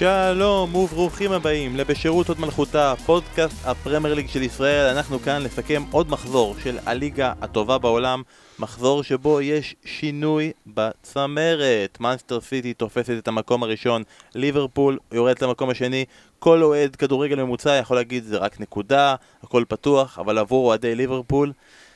[0.00, 4.96] שלום וברוכים הבאים לבשירות עוד מלכותה, פודקאסט הפרמייר ליג של ישראל.
[4.96, 8.22] אנחנו כאן לסכם עוד מחזור של הליגה הטובה בעולם,
[8.58, 11.98] מחזור שבו יש שינוי בצמרת.
[12.00, 14.02] מאנסטר סיטי תופסת את המקום הראשון,
[14.34, 16.04] ליברפול יורדת למקום השני.
[16.38, 21.52] כל אוהד כדורגל ממוצע יכול להגיד זה רק נקודה, הכל פתוח, אבל עבור אוהדי ליברפול,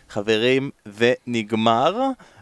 [0.08, 1.96] חברים, זה נגמר.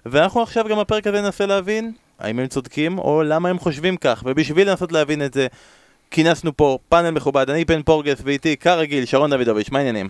[0.06, 4.22] ואנחנו עכשיו גם בפרק הזה ננסה להבין האם הם צודקים, או למה הם חושבים כך.
[4.26, 5.46] ובשביל לנסות להבין את זה,
[6.10, 10.06] כינסנו פה פאנל מכובד, אני פן פורגס ואיתי, כרגיל, שרון דוידוביץ', מה העניינים?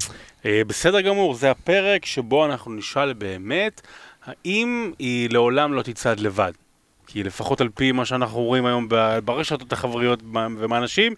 [0.46, 3.80] אה, בסדר גמור, זה הפרק שבו אנחנו נשאל באמת,
[4.24, 6.52] האם היא לעולם לא תצעד לבד.
[7.06, 8.88] כי לפחות על פי מה שאנחנו רואים היום
[9.24, 11.14] ברשתות החבריות ומאנשים,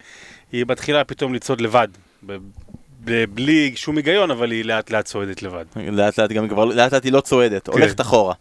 [0.51, 1.87] היא מתחילה פתאום לצעוד לבד.
[3.33, 5.65] בלי שום היגיון, אבל היא לאט לאט צועדת לבד.
[5.75, 7.71] לאט לאט גם כבר, לאט לאט היא לא צועדת, כן.
[7.71, 8.33] הולכת אחורה.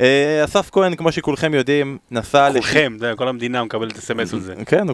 [0.00, 2.52] אה, אסף כהן, כמו שכולכם יודעים, נסע...
[2.52, 4.54] כולכם, כל המדינה מקבלת אסמס על זה.
[4.66, 4.86] כן,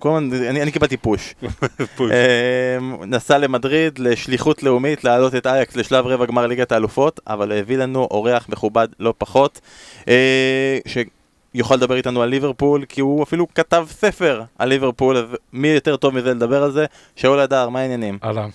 [0.51, 1.35] אני קיבלתי פוש.
[2.01, 7.77] אה, נסע למדריד לשליחות לאומית להעלות את אייקס לשלב רבע גמר ליגת האלופות, אבל הביא
[7.77, 9.61] לנו אורח מכובד לא פחות,
[10.09, 15.69] אה, שיוכל לדבר איתנו על ליברפול, כי הוא אפילו כתב ספר על ליברפול, אז מי
[15.69, 16.87] יותר טוב מזה לדבר על זה?
[17.17, 18.19] שאול הדר, מה העניינים?
[18.25, 18.49] אהלן.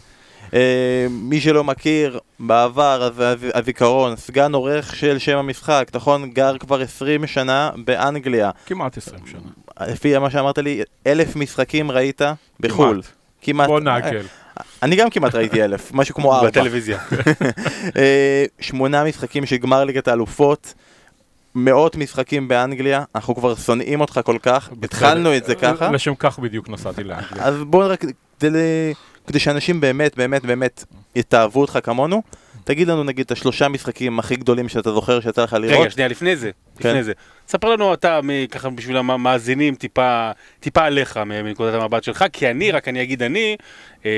[0.53, 3.09] אה, מי שלא מכיר, בעבר,
[3.53, 6.29] הזיכרון, סגן עורך של שם המשחק, נכון?
[6.29, 8.51] גר כבר 20 שנה באנגליה.
[8.65, 9.87] כמעט 20 שנה.
[9.91, 12.21] לפי מה שאמרת לי, אלף משחקים ראית
[12.59, 13.01] בחו"ל.
[13.41, 13.67] כמעט.
[13.67, 14.21] בוא נעקל.
[14.83, 16.47] אני גם כמעט ראיתי אלף, משהו כמו ארבע.
[16.47, 16.99] בטלוויזיה.
[17.97, 20.73] אה, שמונה משחקים של גמר ליגת האלופות.
[21.57, 25.91] מאות משחקים באנגליה, אנחנו כבר שונאים אותך כל כך, התחלנו את זה ככה.
[25.91, 27.43] לשם כך בדיוק נסעתי לאנגליה.
[27.43, 28.05] אז בואו רק,
[29.27, 30.83] כדי שאנשים באמת, באמת, באמת
[31.15, 32.21] יתאהבו אותך כמונו,
[32.63, 35.81] תגיד לנו נגיד את השלושה משחקים הכי גדולים שאתה זוכר שיצא לך לראות.
[35.81, 36.89] רגע, שנייה, לפני זה, כן.
[36.89, 37.13] לפני זה.
[37.47, 38.19] ספר לנו אתה,
[38.51, 43.57] ככה בשביל המאזינים, טיפה, טיפה עליך מנקודת המבט שלך, כי אני, רק אני אגיד אני,
[44.05, 44.09] אמ,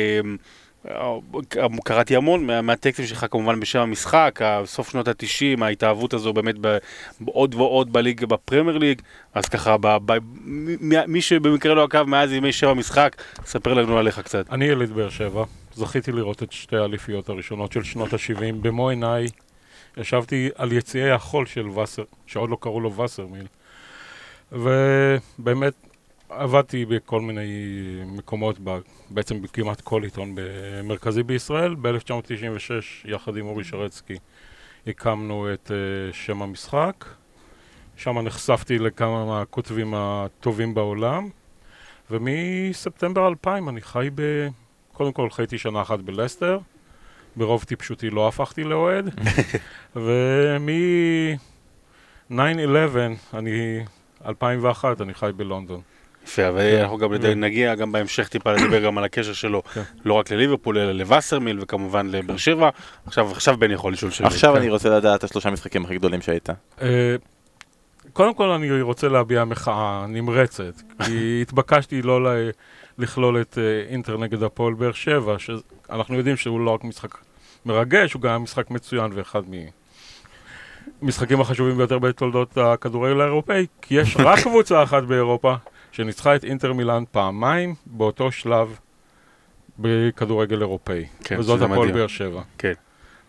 [1.84, 6.56] קראתי המון מהטקסטים שלך כמובן בשם המשחק, סוף שנות התשעים, ההתאהבות הזו באמת
[7.26, 9.02] עוד ועוד בליג, בפרמייר ליג,
[9.34, 10.18] אז ככה, ב, ב,
[11.08, 14.46] מי שבמקרה לא עקב מאז ימי שם המשחק, ספר לנו עליך קצת.
[14.52, 15.44] אני ילד באר שבע,
[15.74, 19.28] זכיתי לראות את שתי האליפיות הראשונות של שנות ה-70 במו עיניי.
[19.98, 23.46] ישבתי על יציעי החול של וסר, שעוד לא קראו לו וסרמיל.
[24.52, 25.74] ובאמת
[26.30, 27.48] עבדתי בכל מיני
[28.06, 28.60] מקומות,
[29.10, 30.36] בעצם כמעט כל עיתון
[30.84, 31.76] מרכזי בישראל.
[31.76, 32.72] ב-1996,
[33.06, 34.16] יחד עם אורי שרצקי,
[34.88, 37.06] הקמנו את uh, שם המשחק.
[37.98, 41.30] שם נחשפתי לכמה מהכותבים הטובים בעולם.
[42.12, 44.48] ומספטמבר 2000 אני חי ב...
[44.94, 46.60] קודם כל חייתי שנה אחת בלסטר.
[47.36, 49.16] ברוב טיפשותי לא הפכתי לאוהד.
[49.96, 52.32] ומ-9-11,
[53.34, 53.80] אני...
[54.26, 55.82] 2001, אני חי בלונדון.
[56.28, 59.82] יפה, ואנחנו גם נגיע גם בהמשך טיפה לדבר גם על הקשר שלו, כן.
[60.06, 62.70] לא רק לליברפול, אלא לווסרמיל, וכמובן לבאר שבע.
[63.06, 64.32] עכשיו בן יכול לשאול שאלות.
[64.32, 66.50] עכשיו אני רוצה לדעת את השלושה משחקים הכי גדולים שהיית.
[66.82, 67.16] אה,
[68.14, 72.20] קודם כל אני רוצה להביע מחאה נמרצת, כי התבקשתי לא
[72.98, 77.18] לכלול את אה, אינטר נגד הפועל באר שבע, שאנחנו יודעים שהוא לא רק משחק
[77.66, 79.42] מרגש, הוא גם משחק מצוין ואחד
[81.02, 85.56] מהמשחקים החשובים ביותר בתולדות הכדורגל האירופאי, כי יש רק קבוצה אחת באירופה
[85.98, 88.80] שניצחה את אינטר מילאן פעמיים באותו שלב
[89.80, 91.06] בכדורגל אירופאי.
[91.24, 92.42] כן, וזאת הפועל באר שבע.
[92.58, 92.74] כן.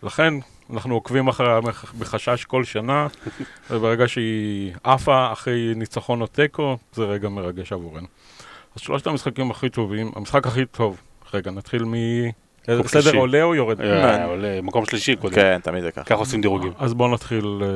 [0.03, 0.33] לכן
[0.73, 1.59] אנחנו עוקבים אחריה
[1.99, 3.07] בחשש כל שנה,
[3.71, 8.07] וברגע שהיא עפה אחרי ניצחון או תיקו, זה רגע מרגש עבורנו.
[8.75, 11.01] אז שלושת המשחקים הכי טובים, המשחק הכי טוב,
[11.33, 11.93] רגע, נתחיל מ...
[12.69, 13.81] איזה בסדר עולה או יורד?
[13.81, 15.35] אה, עולה, מקום שלישי קודם.
[15.35, 16.03] כן, תמיד זה ככה.
[16.03, 16.71] ככה עושים דירוגים.
[16.79, 17.67] אז בואו נתחיל אה,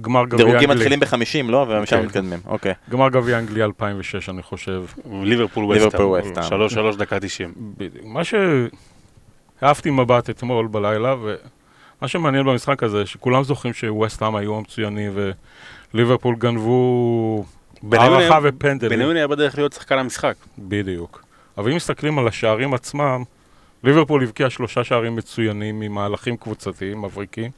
[0.00, 0.58] גמר גביע אנגליה.
[0.58, 1.66] דירוגים מתחילים ב-50, לא?
[1.68, 2.06] ומשם כן.
[2.06, 2.72] מתקדמים, אוקיי.
[2.90, 4.84] גמר גביע אנגליה 2006, אני חושב.
[5.22, 6.48] ליברפול ווסטהאם.
[6.48, 7.54] שלוש, שלוש דקה 90.
[8.04, 15.12] מה שאהבתי מבט אתמול בלילה, ומה שמעניין במשחק הזה, שכולם זוכרים שווסטהאם היו המצוינים,
[15.94, 17.44] וליברפול גנבו
[17.92, 18.98] הערכה ופנדלים.
[18.98, 20.34] בניון היה בדרך להיות שחקן המשחק.
[20.58, 21.24] בדיוק.
[21.58, 23.22] אבל אם מסתכלים על השערים עצמם,
[23.84, 27.50] ליברפול הבקיע שלושה שערים מצוינים ממהלכים קבוצתיים, מבריקים,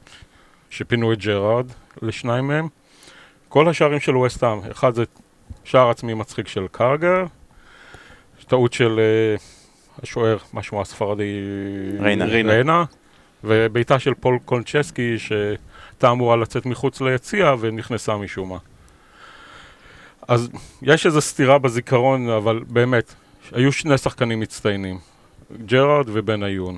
[0.69, 1.65] שפינו את ג'רארד
[2.01, 2.67] לשניים מהם.
[3.49, 5.03] כל השערים של ווסטהאם, אחד זה
[5.63, 7.25] שער עצמי מצחיק של קרגר,
[8.47, 11.41] טעות של אה, השוער, משהו הספרדי,
[11.99, 12.53] ריינה, ריינה.
[12.53, 12.83] ריינה
[13.43, 18.57] ובעיטה של פול קונצ'סקי שהייתה אמורה לצאת מחוץ ליציע ונכנסה משום מה.
[20.27, 20.49] אז
[20.81, 23.13] יש איזו סתירה בזיכרון, אבל באמת,
[23.51, 24.99] היו שני שחקנים מצטיינים.
[25.65, 26.77] ג'רארד ובניון.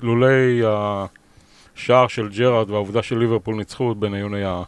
[0.00, 4.62] לולי השער של ג'רארד והעובדה של ליברפול ניצחו, בניון היה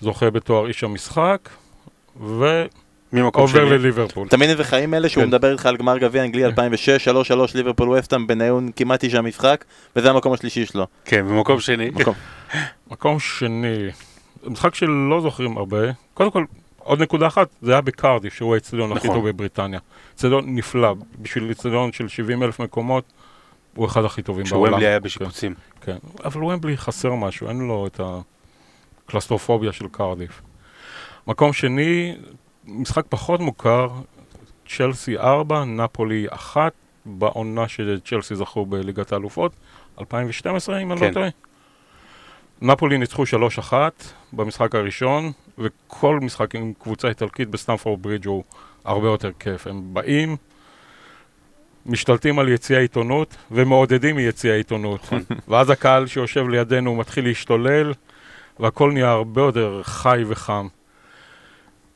[0.00, 1.48] זוכה בתואר איש המשחק,
[2.20, 2.64] ו...
[3.12, 3.78] ממקום עובר שני.
[3.78, 4.28] לליברפול.
[4.28, 5.28] אתה מבין איזה חיים אלה שהוא כן.
[5.28, 7.12] מדבר איתך על גמר גביע אנגלי 2006, 3-3
[7.54, 9.64] ליברפול וסטאם בניון כמעט איש המשחק,
[9.96, 10.86] וזה המקום השלישי שלו.
[11.04, 11.90] כן, במקום שני.
[11.90, 12.14] מקום.
[12.90, 13.88] מקום שני,
[14.46, 15.78] משחק שלא זוכרים הרבה.
[16.14, 16.44] קודם כל,
[16.84, 19.20] עוד נקודה אחת, זה היה בקרדיף, שהוא האצטדיון הכי נכון.
[19.20, 19.80] טוב בבריטניה.
[20.14, 23.04] אצטדיון נפלא, בשביל אצטדיון של 70 אלף מקומות,
[23.74, 24.70] הוא אחד הכי טובים בעולם.
[24.70, 25.54] שוומבלי היה כן, בשיפוצים.
[25.80, 28.00] כן, אבל ומבלי חסר משהו, אין לו את
[29.06, 30.42] הקלסטרופוביה של קרדיף.
[31.26, 32.16] מקום שני,
[32.64, 33.88] משחק פחות מוכר,
[34.68, 36.72] צ'לסי 4, נפולי 1,
[37.06, 39.52] בעונה שצ'לסי זכו בליגת האלופות,
[40.00, 41.08] 2012 אם אני כן.
[41.08, 41.28] לא טועה.
[42.62, 43.24] נפולי ניצחו
[43.70, 43.72] 3-1
[44.32, 48.44] במשחק הראשון, וכל משחק עם קבוצה איטלקית בסטמפורד ברידג' הוא
[48.84, 49.66] הרבה יותר כיף.
[49.66, 50.36] הם באים,
[51.86, 55.08] משתלטים על יציע העיתונות ומעודדים מיציע העיתונות.
[55.48, 57.92] ואז הקהל שיושב לידינו מתחיל להשתולל,
[58.60, 60.68] והכל נהיה הרבה יותר חי וחם.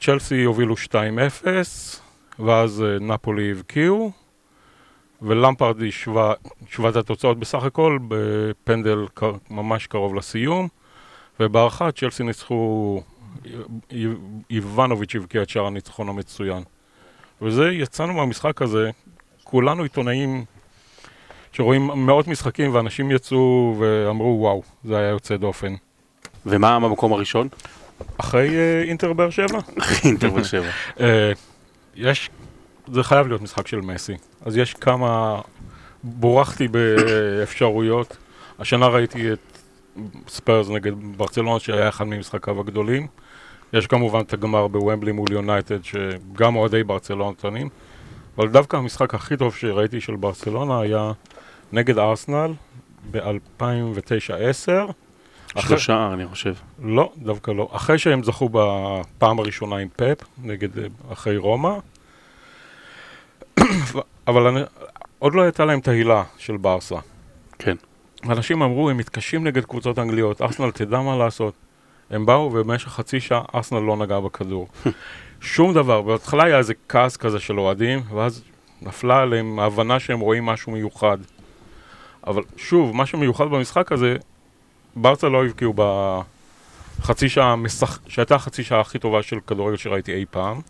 [0.01, 1.47] צ'לסי הובילו 2-0,
[2.39, 4.13] ואז אה, נפולי הבקיעו,
[5.23, 6.35] ולמפרד השווה
[6.69, 9.07] השווה את התוצאות בסך הכל בפנדל
[9.51, 10.69] ממש קרוב לסיום,
[11.41, 13.03] ובהערכה צ'לסי ניצחו,
[14.51, 16.63] איבנוביץ' הבקיע את שער הניצחון המצוין.
[17.43, 18.91] וזה, יצאנו מהמשחק הזה,
[19.45, 20.45] כולנו עיתונאים
[21.53, 25.75] שרואים מאות משחקים, ואנשים יצאו ואמרו, וואו, זה היה יוצא דופן.
[26.47, 27.49] ומה במקום הראשון?
[28.19, 29.59] אחרי אה, אינטר באר שבע?
[30.05, 30.71] אינטר באר שבע.
[31.01, 31.33] אה,
[31.95, 32.31] יש,
[32.93, 34.15] זה חייב להיות משחק של מסי.
[34.41, 35.41] אז יש כמה,
[36.03, 38.17] בורחתי באפשרויות.
[38.59, 39.59] השנה ראיתי את
[40.29, 43.07] ספיירס נגד ברצלונה, שהיה אחד ממשחקיו הגדולים.
[43.73, 47.69] יש כמובן את הגמר בוומבלי מול יונייטד, שגם אוהדי ברצלונה טוענים.
[48.39, 51.13] אבל דווקא המשחק הכי טוב שראיתי של ברצלונה היה
[51.73, 52.53] נגד ארסנל
[53.11, 54.93] ב-2009-2010.
[55.59, 56.55] שלושה, אני חושב.
[56.83, 57.69] לא, דווקא לא.
[57.73, 61.75] אחרי שהם זכו בפעם הראשונה עם פפ, נגד, אה, אחרי רומא,
[64.29, 64.61] אבל אני,
[65.19, 66.97] עוד לא הייתה להם את ההילה של ברסה.
[67.59, 67.77] כן.
[68.29, 71.55] אנשים אמרו, הם מתקשים נגד קבוצות אנגליות, ארסנל תדע מה לעשות.
[72.11, 74.69] הם באו ובמשך חצי שעה ארסנל לא נגע בכדור.
[75.41, 78.43] שום דבר, בהתחלה היה איזה כעס כזה של אוהדים, ואז
[78.83, 81.19] נפלה עליהם ההבנה שהם רואים משהו מיוחד.
[82.27, 84.17] אבל שוב, מה שמיוחד במשחק הזה,
[84.97, 85.75] ברצה לא הבקיעו
[87.01, 88.01] בחצי שעה, משח...
[88.09, 90.61] שהייתה החצי שעה הכי טובה של כדורגל שראיתי אי פעם.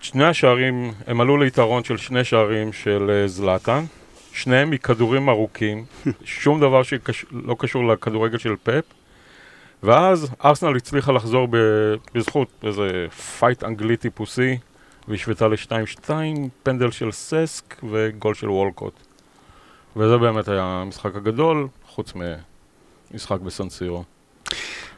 [0.00, 3.84] שני השערים, הם עלו ליתרון של שני שערים של אה, זלאטן,
[4.32, 5.84] שניהם מכדורים ארוכים,
[6.24, 9.01] שום דבר שלא קשור לכדורגל של פפ.
[9.82, 11.48] ואז ארסנל הצליחה לחזור.
[12.14, 13.06] בזכות איזה
[13.38, 14.58] פייט אנגלי טיפוסי,
[15.08, 16.10] והשוותה ל-2-2,
[16.62, 18.94] פנדל של ססק וגול של וולקוט.
[19.96, 22.12] וזה באמת היה המשחק הגדול, חוץ
[23.12, 24.04] ממשחק בסנסירו.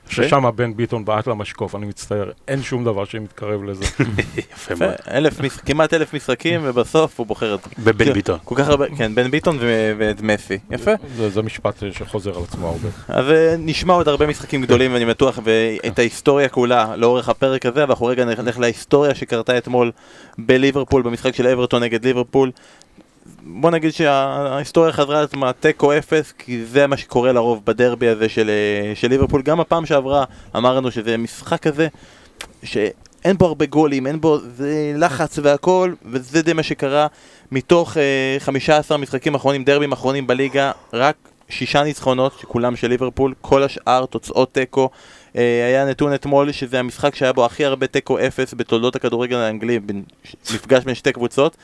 [0.08, 3.84] ששם בן ביטון בעט למשקוף, אני מצטער, אין שום דבר שמתקרב לזה.
[4.52, 4.94] יפה מאוד.
[5.66, 7.60] כמעט אלף משחקים, ובסוף הוא בוחר את...
[7.78, 8.38] בבן ביטון.
[8.44, 10.58] כל כך הרבה, כן, בן ביטון ו- ואת מסי.
[10.70, 10.90] יפה.
[11.16, 12.88] זה, זה משפט שחוזר על עצמו הרבה.
[13.08, 17.84] אז אה, נשמע עוד הרבה משחקים גדולים, ואני בטוח, ואת ההיסטוריה כולה לאורך הפרק הזה,
[17.88, 19.92] ואנחנו רגע נלך להיסטוריה שקרתה אתמול
[20.38, 22.50] בליברפול, במשחק של אברטון נגד ליברפול.
[23.42, 28.28] בוא נגיד שההיסטוריה חזרה על עצמה תיקו אפס, כי זה מה שקורה לרוב בדרבי הזה
[28.28, 29.42] של, אה, של ליברפול.
[29.42, 30.24] גם הפעם שעברה
[30.56, 31.88] אמרנו שזה משחק כזה,
[32.62, 37.06] שאין בו הרבה גולים, אין בו זה לחץ והכל, וזה די מה שקרה.
[37.52, 41.16] מתוך אה, 15 משחקים אחרונים, דרבים אחרונים בליגה, רק
[41.48, 44.90] שישה ניצחונות, שכולם של ליברפול, כל השאר תוצאות תיקו.
[45.36, 49.80] אה, היה נתון אתמול שזה המשחק שהיה בו הכי הרבה תיקו אפס בתולדות הכדורגל האנגלי,
[50.54, 51.56] מפגש בין שתי קבוצות.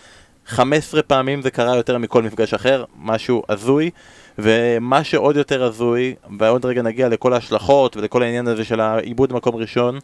[0.47, 3.91] 15 פעמים זה קרה יותר מכל מפגש אחר, משהו הזוי.
[4.39, 9.57] ומה שעוד יותר הזוי, ועוד רגע נגיע לכל ההשלכות ולכל העניין הזה של העיבוד מקום
[9.57, 9.99] ראשון,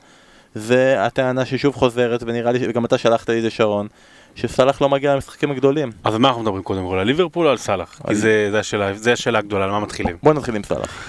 [0.54, 3.86] זה הטענה ששוב חוזרת, ונראה לי, וגם אתה שלחת לי את זה שרון,
[4.34, 5.90] שסאלח לא מגיע למשחקים הגדולים.
[6.04, 6.98] אז על מה אנחנו מדברים קודם כל?
[6.98, 8.00] על ליברפול או על סאלח?
[8.08, 10.16] כי זה- זה השאלה- זה השאלה הגדולה, על מה מתחילים.
[10.22, 11.08] בוא נתחיל עם סאלח.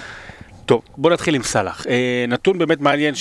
[0.68, 1.86] טוב, בוא נתחיל עם סאלח.
[1.86, 3.14] אה, נתון באמת מעניין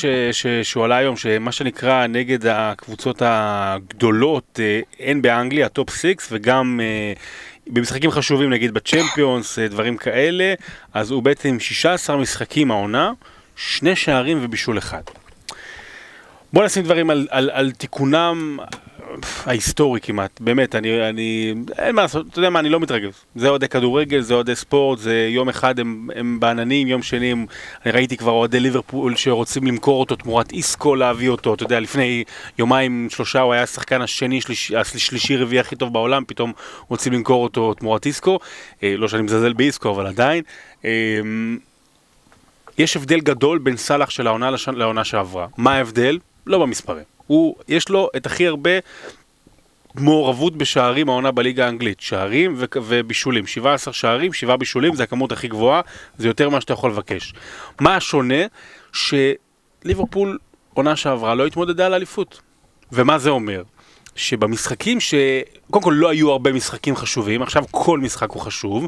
[0.63, 7.13] שהוא עלה היום, שמה שנקרא נגד הקבוצות הגדולות, אה, הן באנגליה, הטופ 6, וגם אה,
[7.68, 10.54] במשחקים חשובים, נגיד בצ'מפיונס, אה, דברים כאלה,
[10.94, 13.12] אז הוא בעצם עם 16 משחקים העונה,
[13.56, 15.01] שני שערים ובישול אחד.
[16.54, 18.60] בוא נשים דברים על, על, על תיקונם
[19.45, 23.13] ההיסטורי כמעט, באמת, אני, אני, אין מה לעשות, אתה יודע מה, אני לא מתרגש.
[23.36, 27.45] זה אוהדי כדורגל, זה אוהדי ספורט, זה יום אחד הם, הם בעננים, יום שני הם,
[27.86, 32.24] אני ראיתי כבר אוהדי ליברפול שרוצים למכור אותו תמורת איסקו, להביא אותו, אתה יודע, לפני
[32.59, 36.53] יומיים, שלושה, הוא היה השחקן השני, שליש, השלישי, רביעי הכי טוב בעולם, פתאום
[36.88, 38.39] רוצים למכור אותו תמורת איסקו.
[38.83, 40.43] אה, לא שאני מזלזל באיסקו, אבל עדיין.
[40.86, 40.91] אה,
[42.77, 44.50] יש הבדל גדול בין סאלח של העונה.
[44.74, 45.47] לעונה שעברה.
[45.57, 46.19] מה ההבדל?
[46.48, 47.04] לא במספרים.
[47.27, 48.72] הוא, יש לו את הכי הרבה
[49.96, 52.00] מעורבות בשערים העונה בליגה האנגלית.
[52.00, 53.48] שערים ו- ובישולים.
[53.48, 55.82] 17 שערים, 7 בישולים, זה הכמות הכי גבוהה,
[56.18, 57.34] זה יותר ממה שאתה יכול לבקש.
[57.82, 58.46] מה השונה?
[58.94, 60.38] שליברפול
[60.74, 62.42] עונה שעברה לא התמודדה על אליפות.
[62.92, 63.63] ומה זה אומר?
[64.17, 65.13] שבמשחקים ש...
[65.71, 68.88] קודם כל לא היו הרבה משחקים חשובים, עכשיו כל משחק הוא חשוב,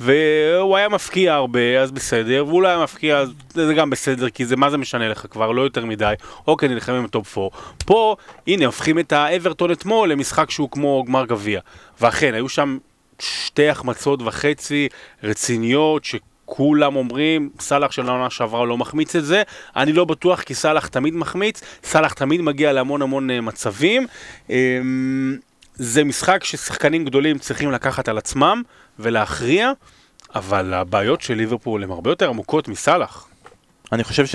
[0.00, 4.46] והוא היה מפקיע הרבה, אז בסדר, והוא לא היה מפקיע, אז זה גם בסדר, כי
[4.46, 6.14] זה מה זה משנה לך כבר, לא יותר מדי,
[6.46, 7.56] אוקיי, נלחמים בטופ 4.
[7.84, 11.60] פה, הנה, הופכים את האברטון אתמול למשחק שהוא כמו גמר גביע.
[12.00, 12.78] ואכן, היו שם
[13.18, 14.88] שתי החמצות וחצי
[15.22, 16.14] רציניות, ש...
[16.52, 19.42] כולם אומרים, סאלח של העונה שעברה לא מחמיץ את זה,
[19.76, 24.06] אני לא בטוח כי סאלח תמיד מחמיץ, סאלח תמיד מגיע להמון המון אה, מצבים.
[24.50, 25.36] אמ,
[25.74, 28.62] זה משחק ששחקנים גדולים צריכים לקחת על עצמם
[28.98, 29.72] ולהכריע,
[30.34, 33.28] אבל הבעיות של ליברפול הן הרבה יותר עמוקות מסאלח.
[33.92, 34.34] אני חושב ש...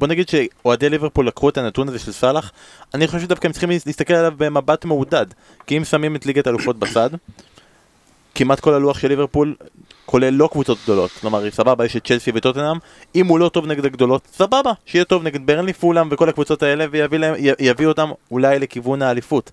[0.00, 2.52] בוא נגיד שאוהדי ליברפול לקחו את הנתון הזה של סאלח,
[2.94, 5.26] אני חושב שדווקא הם צריכים להסתכל עליו במבט מעודד.
[5.66, 7.10] כי אם שמים את ליגת האלופות בצד,
[8.34, 9.54] כמעט כל הלוח של ליברפול
[10.06, 12.76] כולל לא קבוצות גדולות, כלומר סבבה יש את צ'לסי וטוטנאם,
[13.14, 16.86] אם הוא לא טוב נגד הגדולות, סבבה, שיהיה טוב נגד ברנלי פולאם וכל הקבוצות האלה
[16.90, 19.50] ויביא להם, יביא אותם אולי לכיוון האליפות.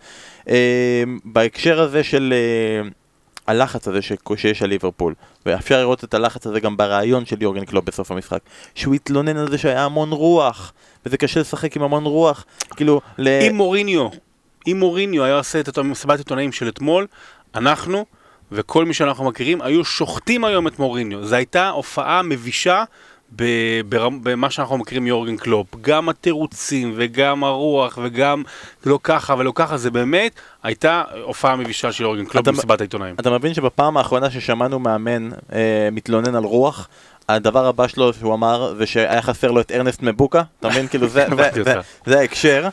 [0.50, 2.90] אה, בהקשר הזה של אה,
[3.48, 5.14] הלחץ הזה ש, שיש על ליברפול,
[5.46, 8.40] ואפשר לראות את הלחץ הזה גם בראיון של יורגן קלופ בסוף המשחק,
[8.76, 10.74] שהוא התלונן על זה שהיה המון רוח,
[11.06, 13.02] וזה קשה לשחק עם המון רוח, כאילו...
[13.18, 13.28] ל...
[13.28, 14.08] אם מוריניו,
[14.68, 17.08] אם מוריניו היה עושה את מסיבת עיתונאים של אתמול,
[17.56, 18.06] אנחנו...
[18.52, 21.26] וכל מי שאנחנו מכירים היו שוחטים היום את מוריניו.
[21.26, 22.84] זו הייתה הופעה מבישה
[23.32, 25.68] במה שאנחנו מכירים מיורגן קלופ.
[25.82, 28.44] גם התירוצים וגם הרוח וגם
[28.86, 30.32] לא ככה ולא ככה, זה באמת
[30.64, 33.16] הייתה הופעה מבישה של יורגן קלופ במסיבת העיתונאים.
[33.20, 36.88] אתה מבין שבפעם האחרונה ששמענו מאמן אה, מתלונן על רוח,
[37.30, 40.88] הדבר הבא שלו שהוא אמר זה שהיה חסר לו את ארנסט מבוקה, אתה מבין?
[40.88, 41.76] כאילו זה, זה, זה, זה,
[42.06, 42.68] זה ההקשר,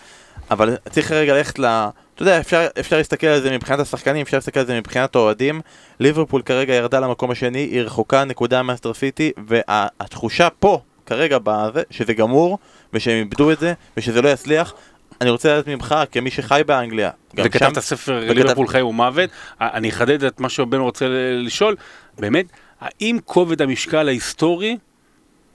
[0.50, 1.62] אבל צריך רגע ללכת ל...
[1.62, 1.90] לה...
[2.16, 5.60] אתה יודע, אפשר, אפשר להסתכל על זה מבחינת השחקנים, אפשר להסתכל על זה מבחינת האוהדים.
[6.00, 12.14] ליברפול כרגע ירדה למקום השני, היא רחוקה נקודה ממנצ'סטר סיטי, והתחושה פה, כרגע, בזה, שזה
[12.14, 12.58] גמור,
[12.92, 14.74] ושהם איבדו את זה, ושזה לא יצליח.
[15.20, 17.10] אני רוצה לדעת ממך, כמי שחי באנגליה.
[17.34, 18.38] וכתב את הספר וכתב...
[18.38, 19.30] ליברפול חי ומוות,
[19.60, 21.06] אני אחדד את מה שבן רוצה
[21.38, 21.76] לשאול,
[22.18, 22.46] באמת,
[22.80, 24.76] האם כובד המשקל ההיסטורי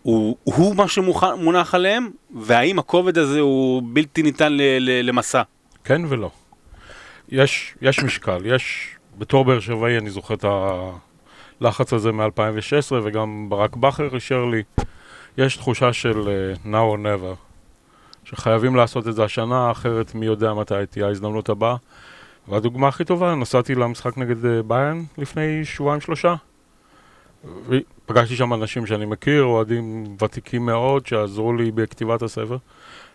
[0.01, 5.41] הוא, הוא מה שמונח עליהם, והאם הכובד הזה הוא בלתי ניתן למסע?
[5.83, 6.29] כן ולא.
[7.31, 10.45] יש, יש משקל, יש, בתור באר שבעי אני זוכר את
[11.61, 14.63] הלחץ הזה מ-2016 וגם ברק בכר אישר לי,
[15.37, 17.35] יש תחושה של uh, now or never,
[18.23, 21.75] שחייבים לעשות את זה השנה, אחרת מי יודע מתי תהיה ההזדמנות הבאה.
[22.47, 26.35] והדוגמה הכי טובה, נסעתי למשחק נגד uh, ביין לפני שבועיים שלושה.
[28.05, 32.57] פגשתי שם אנשים שאני מכיר, אוהדים ותיקים מאוד, שעזרו לי בכתיבת הספר.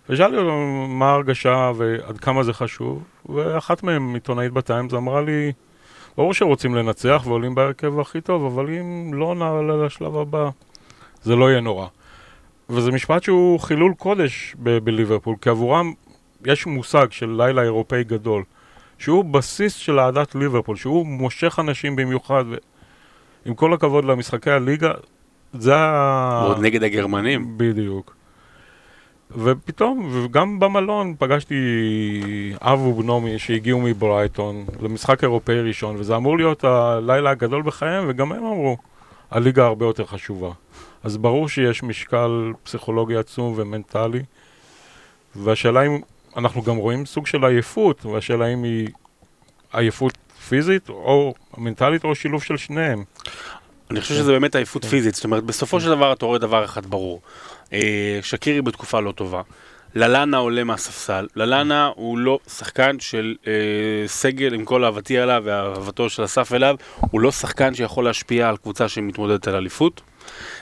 [0.08, 0.52] ושאלתי אותו
[0.88, 5.52] מה ההרגשה ועד כמה זה חשוב, ואחת מהם, עיתונאית בטיימס, אמרה לי,
[6.16, 10.48] ברור שרוצים לנצח ועולים בהרכב הכי טוב, אבל אם לא נעלה לשלב הבא,
[11.22, 11.86] זה לא יהיה נורא.
[12.70, 15.92] וזה משפט שהוא חילול קודש בליברפול, כי עבורם
[16.46, 18.42] יש מושג של לילה אירופאי גדול,
[18.98, 22.44] שהוא בסיס של אהדת ליברפול, שהוא מושך אנשים במיוחד,
[23.44, 24.92] ועם כל הכבוד למשחקי הליגה,
[25.52, 26.40] זה ה...
[26.44, 27.54] ועוד נגד הגרמנים.
[27.56, 28.16] בדיוק.
[29.30, 31.54] ופתאום, וגם במלון פגשתי
[32.60, 38.44] אב ובנו שהגיעו מברייטון למשחק אירופאי ראשון, וזה אמור להיות הלילה הגדול בחייהם, וגם הם
[38.44, 38.76] אמרו,
[39.30, 40.50] הליגה הרבה יותר חשובה.
[41.04, 44.22] אז ברור שיש משקל פסיכולוגי עצום ומנטלי,
[45.36, 46.00] והשאלה אם,
[46.36, 48.88] אנחנו גם רואים סוג של עייפות, והשאלה אם היא
[49.72, 50.18] עייפות
[50.48, 53.04] פיזית או מנטלית או שילוב של שניהם.
[53.90, 54.88] אני חושב שזה באמת עייפות כן.
[54.88, 57.20] פיזית, זאת אומרת, בסופו של דבר אתה רואה דבר אחד ברור.
[57.72, 59.42] אה, שקירי בתקופה לא טובה.
[59.94, 61.26] ללאנה עולה מהספסל.
[61.36, 63.52] ללאנה הוא לא שחקן של אה,
[64.06, 68.56] סגל, עם כל אהבתי עליו ואהבתו של אסף אליו, הוא לא שחקן שיכול להשפיע על
[68.56, 70.00] קבוצה שמתמודדת על אליפות.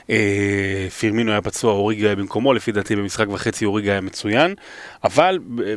[0.09, 4.55] אה, פירמינו היה פצוע, אוריגי היה במקומו, לפי דעתי במשחק וחצי אוריגי היה מצוין,
[5.03, 5.73] אבל אה,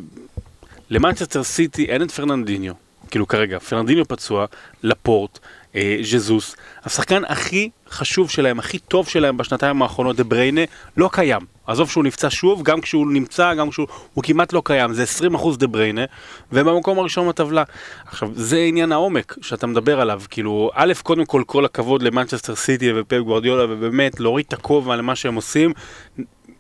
[0.91, 2.75] למנצ'סטר סיטי אין את פרננדיניו.
[3.11, 4.47] כאילו כרגע, פרננדיניו פצוע,
[4.83, 5.39] לפורט,
[5.75, 10.61] אה, ז'זוס, השחקן הכי חשוב שלהם, הכי טוב שלהם בשנתיים האחרונות, דה בריינה,
[10.97, 11.41] לא קיים.
[11.67, 15.05] עזוב שהוא נפצע שוב, גם כשהוא נמצא, גם כשהוא הוא כמעט לא קיים, זה
[15.35, 16.05] 20% דה בריינה,
[16.53, 17.63] ובמקום הראשון בטבלה.
[18.07, 22.93] עכשיו, זה עניין העומק שאתה מדבר עליו, כאילו, א', קודם כל, כל הכבוד למנצ'סטר סיטי
[22.93, 25.73] ופפ גוורדיולה, ובאמת, להוריד את הכובע למה שהם עושים.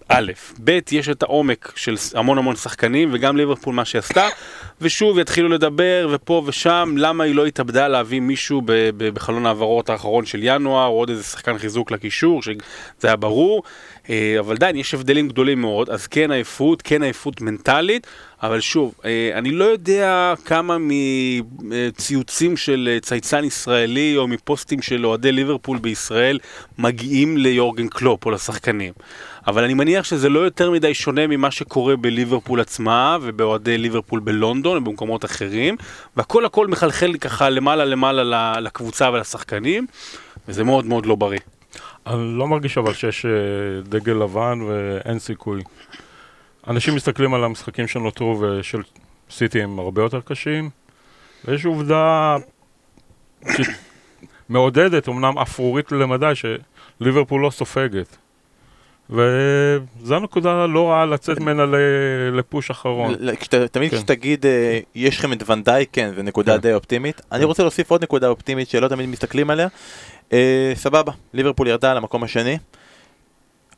[0.08, 0.32] א',
[0.64, 4.28] ב', יש את העומק של המון המון שחקנים, וגם ליברפול מה שעשתה,
[4.80, 8.62] ושוב יתחילו לדבר, ופה ושם, למה היא לא התאבדה להביא מישהו
[8.96, 12.54] בחלון ההעברות האחרון של ינואר, או עוד איזה שחקן חיזוק לקישור, שזה
[13.02, 13.62] היה ברור,
[14.38, 18.06] אבל עדיין יש הבדלים גדולים מאוד, אז כן עייפות, כן עייפות מנטלית,
[18.42, 20.76] אבל שוב, אה, אני לא יודע כמה
[21.60, 26.38] מציוצים של אה, צייצן ישראלי או מפוסטים של אוהדי ליברפול בישראל
[26.78, 28.92] מגיעים ליורגן קלופ או לשחקנים.
[29.46, 34.76] אבל אני מניח שזה לא יותר מדי שונה ממה שקורה בליברפול עצמה ובאוהדי ליברפול בלונדון
[34.76, 35.76] ובמקומות אחרים,
[36.16, 39.86] והכל הכל מחלחל ככה למעלה למעלה לקבוצה ולשחקנים,
[40.48, 41.57] וזה מאוד מאוד לא בריא.
[42.06, 43.30] אני לא מרגיש אבל שיש אה,
[43.82, 45.62] דגל לבן ואין סיכוי.
[46.68, 48.82] אנשים מסתכלים על המשחקים שנותרו ושל
[49.30, 50.70] סיטי הם הרבה יותר קשים,
[51.44, 52.36] ויש עובדה
[54.48, 58.16] מעודדת, אמנם אפרורית למדי, שליברפול לא סופגת.
[59.10, 61.64] וזו הנקודה לא רעה לצאת ממנה
[62.32, 63.14] לפוש אחרון.
[63.70, 63.96] תמיד כן.
[63.96, 66.60] כשתגיד אה, יש לכם את ונדייק, כן, זו נקודה כן.
[66.60, 67.20] די אופטימית.
[67.32, 69.68] אני רוצה להוסיף עוד נקודה אופטימית שלא תמיד מסתכלים עליה.
[70.32, 72.58] אה, סבבה, ליברפול ירדה למקום השני.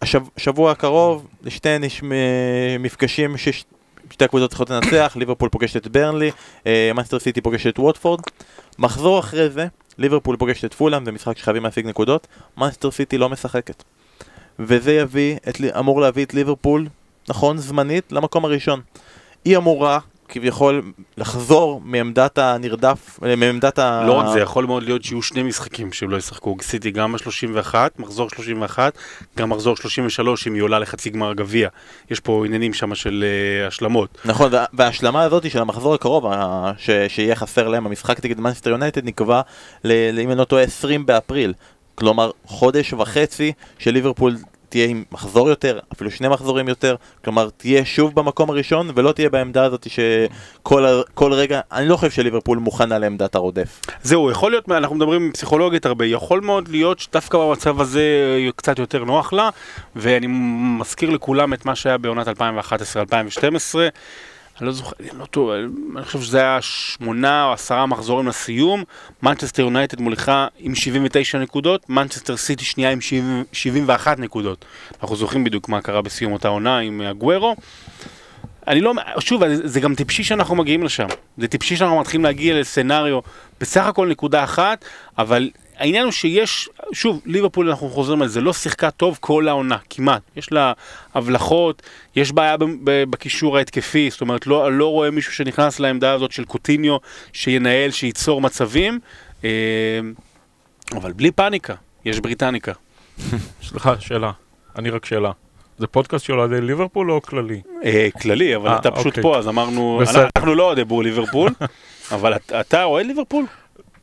[0.02, 6.30] השב- השבוע הקרוב, לשתיהן יש אה, מפגשים ששתי הקבוצות צריכות לנצח, ליברפול פוגשת את ברנלי,
[6.66, 8.20] אה, מנסטר סיטי פוגשת את ווטפורד.
[8.78, 9.66] מחזור אחרי זה,
[9.98, 12.26] ליברפול פוגשת את פולאם, זה משחק שחייבים להשיג נקודות,
[12.56, 13.82] מנסטר סיטי לא משחקת.
[14.58, 16.86] וזה יביא, את, אמור להביא את ליברפול,
[17.28, 18.80] נכון, זמנית, למקום הראשון.
[19.44, 19.98] היא אמורה,
[20.30, 20.82] כביכול,
[21.18, 24.04] לחזור מעמדת הנרדף, מעמדת ה...
[24.06, 26.56] לא רק זה, יכול מאוד להיות שיהיו שני משחקים שהם לא ישחקו.
[26.62, 28.98] סיטי גם ב-31, מחזור 31,
[29.38, 31.68] גם מחזור 33 אם היא עולה לחצי גמר גביע.
[32.10, 33.24] יש פה עניינים שם של
[33.62, 34.18] אה, השלמות.
[34.24, 36.24] נכון, וה- וההשלמה הזאת של המחזור הקרוב,
[36.78, 39.40] ש- שיהיה חסר להם, המשחק נגד מנסטר יונייטד נקבע,
[39.84, 39.90] אם
[40.30, 41.52] אני לא טועה, 20 באפריל.
[41.94, 44.36] כלומר, חודש וחצי של ליברפול
[44.70, 49.30] תהיה עם מחזור יותר, אפילו שני מחזורים יותר, כלומר, תהיה שוב במקום הראשון, ולא תהיה
[49.30, 53.80] בעמדה הזאת שכל רגע, אני לא חושב שליברפול מוכנה לעמדת הרודף.
[54.02, 58.02] זהו, יכול להיות, אנחנו מדברים פסיכולוגית הרבה, יכול מאוד להיות שדווקא במצב הזה
[58.56, 59.50] קצת יותר נוח לה,
[59.96, 60.26] ואני
[60.78, 62.32] מזכיר לכולם את מה שהיה בעונת 2011-2012.
[64.60, 65.50] אני לא זוכר, אני לא טוב,
[65.96, 68.84] אני חושב שזה היה שמונה או עשרה מחזורים לסיום,
[69.22, 74.64] מנצ'סטר יונייטד מוליכה עם 79 נקודות, מנצ'סטר סיטי שנייה עם 70, 71 נקודות.
[75.02, 77.56] אנחנו זוכרים בדיוק מה קרה בסיום אותה עונה עם אגוארו.
[78.68, 81.06] אני לא, שוב, זה גם טיפשי שאנחנו מגיעים לשם.
[81.38, 83.20] זה טיפשי שאנחנו מתחילים להגיע לסצנריו
[83.60, 84.84] בסך הכל נקודה אחת,
[85.18, 89.76] אבל העניין הוא שיש, שוב, ליברפול, אנחנו חוזרים על זה, לא שיחקה טוב כל העונה,
[89.90, 90.22] כמעט.
[90.36, 90.72] יש לה
[91.14, 91.82] הבלחות,
[92.16, 92.56] יש בעיה
[93.10, 96.96] בקישור ההתקפי, זאת אומרת, לא, לא רואה מישהו שנכנס לעמדה הזאת של קוטיניו,
[97.32, 99.00] שינהל, שייצור מצבים,
[99.44, 99.50] אה,
[100.96, 102.72] אבל בלי פאניקה, יש בריטניקה.
[103.68, 104.30] סליחה, שאלה.
[104.78, 105.30] אני רק שאלה.
[105.78, 107.60] זה פודקאסט של אוהדי ליברפול או כללי?
[107.84, 109.22] אה, כללי, אבל אה, אתה פשוט אוקיי.
[109.22, 110.02] פה, אז אמרנו.
[110.36, 111.50] אנחנו לא אוהדי בור ליברפול,
[112.14, 113.44] אבל אתה- אתה אוהד ליברפול?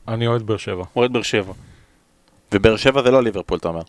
[0.07, 0.83] אני אוהד באר שבע.
[0.95, 1.53] אוהד באר שבע.
[2.51, 3.81] ובאר שבע זה לא ליברפול, אתה אומר.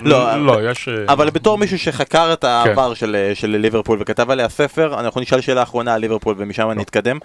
[0.00, 0.88] לא, לא, יש...
[0.88, 5.40] אה, אבל בתור מישהו שחקר את העבר של, של ליברפול וכתב עליה ספר, אנחנו נשאל
[5.40, 6.74] שאלה אחרונה על ליברפול ומשם לא.
[6.74, 7.18] נתקדם.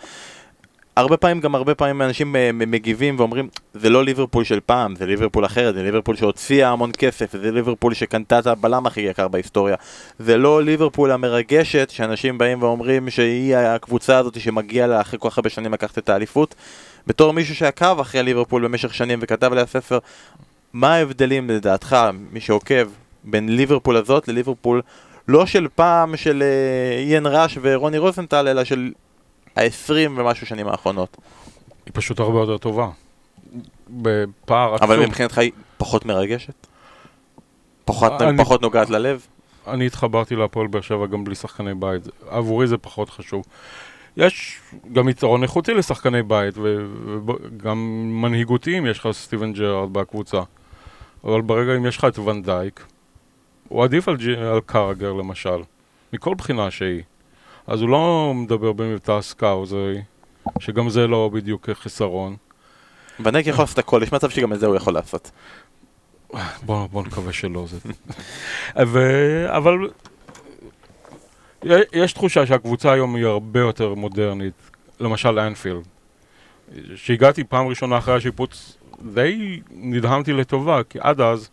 [0.99, 5.05] הרבה פעמים, גם הרבה פעמים אנשים אה, מגיבים ואומרים, זה לא ליברפול של פעם, זה
[5.05, 9.75] ליברפול אחרת, זה ליברפול שהוציאה המון כסף, זה ליברפול שקנתה את הבלם הכי יקר בהיסטוריה.
[10.19, 15.37] זה לא ליברפול המרגשת, שאנשים באים ואומרים שהיא הקבוצה הזאת שמגיע לה אחרי כל כך
[15.37, 16.55] הרבה שנים לקחת את האליפות.
[17.07, 19.99] בתור מישהו שעקב אחרי ליברפול במשך שנים וכתב עליה ספר,
[20.73, 21.97] מה ההבדלים לדעתך,
[22.31, 22.87] מי שעוקב,
[23.23, 24.81] בין ליברפול הזאת לליברפול
[25.27, 28.91] לא של פעם של אה, איין ראש ורוני רוזנטל, אלא של
[29.55, 31.17] ה-20 ומשהו שנים האחרונות.
[31.85, 32.89] היא פשוט הרבה יותר טובה.
[33.89, 34.91] בפער עצום.
[34.91, 36.67] אבל מבחינתך היא פחות מרגשת?
[37.85, 39.25] פחות, אני- פחות נוגעת ללב?
[39.67, 42.01] אני התחברתי להפועל באר שבע גם בלי שחקני בית.
[42.29, 43.43] עבורי זה פחות חשוב.
[44.17, 44.59] יש
[44.93, 47.77] גם יתרון איכותי לשחקני בית, וגם
[48.21, 50.41] מנהיגותיים, יש לך סטיבן ג'רארד בקבוצה.
[51.23, 52.85] אבל ברגע אם יש לך את ונדייק,
[53.67, 55.61] הוא עדיף על, ג'י, על קרגר למשל,
[56.13, 57.01] מכל בחינה שהיא.
[57.67, 60.01] אז הוא לא מדבר במבטא הסקאוזרי,
[60.59, 62.35] שגם זה לא בדיוק חיסרון.
[63.19, 65.31] ונק יכול לעשות הכל, יש מצב שגם את זה הוא יכול לעשות.
[66.65, 67.77] בוא, בוא נקווה שלא זה.
[68.87, 68.99] ו...
[69.57, 69.89] אבל
[71.93, 74.53] יש תחושה שהקבוצה היום היא הרבה יותר מודרנית,
[74.99, 75.87] למשל אנפילד.
[76.95, 78.77] כשהגעתי פעם ראשונה אחרי השיפוץ,
[79.13, 81.49] די נדהמתי לטובה, כי עד אז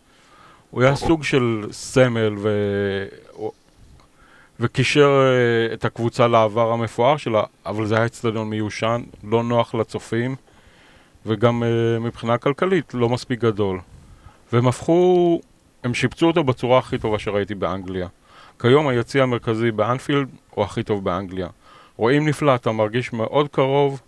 [0.71, 2.49] הוא היה סוג של סמל ו...
[4.59, 10.35] וקישר אה, את הקבוצה לעבר המפואר שלה, אבל זה היה אצטדיון מיושן, לא נוח לצופים,
[11.25, 13.79] וגם אה, מבחינה כלכלית לא מספיק גדול.
[14.53, 15.41] והם הפכו,
[15.83, 18.07] הם שיפצו אותו בצורה הכי טובה שראיתי באנגליה.
[18.59, 21.47] כיום היציא המרכזי באנפילד הוא הכי טוב באנגליה.
[21.97, 24.01] רואים נפלא, אתה מרגיש מאוד קרוב,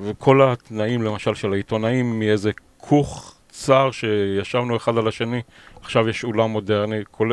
[0.00, 5.42] וכל התנאים למשל של העיתונאים מאיזה כוך צר שישבנו אחד על השני,
[5.80, 7.30] עכשיו יש אולם מודרני, כל...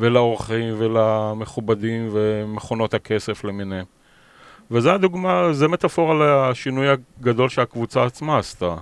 [0.00, 3.84] ולאורחים ולמכובדים ומכונות הכסף למיניהם.
[4.70, 8.74] וזו הדוגמה, זה מטאפורה לשינוי הגדול שהקבוצה עצמה עשתה.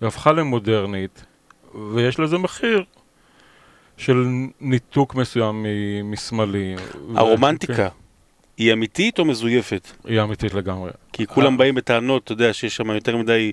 [0.00, 1.24] היא הפכה למודרנית,
[1.94, 2.84] ויש לזה מחיר
[3.96, 4.26] של
[4.60, 5.66] ניתוק מסוים
[6.04, 6.76] מסמלי.
[7.14, 7.88] הרומנטיקה, כן,
[8.56, 9.88] היא אמיתית או מזויפת?
[10.04, 10.90] היא אמיתית לגמרי.
[11.20, 13.52] כי כולם באים בטענות, אתה יודע, שיש שם יותר מדי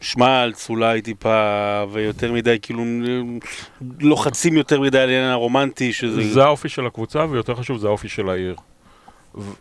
[0.00, 2.84] שמלץ אולי טיפה, ויותר מדי, כאילו,
[4.00, 6.32] לוחצים יותר מדי על העניין הרומנטי, שזה...
[6.32, 8.56] זה האופי של הקבוצה, ויותר חשוב, זה האופי של העיר.
[9.34, 9.52] ו-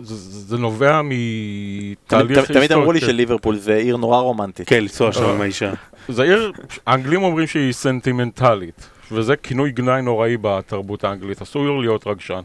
[0.00, 2.58] זה, זה נובע מתהליך היסטורי.
[2.58, 3.06] תמיד אמרו לי כן.
[3.06, 4.68] שליברפול זה עיר נורא רומנטית.
[4.68, 5.24] כן, לנסוע שם.
[5.24, 5.72] עם האישה.
[6.08, 6.52] זה עיר,
[6.86, 12.40] האנגלים אומרים שהיא סנטימנטלית, וזה כינוי גנאי נוראי בתרבות האנגלית, אסור להיות רגשן.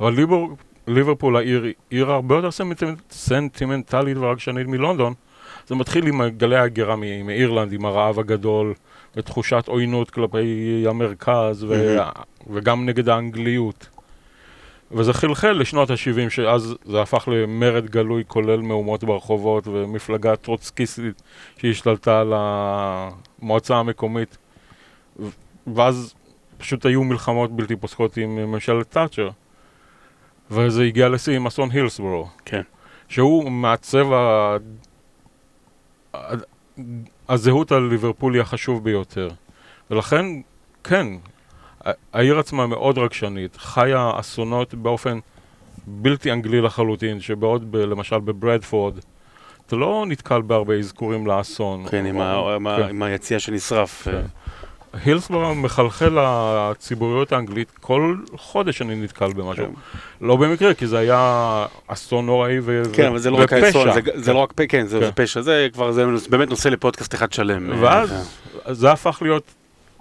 [0.00, 0.44] אבל ליבר,
[0.86, 5.14] ליברפול העיר, עיר הרבה יותר סנטימנט, סנטימנטלית ורגשנית מלונדון.
[5.66, 8.74] זה מתחיל עם גלי ההגירה מאירלנד, עם הרעב הגדול,
[9.16, 11.96] ותחושת עוינות כלפי המרכז, ו,
[12.50, 13.88] וגם נגד האנגליות.
[14.90, 21.22] וזה חלחל לשנות ה-70, שאז זה הפך למרד גלוי, כולל מהומות ברחובות, ומפלגה טרוצקיסטית
[21.58, 24.38] שהשתלטה על המועצה המקומית.
[25.74, 26.14] ואז
[26.58, 29.30] פשוט היו מלחמות בלתי פוסקות עם ממשלת תאצ'ר.
[30.52, 32.28] וזה הגיע לשיא עם אסון הילסבורו.
[32.44, 32.62] כן.
[33.08, 34.56] שהוא מעצב ה...
[37.28, 39.28] הזהות הליברפולי החשוב ביותר.
[39.90, 40.26] ולכן,
[40.84, 41.06] כן,
[42.12, 45.18] העיר עצמה מאוד רגשנית, חיה אסונות באופן
[45.86, 48.98] בלתי אנגלי לחלוטין, שבעוד ב, למשל בברדפורד,
[49.66, 51.88] אתה לא נתקל בהרבה אזכורים לאסון.
[51.88, 52.88] כן, עם או- ה- כן.
[52.88, 54.02] עם היציע שנשרף.
[54.04, 54.22] כן.
[54.92, 59.66] הילסבורו מחלחל לציבוריות האנגלית, כל חודש אני נתקל במשהו.
[59.66, 59.72] כן.
[60.26, 63.88] לא במקרה, כי זה היה אסון נוראי ו- כן, ו- אבל זה לא רק האסון,
[63.88, 63.94] ופשע.
[63.94, 65.04] זה- זה לא רק כן, זה כן.
[65.06, 67.82] זה פשע, זה כבר, זה באמת נושא לפודקאסט אחד שלם.
[67.82, 69.44] ואז זה הפך להיות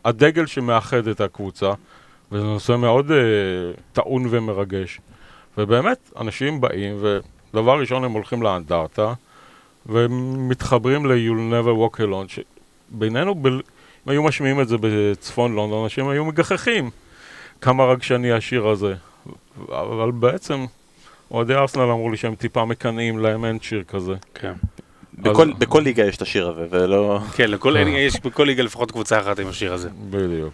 [0.06, 1.72] הדגל שמאחד את הקבוצה,
[2.32, 3.14] וזה נושא מאוד uh,
[3.94, 5.00] טעון ומרגש.
[5.58, 6.98] ובאמת, אנשים באים,
[7.54, 9.14] ודבר ראשון הם הולכים לאנדרטה,
[9.86, 12.42] ומתחברים ל-You'll never walk alone,
[12.92, 13.48] שבינינו, ב-
[14.08, 16.90] אם היו משמיעים את זה בצפון לונדון, אנשים היו מגחכים
[17.62, 18.94] כמה רגשני השיר הזה.
[19.70, 20.66] אבל בעצם,
[21.32, 24.14] אוהדי ארסנל אמרו לי שהם טיפה מקנאים, להם אין שיר כזה.
[24.34, 24.54] כן.
[25.18, 27.20] בכל- אז- בכל ליגה יש את השיר הזה, ולא...
[27.36, 29.90] כן, לכל- יש בכל ליגה לפחות קבוצה אחת עם השיר הזה.
[30.10, 30.54] בדיוק.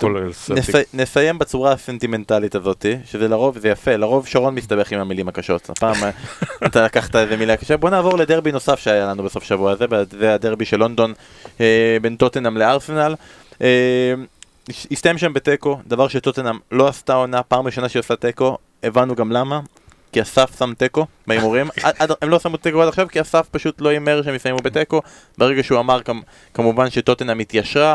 [0.00, 0.74] כולל סלטיק.
[0.74, 5.70] נס- נסיים בצורה הסנטימנטלית הזאת, שזה לרוב, זה יפה, לרוב שרון מסתבך עם המילים הקשות.
[5.70, 6.10] הפעם אה,
[6.66, 7.76] אתה לקחת איזה מילה קשה.
[7.76, 11.12] בוא נעבור לדרבי נוסף שהיה לנו בסוף שבוע הזה, זה הדרבי של לונדון
[11.60, 13.14] אה, בין טוטנאם לארסנל.
[13.62, 14.14] אה,
[14.90, 19.32] הסתיים שם בתיקו, דבר שטוטנאם לא עשתה עונה, פעם ראשונה שהיא עושה תיקו, הבנו גם
[19.32, 19.60] למה.
[20.12, 21.66] כי אסף שם תיקו בהימורים,
[22.22, 25.02] הם לא שמו תיקו עד עכשיו כי אסף פשוט לא הימר שהם יסיימו בתיקו,
[25.38, 26.20] ברגע שהוא אמר כמ-
[26.54, 27.94] כמובן שטוטנהאם התיישרה,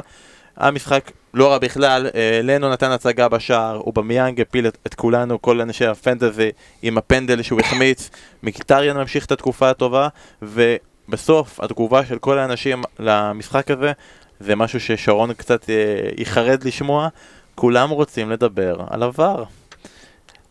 [0.58, 5.62] המשחק לא רע בכלל, אה, לנו נתן הצגה בשער, אובמיאנג הפיל את, את כולנו, כל
[5.62, 6.50] אנשי ה fantasy,
[6.82, 8.10] עם הפנדל שהוא החמיץ,
[8.44, 10.08] מיקיטריאן ממשיך את התקופה הטובה,
[10.42, 13.92] ובסוף התגובה של כל האנשים למשחק הזה,
[14.40, 15.76] זה משהו ששרון קצת אה,
[16.18, 17.08] ייחרד לשמוע,
[17.56, 19.44] כולם רוצים לדבר על עבר.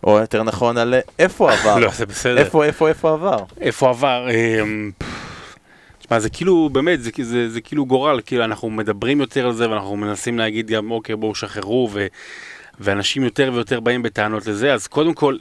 [0.05, 2.39] או יותר נכון על אה, איפה עבר, לא, זה בסדר.
[2.39, 3.39] איפה, איפה, איפה עבר.
[3.61, 4.27] איפה עבר?
[6.13, 9.71] תשמע, זה כאילו, באמת, זה, זה, זה כאילו גורל, כאילו אנחנו מדברים יותר על זה
[9.71, 12.07] ואנחנו מנסים להגיד גם, אוקיי, בואו שחררו, ו,
[12.81, 15.37] ואנשים יותר ויותר באים בטענות לזה, אז קודם כל,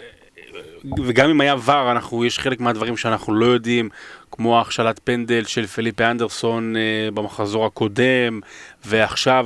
[1.06, 3.90] וגם אם היה ור, אנחנו, יש חלק מהדברים שאנחנו לא יודעים,
[4.32, 8.40] כמו הכשלת פנדל של פליפה אנדרסון אה, במחזור הקודם,
[8.86, 9.46] ועכשיו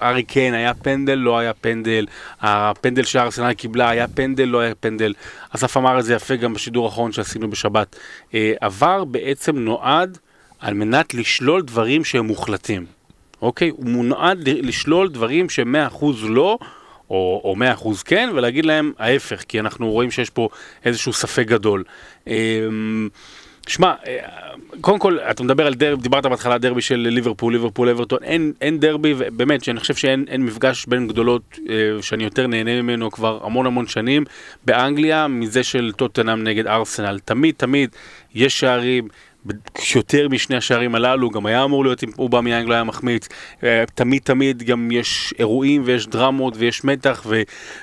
[0.00, 2.06] הארי קיין היה פנדל, לא היה פנדל,
[2.40, 5.12] הפנדל שארסנל קיבלה היה פנדל, לא היה פנדל.
[5.50, 7.96] אסף אמר את זה יפה גם בשידור האחרון שעשינו בשבת.
[8.34, 10.18] אה, עבר בעצם נועד
[10.64, 12.86] על מנת לשלול דברים שהם מוחלטים.
[13.42, 13.68] אוקיי?
[13.68, 16.58] הוא ל- לשלול דברים שהם 100% לא,
[17.10, 20.48] או, או 100% כן, ולהגיד להם ההפך, כי אנחנו רואים שיש פה
[20.84, 21.84] איזשהו ספק גדול.
[22.26, 23.08] אמ,
[23.66, 24.18] שמע, אה,
[24.80, 28.52] קודם כל, אתה מדבר על דרבי, דיברת בהתחלה על דרבי של ליברפול, ליברפול, אברטון, אין,
[28.60, 33.10] אין דרבי, באמת, שאני חושב שאין אין מפגש בין גדולות אה, שאני יותר נהנה ממנו
[33.10, 34.24] כבר המון המון שנים
[34.64, 37.18] באנגליה, מזה של טוטנאם נגד ארסנל.
[37.24, 37.90] תמיד, תמיד
[38.34, 39.08] יש שערים.
[39.94, 43.28] יותר משני השערים הללו, גם היה אמור להיות אם אובמיאנג לא היה מחמיץ.
[43.64, 47.42] אה, תמיד תמיד גם יש אירועים ויש דרמות ויש מתח, ו,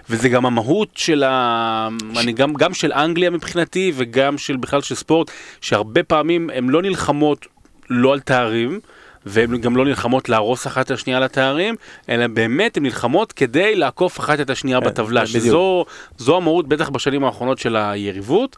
[0.10, 1.88] וזה גם המהות של ה...
[2.18, 6.82] אני גם, גם של אנגליה מבחינתי וגם של בכלל של ספורט, שהרבה פעמים הן לא
[6.82, 7.48] נלחמות
[7.90, 8.80] לא על תארים.
[9.26, 11.76] והן גם לא נלחמות להרוס אחת את השנייה לתארים,
[12.10, 15.28] אלא באמת הן נלחמות כדי לעקוף אחת את השנייה כן, בטבלה.
[15.28, 15.86] שזו
[16.18, 18.56] זו המהות בטח בשנים האחרונות של היריבות,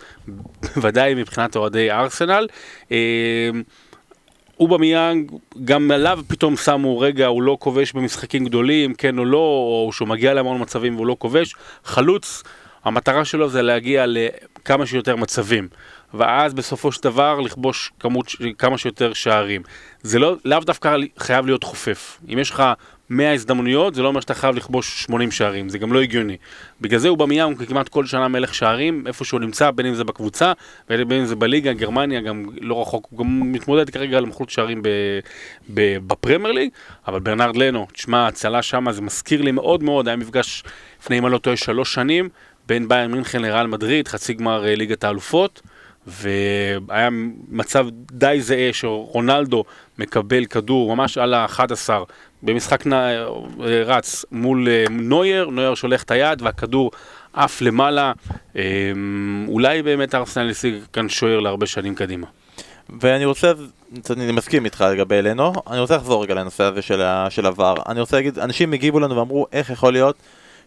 [0.81, 2.47] ודאי מבחינת אוהדי ארסנל.
[2.91, 3.49] אה,
[4.59, 5.31] אובמיאנג,
[5.65, 10.07] גם עליו פתאום שמו רגע, הוא לא כובש במשחקים גדולים, כן או לא, או שהוא
[10.07, 11.55] מגיע להמון מצבים והוא לא כובש.
[11.85, 12.43] חלוץ,
[12.83, 15.67] המטרה שלו זה להגיע לכמה שיותר מצבים.
[16.13, 19.61] ואז בסופו של דבר לכבוש כמות, כמה שיותר שערים.
[20.01, 22.19] זה לא, לאו דווקא חייב להיות חופף.
[22.33, 22.63] אם יש לך
[23.09, 26.37] 100 הזדמנויות, זה לא אומר שאתה חייב לכבוש 80 שערים, זה גם לא הגיוני.
[26.81, 30.03] בגלל זה הוא במיאם כמעט כל שנה מלך שערים, איפה שהוא נמצא, בין אם זה
[30.03, 30.53] בקבוצה,
[30.89, 34.81] בין אם זה בליגה, גרמניה גם לא רחוק, הוא גם מתמודד כרגע על מלכות שערים
[35.69, 36.69] בפרמייר ליג,
[37.07, 40.63] אבל ברנרד לנו, תשמע, הצלה שמה, זה מזכיר לי מאוד מאוד, היה מפגש
[41.01, 42.29] לפני, אם אני לא טועה, שלוש שנים,
[42.67, 45.61] בין ביין מינכן לריאל מדריד, חצי גמר אה, ליגת האלופות.
[46.07, 47.09] והיה
[47.49, 49.63] מצב די זהה שרונלדו
[49.99, 51.89] מקבל כדור ממש על ה-11
[52.43, 52.93] במשחק נ...
[53.85, 56.91] רץ מול אה, נוייר, נוייר שולח את היד והכדור
[57.33, 58.11] עף למעלה.
[58.55, 58.91] אה,
[59.47, 62.27] אולי באמת ארסנל השיג כאן שוער להרבה שנים קדימה.
[63.01, 63.51] ואני רוצה,
[64.09, 67.75] אני מסכים איתך לגבי אלנו, אני רוצה לחזור רגע לנושא הזה של, ה, של עבר.
[67.89, 70.15] אני רוצה להגיד, אנשים הגיבו לנו ואמרו איך יכול להיות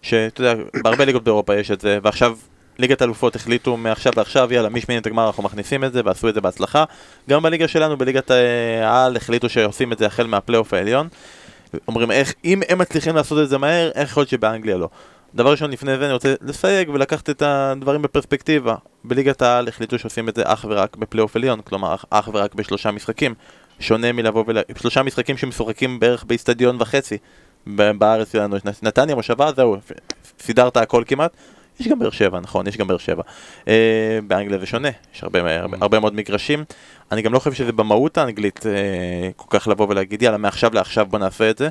[0.03, 2.37] שאתה יודע, בהרבה ליגות באירופה יש את זה, ועכשיו
[2.79, 6.41] ליגת אלופות החליטו מעכשיו לעכשיו, יאללה, משמינית הגמר אנחנו מכניסים את זה, ועשו את זה
[6.41, 6.85] בהצלחה.
[7.31, 11.09] גם בליגה שלנו, בליגת אה, העל, החליטו שעושים את זה החל מהפלייאוף העליון.
[11.89, 14.89] אומרים, איך, אם הם מצליחים לעשות את זה מהר, איך יכול להיות שבאנגליה לא?
[15.35, 18.75] דבר ראשון, לפני זה אני רוצה לסייג ולקחת את הדברים בפרספקטיבה.
[19.05, 23.35] בליגת העל החליטו שעושים את זה אך ורק בפלייאוף עליון, כלומר אך- ורק בשלושה משחקים.
[23.81, 24.59] שונה מלבוא ול...
[24.79, 27.19] שלושה משחקים שמשוחקים בערך באיצטדיון וחצי.
[27.67, 29.77] בארץ שלנו נתניה, מושבה, זהו,
[30.41, 31.37] סידרת הכל כמעט.
[31.81, 33.23] יש גם באר שבע, נכון, יש גם באר שבע.
[33.69, 36.65] אה, באנגליה זה שונה, יש הרבה, הרבה, הרבה מאוד מגרשים.
[37.13, 41.07] אני גם לא חושב שזה במהות האנגלית אה, כל כך לבוא ולהגיד, יאללה, מעכשיו לעכשיו
[41.07, 41.69] בוא נעשה את זה.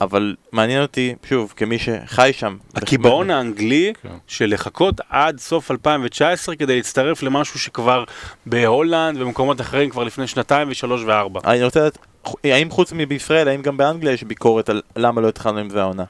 [0.00, 2.56] אבל מעניין אותי, שוב, כמי שחי שם.
[2.74, 4.08] הקיבעון האנגלי כן.
[4.26, 8.04] של לחכות עד סוף 2019 כדי להצטרף למשהו שכבר
[8.46, 11.40] בהולנד ובמקומות אחרים כבר לפני שנתיים ושלוש וארבע.
[11.44, 11.98] אני רוצה לדעת,
[12.44, 16.04] האם חוץ מבישראל, האם גם באנגליה יש ביקורת על למה לא התחלנו עם זה העונה?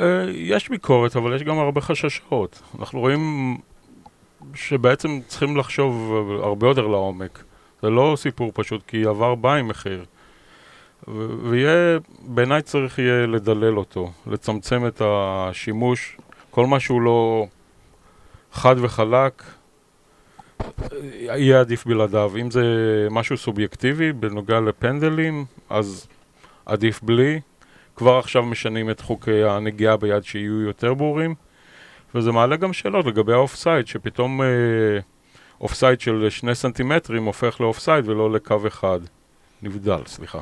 [0.00, 2.62] אה, יש ביקורת, אבל יש גם הרבה חששות.
[2.78, 3.56] אנחנו רואים
[4.54, 7.44] שבעצם צריכים לחשוב הרבה יותר לעומק.
[7.82, 10.04] זה לא סיפור פשוט, כי עבר בא עם מחיר.
[11.42, 16.16] ויהיה, בעיניי צריך יהיה לדלל אותו, לצמצם את השימוש,
[16.50, 17.46] כל מה שהוא לא
[18.52, 19.42] חד וחלק,
[21.12, 22.32] יהיה עדיף בלעדיו.
[22.40, 22.62] אם זה
[23.10, 26.06] משהו סובייקטיבי בנוגע לפנדלים, אז
[26.66, 27.40] עדיף בלי.
[27.96, 31.34] כבר עכשיו משנים את חוקי הנגיעה ביד שיהיו יותר ברורים,
[32.14, 34.40] וזה מעלה גם שאלות לגבי האוף סייד, שפתאום
[35.60, 39.00] אוף סייד של שני סנטימטרים הופך לאוף סייד ולא לקו אחד.
[39.62, 40.38] נבדל, סליחה.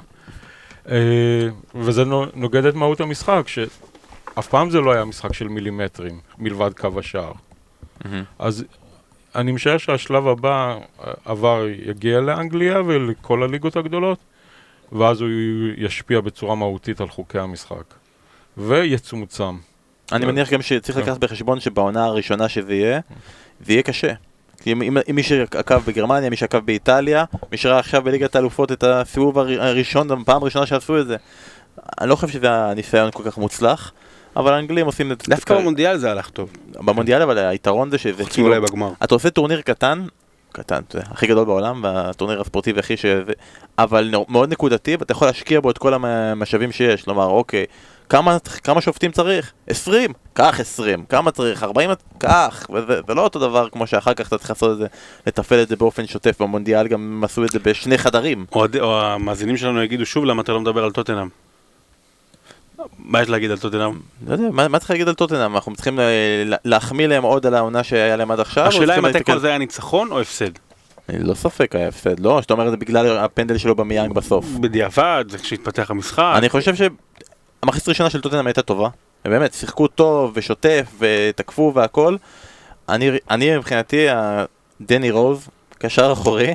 [0.88, 6.20] אה, וזה נו- נוגד את מהות המשחק, שאף פעם זה לא היה משחק של מילימטרים,
[6.38, 7.32] מלבד קו השער.
[8.38, 8.64] אז
[9.34, 14.18] אני משער שהשלב הבא אה, עבר יגיע לאנגליה ולכל הליגות הגדולות,
[14.92, 15.28] ואז הוא
[15.76, 17.84] ישפיע בצורה מהותית על חוקי המשחק.
[18.56, 19.56] ויצומצם.
[20.12, 20.26] אני.
[20.26, 21.04] מניח גם שצריך כן.
[21.04, 23.00] לקחת בחשבון שבעונה הראשונה שזה יהיה,
[23.66, 24.12] זה יהיה קשה.
[24.62, 28.72] כי אם, אם, אם מי שעקב בגרמניה, מי שעקב באיטליה, מי שראה עכשיו בליגת האלופות
[28.72, 31.16] את הסיבוב הר- הראשון, הפעם הראשונה שעשו את זה,
[32.00, 33.92] אני לא חושב שזה הניסיון כל כך מוצלח,
[34.36, 35.26] אבל האנגלים עושים את זה.
[35.34, 38.92] דווקא במונדיאל זה הלך טוב, במונדיאל, אבל היתרון זה שזה חוץ מאולי בגמר.
[39.04, 40.04] אתה עושה טורניר קטן,
[40.52, 43.04] קטן, אתה יודע, הכי גדול בעולם, והטורניר הספורטיבי הכי ש...
[43.78, 47.02] אבל מאוד נקודתי, ואתה יכול להשקיע בו את כל המשאבים שיש.
[47.02, 47.64] כלומר, אוקיי,
[48.08, 49.52] כמה, כמה שופטים צריך?
[49.66, 50.12] 20?
[50.32, 51.04] קח 20.
[51.08, 51.62] כמה צריך?
[51.62, 51.90] 40?
[52.18, 52.66] קח.
[52.74, 54.86] וזה זה לא אותו דבר כמו שאחר כך אתה צריך לעשות את זה,
[55.26, 56.42] לתפעל את זה באופן שוטף.
[56.42, 58.46] במונדיאל גם עשו את זה בשני חדרים.
[58.52, 61.28] אוהד- או המאזינים שלנו יגידו שוב למה אתה לא מדבר על טוטנאם.
[62.98, 63.92] מה יש להגיד על טוטנאם?
[64.26, 65.54] לא יודע, מה, מה צריך להגיד על טוטנאם?
[65.54, 66.04] אנחנו צריכים אה,
[66.46, 68.66] לה- להחמיא להם עוד על העונה שהיה להם עד עכשיו?
[68.66, 70.50] השאלה אם התיקו הזה היה ניצחון או הפסד.
[71.08, 72.42] לא ספק היה הפסד, לא?
[72.42, 74.44] שאתה אומר את זה בגלל הפנדל שלו במיאנג בסוף.
[74.60, 76.32] בדיעבד, זה כשהתפתח המשחק.
[76.36, 78.88] אני חושב שהמחצית הראשונה של טוטנאם הייתה טובה.
[79.24, 82.16] באמת, שיחקו טוב ושוטף ותקפו והכל.
[82.88, 84.06] אני, אני מבחינתי,
[84.80, 86.54] דני רוז, קשר אחורי,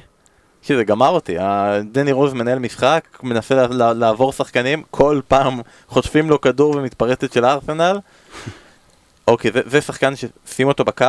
[0.65, 1.35] שזה גמר אותי.
[1.91, 7.45] דני רוז מנהל משחק, מנסה לה- לעבור שחקנים, כל פעם חוטפים לו כדור ומתפרצת של
[7.45, 7.99] ארסנל.
[9.27, 11.05] אוקיי, זה, זה שחקן ששים אותו בקו,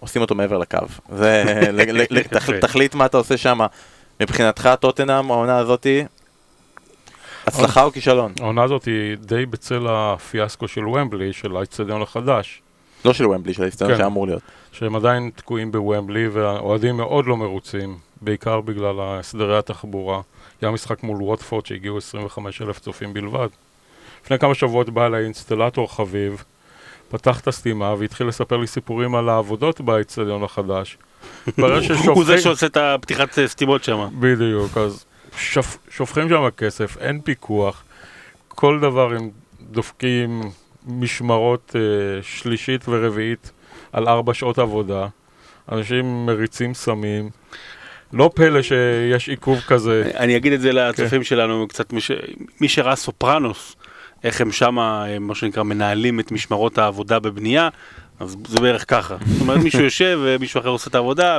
[0.00, 0.78] עושים אותו מעבר לקו.
[1.16, 2.60] זה, ל- ל- ל- תח- יפה.
[2.60, 3.58] תחליט מה אתה עושה שם.
[4.20, 6.04] מבחינתך, טוטנאם, העונה הזאתי,
[7.46, 8.32] הצלחה או כישלון?
[8.40, 12.62] העונה הזאת היא די בצל הפיאסקו של ומבלי, של האצטדיון החדש.
[13.04, 14.02] לא של ומבלי, של האיצטדיון כן.
[14.02, 14.42] שאמור להיות.
[14.72, 20.20] שהם עדיין תקועים בוומבלי, והאוהדים מאוד לא מרוצים, בעיקר בגלל הסדרי התחבורה.
[20.60, 23.48] היה משחק מול ווטפורד שהגיעו 25 אלף צופים בלבד.
[24.24, 26.44] לפני כמה שבועות בא אליי אינסטלטור חביב,
[27.08, 30.98] פתח את הסתימה והתחיל לספר לי סיפורים על העבודות באיצטדיון החדש.
[32.14, 32.38] הוא זה.
[32.40, 34.08] שעושה את הפתיחת סתימות שם.
[34.20, 35.04] בדיוק, אז
[35.36, 35.78] שופ...
[35.90, 37.84] שופכים שם כסף, אין פיקוח,
[38.48, 39.30] כל דבר הם
[39.70, 40.42] דופקים
[40.86, 43.50] משמרות אה, שלישית ורביעית
[43.92, 45.06] על ארבע שעות עבודה,
[45.72, 47.30] אנשים מריצים סמים,
[48.12, 50.10] לא פלא שיש עיכוב כזה.
[50.16, 50.76] אני אגיד את זה כן.
[50.76, 51.92] לצופים שלנו, קצת
[52.60, 53.76] מי שראה סופרנוס,
[54.24, 57.68] איך הם שמה, אה, מה שנקרא, מנהלים את משמרות העבודה בבנייה,
[58.20, 59.16] אז זה בערך ככה.
[59.26, 61.38] זאת אומרת, מישהו יושב ומישהו אחר עושה את העבודה,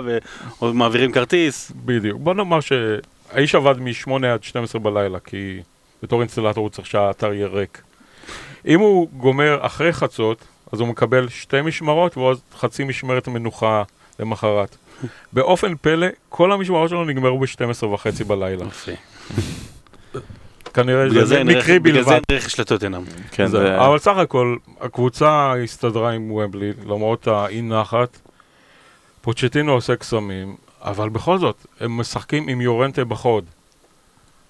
[0.62, 1.72] ומעבירים כרטיס.
[1.86, 2.22] בדיוק.
[2.22, 5.60] בוא נאמר שהאיש עבד מ-8 עד 12 בלילה, כי
[6.04, 7.82] בתור אינסטלטור הוא צריך שהאתר יהיה ריק.
[8.68, 13.84] אם הוא גומר אחרי חצות, אז הוא מקבל שתי משמרות ועוד חצי משמרת מנוחה
[14.20, 14.78] למחרת.
[15.34, 18.66] באופן פלא, כל המשמרות שלו נגמרו ב-12 וחצי בלילה.
[20.74, 22.22] כנראה זה שזה מקרי רכש- בגלל זה בלבד.
[22.30, 23.04] אין רכש לטוטנאם.
[23.32, 23.46] כן,
[23.80, 28.20] אבל סך הכל, הקבוצה הסתדרה עם ומבלי, למרות האי נחת.
[29.22, 33.46] פוצ'טינו עושה קסמים, אבל בכל זאת, הם משחקים עם יורנטה בחוד.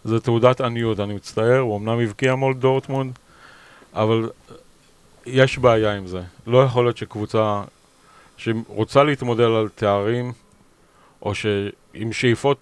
[0.03, 3.19] זה תעודת עניות, אני מצטער, הוא אמנם הבקיע מול דורטמונד,
[3.93, 4.29] אבל
[5.25, 6.21] יש בעיה עם זה.
[6.47, 7.61] לא יכול להיות שקבוצה
[8.37, 10.31] שרוצה להתמודד על תארים,
[11.21, 12.57] או שעם שאיפות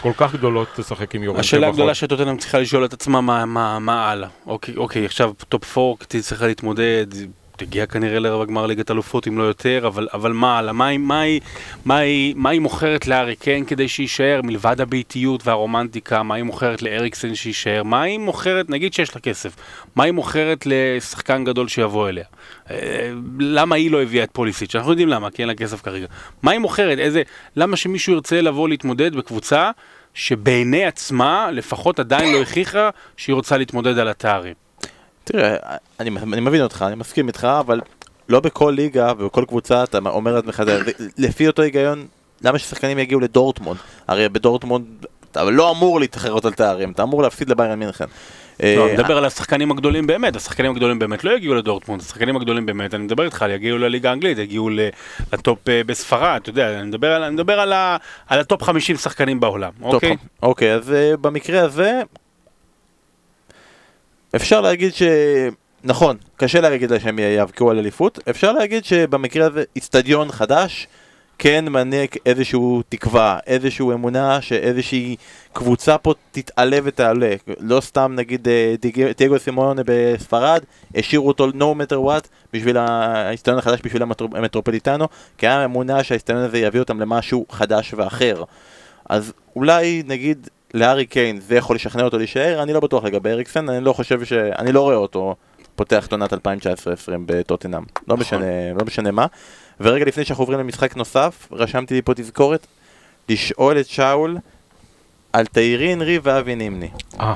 [0.00, 1.40] כל כך גדולות תשחק עם יורנטה.
[1.40, 4.28] השאלה הגדולה שטוטנהאם צריכה לשאול את עצמה מה, מה, מה הלאה.
[4.46, 7.06] אוקיי, אוקיי, עכשיו top 4 תצטרך להתמודד,
[7.56, 10.62] תגיע כנראה לרבע גמר ליגת אלופות אם לא יותר, אבל, אבל מה?
[10.72, 11.22] מה, מה,
[11.84, 16.22] מה, היא- מה היא מוכרת לארי קיין כדי שיישאר מלבד הביתיות והרומנטיקה?
[16.22, 17.82] מה היא מוכרת לאריקסן שיישאר?
[17.82, 19.56] מה היא מוכרת, נגיד שיש לה כסף,
[19.96, 22.24] מה היא מוכרת לשחקן גדול שיבוא אליה?
[22.70, 24.74] אה, למה היא לא הביאה את פוליסיץ'?
[24.76, 26.06] אנחנו יודעים למה, כי אין לה כסף כרגע.
[26.42, 26.98] מה היא מוכרת?
[26.98, 27.22] איזה,
[27.56, 29.70] למה שמישהו ירצה לבוא להתמודד בקבוצה
[30.14, 34.63] שבעיני עצמה לפחות עדיין לא הכריחה שהיא רוצה להתמודד על התארים?
[35.24, 35.56] תראה,
[36.00, 37.80] אני, אני מבין אותך, אני מסכים איתך, אבל
[38.28, 40.62] לא בכל ליגה ובכל קבוצה אתה אומר לעצמך,
[41.18, 42.06] לפי אותו היגיון,
[42.42, 43.78] למה ששחקנים יגיעו לדורטמונד?
[44.08, 44.84] הרי בדורטמונד
[45.32, 48.04] אתה לא אמור להתחרות על תארים, אתה אמור להפסיד לביירן מינכן.
[48.60, 52.36] לא, אה, אני מדבר על השחקנים הגדולים באמת, השחקנים הגדולים באמת לא יגיעו לדורטמונד, השחקנים
[52.36, 54.70] הגדולים באמת, אני מדבר איתך, יגיעו לליגה האנגלית, יגיעו
[55.32, 57.96] לטופ אה, בספרד, אתה יודע, אני מדבר על, אני מדבר על, ה,
[58.28, 60.16] על ה top 50 שחקנים בעולם, אוקיי?
[60.42, 62.02] אוקיי, אז אה, במקרה הזה,
[64.36, 65.02] אפשר להגיד ש...
[65.84, 70.86] נכון, קשה להגיד שהם יאבקו על אליפות, אפשר להגיד שבמקרה הזה איצטדיון חדש
[71.38, 75.16] כן מעניק איזושהי תקווה, איזושהי אמונה שאיזושהי
[75.52, 77.34] קבוצה פה תתעלה ותעלה.
[77.60, 78.74] לא סתם נגיד אה,
[79.16, 80.62] דייגו סימאונה בספרד,
[80.94, 86.42] השאירו אותו no matter what בשביל האיצטדיון החדש, בשביל המטרו- המטרופוליטנו, כי היה אמונה שהאיצטדיון
[86.42, 88.42] הזה יביא אותם למשהו חדש ואחר.
[89.08, 93.68] אז אולי נגיד לארי קיין זה יכול לשכנע אותו להישאר, אני לא בטוח לגבי אריקסן,
[93.68, 94.32] אני לא חושב ש...
[94.32, 95.36] אני לא רואה אותו
[95.76, 96.36] פותח את עונת 2019-2020
[97.26, 98.44] בטוטנאם, לא משנה,
[98.78, 99.26] לא משנה מה.
[99.80, 102.66] ורגע לפני שאנחנו עוברים למשחק נוסף, רשמתי לי פה תזכורת,
[103.28, 104.36] לשאול את שאול
[105.32, 106.88] על תאירי אנרי ואבי נימני.
[107.20, 107.34] אה,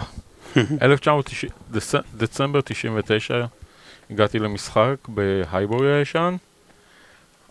[0.82, 3.44] 1990, דצ- דצמבר 99
[4.10, 6.36] הגעתי למשחק בהייבורי הישן,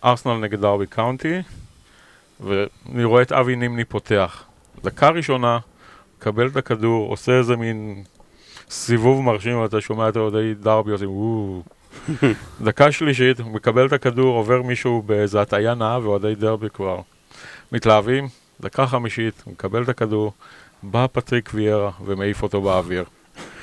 [0.06, 1.42] ארסנל נגד דרבי קאונטי,
[2.40, 4.44] ואני רואה את אבי נימני פותח.
[4.84, 5.60] דקה ראשונה,
[6.28, 8.04] מקבל את הכדור, עושה איזה מין
[8.70, 11.64] סיבוב מרשים, ואתה שומע את אוהדי דרבי עושים וואו.
[12.68, 17.00] דקה שלישית, הוא מקבל את הכדור, עובר מישהו באיזה הטעיה נאה, ואוהדי דרבי כבר
[17.72, 18.28] מתלהבים.
[18.62, 20.34] דקה חמישית, הוא מקבל את הכדור,
[20.84, 23.04] בא פטריק ויארה ומעיף אותו באוויר.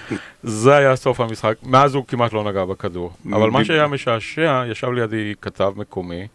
[0.42, 3.12] זה היה סוף המשחק, מאז הוא כמעט לא נגע בכדור.
[3.32, 6.26] אבל מה שהיה משעשע, ישב לידי כתב מקומי,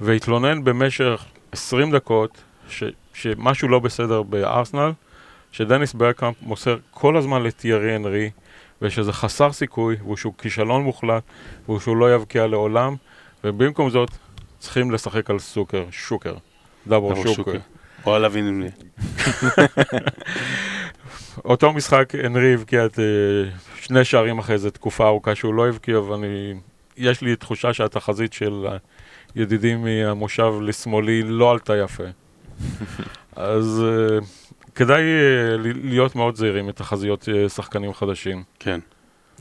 [0.00, 4.92] והתלונן במשך 20 דקות ש, שמשהו לא בסדר בארסנל,
[5.52, 8.30] שדניס ברקאמפ מוסר כל הזמן לטיירי אנרי,
[8.82, 11.22] ושזה חסר סיכוי, ושהוא כישלון מוחלט,
[11.70, 12.94] ושהוא לא יבקיע לעולם,
[13.44, 14.10] ובמקום זאת
[14.58, 16.34] צריכים לשחק על סוקר, שוקר,
[16.86, 17.32] דאבור שוקר.
[17.32, 17.58] שוקר.
[18.06, 18.68] או על אבי נימני.
[21.44, 23.04] אותו משחק, אנרי הבקיע את אה,
[23.80, 26.54] שני שערים אחרי זה, תקופה ארוכה שהוא לא הבקיע, ואני...
[26.96, 28.66] יש לי תחושה שהתחזית של
[29.34, 32.04] הידידים מהמושב לשמאלי לא עלתה יפה.
[33.36, 34.18] אז אה,
[34.74, 35.02] כדאי
[35.58, 38.42] ל- להיות מאוד זהירים מתחזיות אה, שחקנים חדשים.
[38.58, 38.80] כן.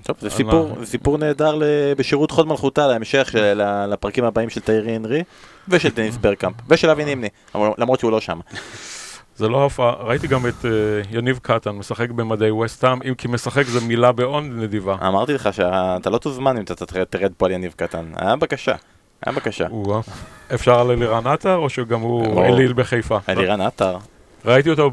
[0.03, 1.59] טוב, זה אני- סיפור, זה סיפור נהדר
[1.97, 5.23] בשירות חוד מלכותה להמשך של, לפרקים הבאים של תיירי אנרי
[5.67, 8.39] ושל דניס ברקאמפ ושל אבי נימני, למרות שהוא לא שם.
[9.35, 10.69] זה לא הופעה, ראיתי גם את אה,
[11.11, 14.95] יניב קטן משחק במדי ווסטהאם, אם כי משחק זה מילה מאוד נדיבה.
[15.07, 18.05] אמרתי לך שאתה לא תוזמן אם אתה תרד פה על יניב קטן.
[18.15, 18.75] היה בקשה.
[19.25, 19.67] היה בקשה.
[19.67, 20.01] או-אה.
[20.53, 22.45] אפשר על אלירן עטר, או שגם הוא.
[22.45, 23.17] אליל בחיפה?
[23.29, 23.97] אלירן עטר.
[24.45, 24.91] ראיתי אותו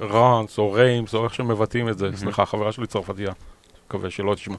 [0.00, 3.32] בראנס או ריימס, או איך שמבטאים את זה, סליחה, חברה שלי צרפתייה,
[3.86, 4.56] מקווה שלא תשמע.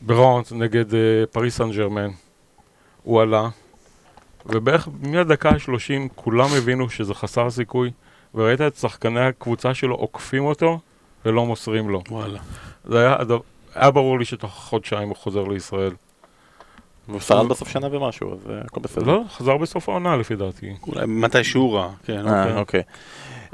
[0.00, 1.00] בראנס נגד אה,
[1.32, 2.08] פריס סן ג'רמן,
[3.02, 3.48] הוא עלה,
[4.46, 7.90] ובערך מהדקה ה-30 כולם הבינו שזה חסר סיכוי,
[8.34, 10.78] וראית את שחקני הקבוצה שלו עוקפים אותו
[11.24, 12.02] ולא מוסרים לו.
[12.10, 12.38] וואלה.
[12.84, 13.16] זה היה,
[13.74, 15.92] היה ברור לי שתוך חודשיים הוא חוזר לישראל.
[17.08, 19.04] והוא שרד בסוף שנה ומשהו, אז אה, הכל בסדר.
[19.04, 20.72] לא, חזר בסוף העונה לפי דעתי.
[20.86, 22.56] אולי מתי שהוא רע, כן, אה, אוקיי.
[22.56, 22.82] אוקיי.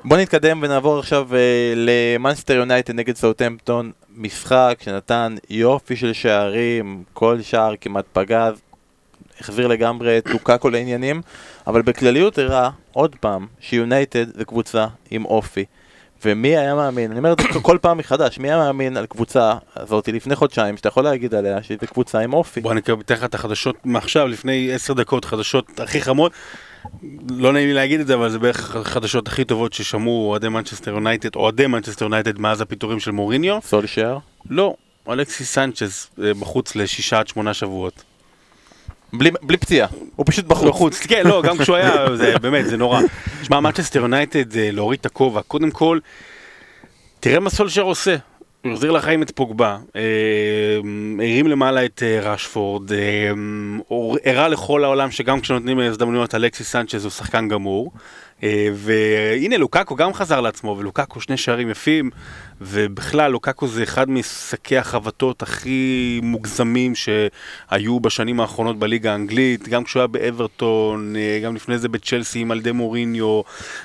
[0.05, 1.39] בוא נתקדם ונעבור עכשיו אה,
[1.77, 8.61] למאנסטר יונייטד נגד סאוטהמפטון, משחק שנתן יופי של שערים, כל שער כמעט פגז,
[9.41, 11.23] החזיר לגמרי את לוקאקו לעניינים,
[11.67, 15.65] אבל בכלליות הראה עוד פעם שיונייטד זה קבוצה עם אופי.
[16.25, 19.55] ומי היה מאמין, אני אומר את זה כל פעם מחדש, מי היה מאמין על קבוצה
[19.77, 22.61] הזאת לפני חודשיים, שאתה יכול להגיד עליה שהיא קבוצה עם אופי.
[22.61, 26.33] בוא אתן לך את החדשות מעכשיו, לפני עשר דקות, חדשות הכי חמות.
[27.31, 30.91] לא נעים לי להגיד את זה, אבל זה בערך החדשות הכי טובות ששמעו אוהדי מנצ'סטר
[30.91, 33.59] יונייטד, אוהדי מנצ'סטר יונייטד מאז הפיטורים של מוריניו.
[33.63, 34.19] סולשייר?
[34.51, 34.75] לא,
[35.09, 38.03] אלכסיס סנצ'ז אה, בחוץ לשישה עד שמונה שבועות.
[39.13, 40.69] בלי, בלי פציעה, הוא פשוט בחוץ.
[40.69, 43.01] בחוץ, כן, לא, גם כשהוא היה, זה באמת, זה נורא.
[43.43, 45.43] שמע, מנצ'סטר יונייטד זה להוריד את הכובע.
[45.43, 45.99] קודם כל,
[47.21, 48.17] תראה מה סולשייר עושה.
[48.65, 50.03] הוא החזיר לחיים את פוגבה, אה,
[51.19, 53.31] הרים למעלה את אה, רשפורד, אה,
[53.89, 57.93] הוא הראה לכל העולם שגם כשנותנים הזדמנויות אלכסיס סנצ'ז הוא שחקן גמור.
[58.43, 62.11] אה, והנה לוקקו גם חזר לעצמו, ולוקקו שני שערים יפים,
[62.61, 70.01] ובכלל לוקקו זה אחד משקי החבטות הכי מוגזמים שהיו בשנים האחרונות בליגה האנגלית, גם כשהוא
[70.01, 73.43] היה באברטון, אה, גם לפני זה בצ'לסי עם אלדה מוריניו,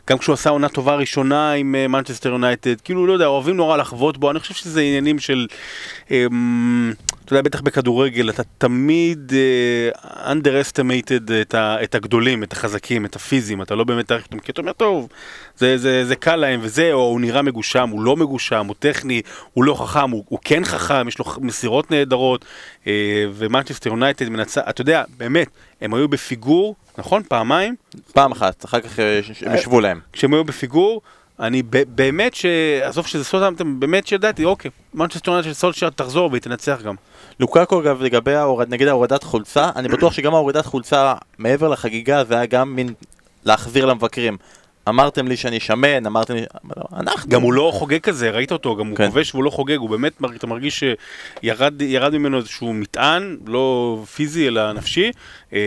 [0.10, 3.78] גם כשהוא עשה עונה טובה ראשונה עם אה, מנצ'סטר יונייטד, כאילו לא יודע, אוהבים נורא
[3.78, 5.48] לחבוט בו, אני חושב שזה עניינים של...
[6.12, 6.94] אמ,
[7.26, 13.16] אתה יודע, בטח בכדורגל, אתה תמיד uh, underestimated את, ה, את הגדולים, את החזקים, את
[13.16, 15.08] הפיזיים, אתה לא באמת תעריך אותם, כי אתה אומר, טוב,
[15.58, 19.22] זה, זה, זה קל להם וזה, או הוא נראה מגושם, הוא לא מגושם, הוא טכני,
[19.54, 22.46] הוא לא חכם, הוא, הוא כן חכם, יש לו מסירות נהדרות,
[22.84, 22.88] uh,
[23.34, 25.48] ומנצ'סטר יונייטד מנצח, אתה יודע, באמת,
[25.82, 27.24] הם היו בפיגור, נכון?
[27.24, 27.76] פעמיים?
[28.14, 30.00] פעם אחת, אחר כך אה, הם ישבו להם.
[30.14, 31.02] כשהם היו בפיגור,
[31.40, 32.46] אני באמת ש...
[32.82, 36.96] עזוב שזה סוטהמפטון, באמת שידעתי, אוקיי, מנצ'סטר יונייטד של סולשייר תחזור והיא תנצח גם.
[37.40, 42.36] לוקקו אגב לגבי ההורד, נגיד ההורדת חולצה, אני בטוח שגם ההורדת חולצה מעבר לחגיגה זה
[42.36, 42.94] היה גם מין
[43.46, 44.38] להחזיר למבקרים.
[44.90, 46.42] אמרתם לי שאני שמן, אמרתם לי...
[46.94, 47.30] אנחנו...
[47.30, 49.08] גם הוא לא חוגג כזה, ראית אותו, גם הוא כן.
[49.08, 50.84] כובש והוא לא חוגג, הוא באמת, אתה מרגיש
[51.44, 55.12] שירד ירד ממנו איזשהו מטען, לא פיזי אלא נפשי,
[55.54, 55.60] אה,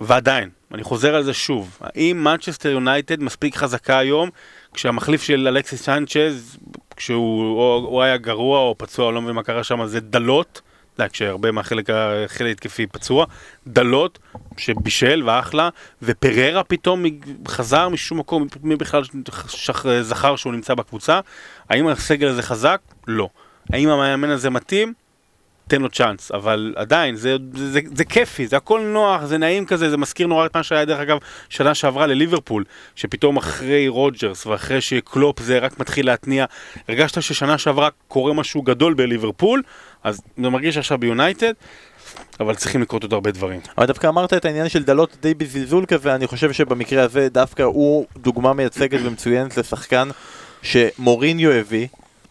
[0.00, 4.30] ועדיין, אני חוזר על זה שוב, האם מנצ'סטר יונייטד מספיק חזקה היום,
[4.74, 6.58] כשהמחליף של אלכסיס סנצ'ז,
[6.96, 10.60] כשהוא או, הוא היה גרוע או פצוע, לא מבין מה קרה שם, זה דלות,
[10.98, 13.26] יודע, כשהרבה מהחלק החלק התקפי פצוע,
[13.66, 14.18] דלות,
[14.56, 15.68] שבישל ואחלה,
[16.02, 17.04] ופררה פתאום
[17.48, 19.02] חזר משום מקום, מי בכלל
[20.00, 21.20] זכר שהוא נמצא בקבוצה,
[21.70, 22.80] האם הסגל הזה חזק?
[23.06, 23.28] לא.
[23.72, 24.92] האם המאמן הזה מתאים?
[25.68, 29.66] תן לו צ'אנס, אבל עדיין, זה, זה, זה, זה כיפי, זה הכל נוח, זה נעים
[29.66, 32.64] כזה, זה מזכיר נורא את מה שהיה דרך אגב שנה שעברה לליברפול,
[32.96, 36.44] שפתאום אחרי רוג'רס ואחרי שקלופ זה רק מתחיל להתניע,
[36.88, 39.62] הרגשת ששנה שעברה קורה משהו גדול בליברפול,
[40.04, 41.52] אז זה מרגיש עכשיו ביונייטד,
[42.40, 43.60] אבל צריכים לקרות עוד הרבה דברים.
[43.78, 47.62] אבל דווקא אמרת את העניין של דלות די בזלזול כזה, אני חושב שבמקרה הזה דווקא
[47.62, 50.08] הוא דוגמה מייצגת ומצוינת לשחקן
[50.62, 51.86] שמוריניו הביא,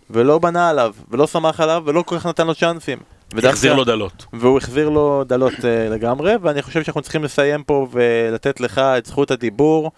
[0.10, 3.15] ולא בנה עליו, ולא סמך עליו, ולא כל כך נתן לו צ'אנסים.
[3.44, 4.26] החזיר לו דלות.
[4.34, 9.06] והוא החזיר לו דלות uh, לגמרי, ואני חושב שאנחנו צריכים לסיים פה ולתת לך את
[9.06, 9.92] זכות הדיבור.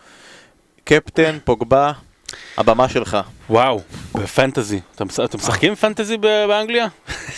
[0.84, 1.92] קפטן, פוגבה,
[2.58, 3.18] הבמה שלך.
[3.50, 3.82] וואו,
[4.16, 4.80] בפנטזי.
[4.96, 6.88] אתם מש- אתם משחקים פנטזי ב- באנגליה?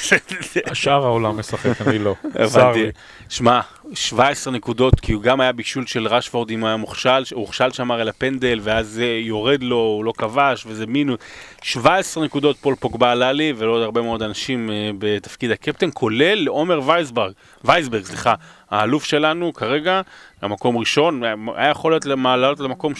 [0.71, 2.15] השאר העולם משחק, אני לא.
[2.35, 2.89] הבנתי.
[3.29, 3.59] שמע,
[3.93, 7.71] 17 נקודות, כי הוא גם היה בישול של רשפורד אם הוא היה מוכשל, הוא הוכשל
[7.71, 11.17] שם הרי לפנדל, ואז זה יורד לו, הוא לא כבש, וזה מינוס.
[11.61, 16.81] 17 נקודות פול פוגבה עלה לי, ולעוד הרבה מאוד אנשים אה, בתפקיד הקפטן, כולל עומר
[16.85, 17.31] וייסברג,
[17.63, 18.33] וייסברג, סליחה,
[18.71, 20.01] האלוף שלנו כרגע,
[20.43, 21.21] למקום ראשון,
[21.55, 22.93] היה יכול להיות לעלות למקום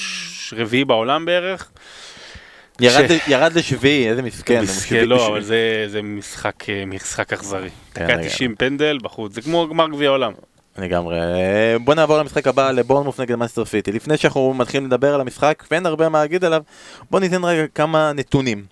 [0.57, 1.69] רביעי בעולם בערך.
[2.81, 4.61] ירד, ש- ל- ירד לשביעי, איזה מסכן.
[4.61, 5.27] מסכן, לא.
[5.27, 7.69] אבל זה, זה משחק, אה, משחק אכזרי.
[7.93, 8.27] כן, דקה לגמרי.
[8.29, 10.31] 90 פנדל בחוץ, זה כמו גמר גביע העולם.
[10.77, 11.17] לגמרי.
[11.83, 13.91] בוא נעבור למשחק הבא, לבורנמות' נגד מנצ'סטר סיטי.
[13.91, 16.63] לפני שאנחנו מתחילים לדבר על המשחק, ואין הרבה מה להגיד עליו,
[17.11, 18.65] בוא ניתן רגע כמה נתונים.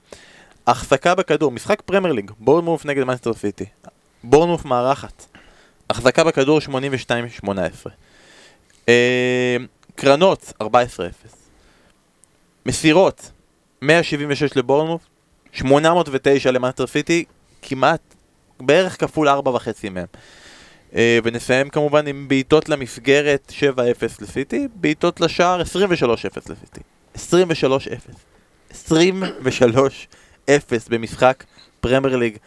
[0.68, 3.66] החזקה בכדור, משחק פרמייר ליג, בורנמות' נגד מנצ'סטר סיטי.
[4.24, 5.26] בורנמות' מארחת.
[5.90, 7.50] החזקה בכדור 82-18.
[8.90, 9.58] אה,
[9.96, 10.66] קרנות 14-0.
[12.66, 13.32] מסירות,
[13.82, 15.02] 176 לבורנמות',
[15.54, 17.26] 809 למנצ'סטר סיטי,
[17.62, 18.02] כמעט,
[18.60, 20.06] בערך כפול 4.5 מהם.
[20.96, 23.82] אה, ונסיים כמובן עם בעיטות למסגרת 7-0
[24.22, 25.66] לסיטי, בעיטות לשער 23-0
[26.50, 26.82] לסיטי.
[27.16, 28.80] 23-0.
[30.50, 30.50] 23-0
[30.90, 31.44] במשחק
[31.80, 32.38] פרמייר ליג.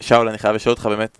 [0.00, 1.18] שאול, אני חייב לשאול אותך באמת,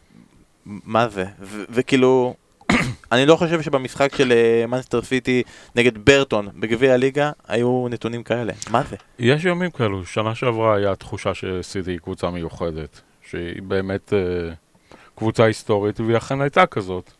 [0.67, 1.25] מה זה?
[1.71, 2.35] וכאילו,
[3.13, 4.33] אני לא חושב שבמשחק של
[4.69, 5.43] מנסטר סיטי
[5.77, 8.53] נגד ברטון בגביע הליגה היו נתונים כאלה.
[8.71, 8.97] מה זה?
[9.19, 14.19] יש ימים כאלו, שנה שעברה היה תחושה שסיטי היא קבוצה מיוחדת, שהיא באמת אה,
[15.19, 17.13] קבוצה היסטורית, והיא אכן הייתה כזאת.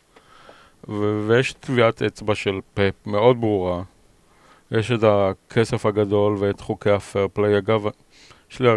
[0.89, 3.83] ו- ויש טביעת אצבע של פפ מאוד ברורה.
[4.71, 7.57] יש את הכסף הגדול ואת חוקי הפייר פליי.
[7.57, 7.85] אגב,
[8.51, 8.69] יש לי,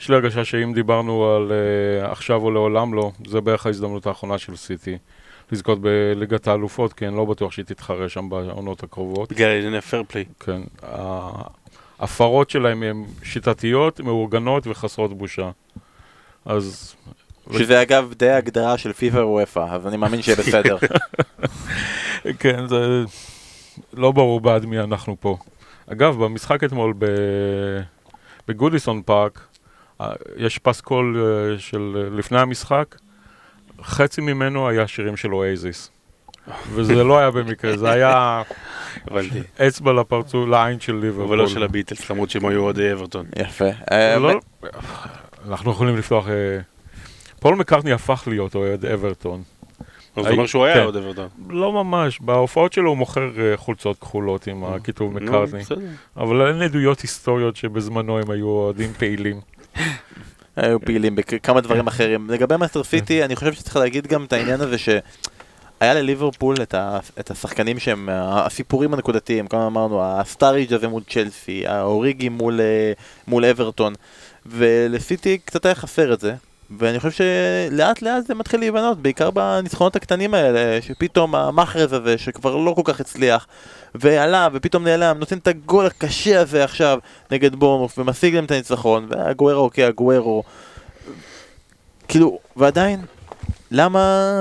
[0.00, 4.38] יש לי הרגשה שאם דיברנו על אה, עכשיו או לעולם לא, זה בערך ההזדמנות האחרונה
[4.38, 4.98] של סיטי.
[5.52, 9.32] לזכות בליגת האלופות, כי אני לא בטוח שהיא תתחרה שם בעונות הקרובות.
[9.32, 10.24] בגלל ענייני פייר פליי.
[10.40, 10.62] כן.
[11.98, 15.50] ההפרות שלהם הן שיטתיות, מאורגנות וחסרות בושה.
[16.44, 16.94] אז...
[17.52, 20.76] שזה אגב די הגדרה של פיפ"א וופא, אז אני מאמין שיהיה בסדר.
[22.40, 23.04] כן, זה
[23.92, 25.36] לא ברור בעד מי אנחנו פה.
[25.92, 27.06] אגב, במשחק אתמול ב...
[28.48, 29.40] בגודיסון פארק,
[30.00, 32.96] אה, יש פסקול אה, של לפני המשחק,
[33.82, 35.90] חצי ממנו היה שירים של אואזיס.
[36.72, 38.42] וזה לא היה במקרה, זה היה.
[39.66, 41.24] אצבע לפרצוף, לעין של ליברפול.
[41.24, 43.26] אבל לא של הביטלס, למרות שהם היו אוהדי אברטון.
[43.36, 43.68] יפה.
[43.90, 44.40] אה, לא,
[45.48, 46.26] אנחנו יכולים לפתוח...
[47.46, 49.42] אה, פול מקארטני הפך להיות אוהד אברטון.
[50.16, 50.82] אז זה אומר שהוא היה כן.
[50.82, 51.28] אוהד אברטון.
[51.48, 55.62] לא ממש, בהופעות שלו הוא מוכר אה, חולצות כחולות עם הכיתוב נו, מקארטני.
[56.16, 59.40] אבל אין עדויות היסטוריות שבזמנו הם היו אוהדים פעילים.
[60.56, 62.30] היו פעילים בכמה דברים אחרים.
[62.30, 64.88] לגבי מנצ'סטר סיטי, אני חושב שצריך להגיד גם את העניין הזה ש...
[65.80, 71.66] היה לליברפול את, ה, את השחקנים שהם הסיפורים הנקודתיים, כמו אמרנו, הסטארידג' הזה מול צ'לסי,
[71.66, 72.92] האוריגי מול, אה,
[73.28, 73.92] מול אברטון,
[74.46, 76.34] ולסיטי קצת היה חסר את זה,
[76.78, 77.24] ואני חושב
[77.70, 82.82] שלאט לאט זה מתחיל להיבנות, בעיקר בניצחונות הקטנים האלה, שפתאום המאחרז הזה, שכבר לא כל
[82.84, 83.46] כך הצליח,
[83.94, 86.98] ועלה ופתאום נעלם, נותן את הגול הקשה הזה עכשיו
[87.30, 90.42] נגד בורנוף, ומשיג להם את הניצחון, והגוארו אוקיי, הגוארו,
[92.08, 93.00] כאילו, ועדיין,
[93.70, 94.32] למה,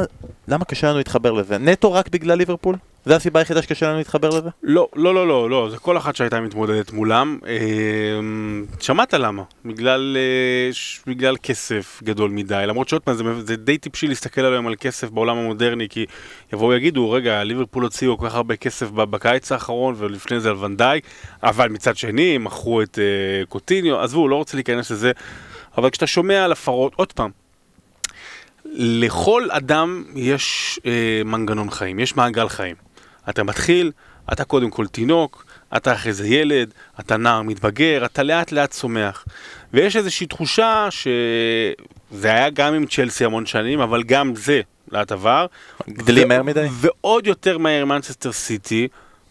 [0.47, 1.57] למה קשה לנו להתחבר לזה?
[1.57, 2.75] נטו רק בגלל ליברפול?
[3.05, 4.49] זו הסיבה היחידה שקשה לנו להתחבר לזה?
[4.63, 7.39] לא, לא, לא, לא, לא, זה כל אחת שהייתה מתמודדת מולם.
[8.19, 9.43] אמ, שמעת למה?
[9.65, 14.41] בגלל, אה, ש- בגלל כסף גדול מדי, למרות שעוד פעם, זה, זה די טיפשי להסתכל
[14.41, 16.05] עליהם על כסף בעולם המודרני, כי
[16.53, 20.99] יבואו ויגידו, רגע, ליברפול הוציאו כל כך הרבה כסף בקיץ האחרון, ולפני זה על ונדאי,
[21.43, 25.11] אבל מצד שני, הם מכרו את אה, קוטיניו, עזבו, לא רוצה להיכנס לזה,
[25.77, 27.31] אבל כשאתה שומע על הפרות, עוד פעם,
[28.77, 30.91] לכל אדם יש אה,
[31.25, 32.84] מנגנון חיים, יש מעגל חיים.
[33.29, 33.91] אתה מתחיל,
[34.33, 35.45] אתה קודם כל תינוק,
[35.77, 39.25] אתה אחרי זה ילד, אתה נער מתבגר, אתה לאט לאט צומח.
[39.73, 44.61] ויש איזושהי תחושה שזה היה גם עם צ'לסי המון שנים, אבל גם זה
[44.91, 45.45] לאט עבר.
[45.89, 46.67] גדלים ו- מהר מדי?
[46.71, 48.87] ועוד יותר מהר מנצ'סטר סיטי,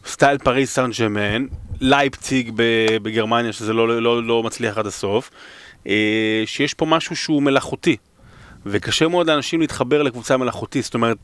[0.07, 1.47] סטייל פריז סן ז'רמן,
[1.81, 2.53] לייפציג
[3.03, 5.31] בגרמניה, שזה לא, לא, לא, לא מצליח עד הסוף,
[5.87, 7.97] אה, שיש פה משהו שהוא מלאכותי.
[8.67, 11.17] וקשה מאוד לאנשים להתחבר לקבוצה מלאכותית, זאת אומרת,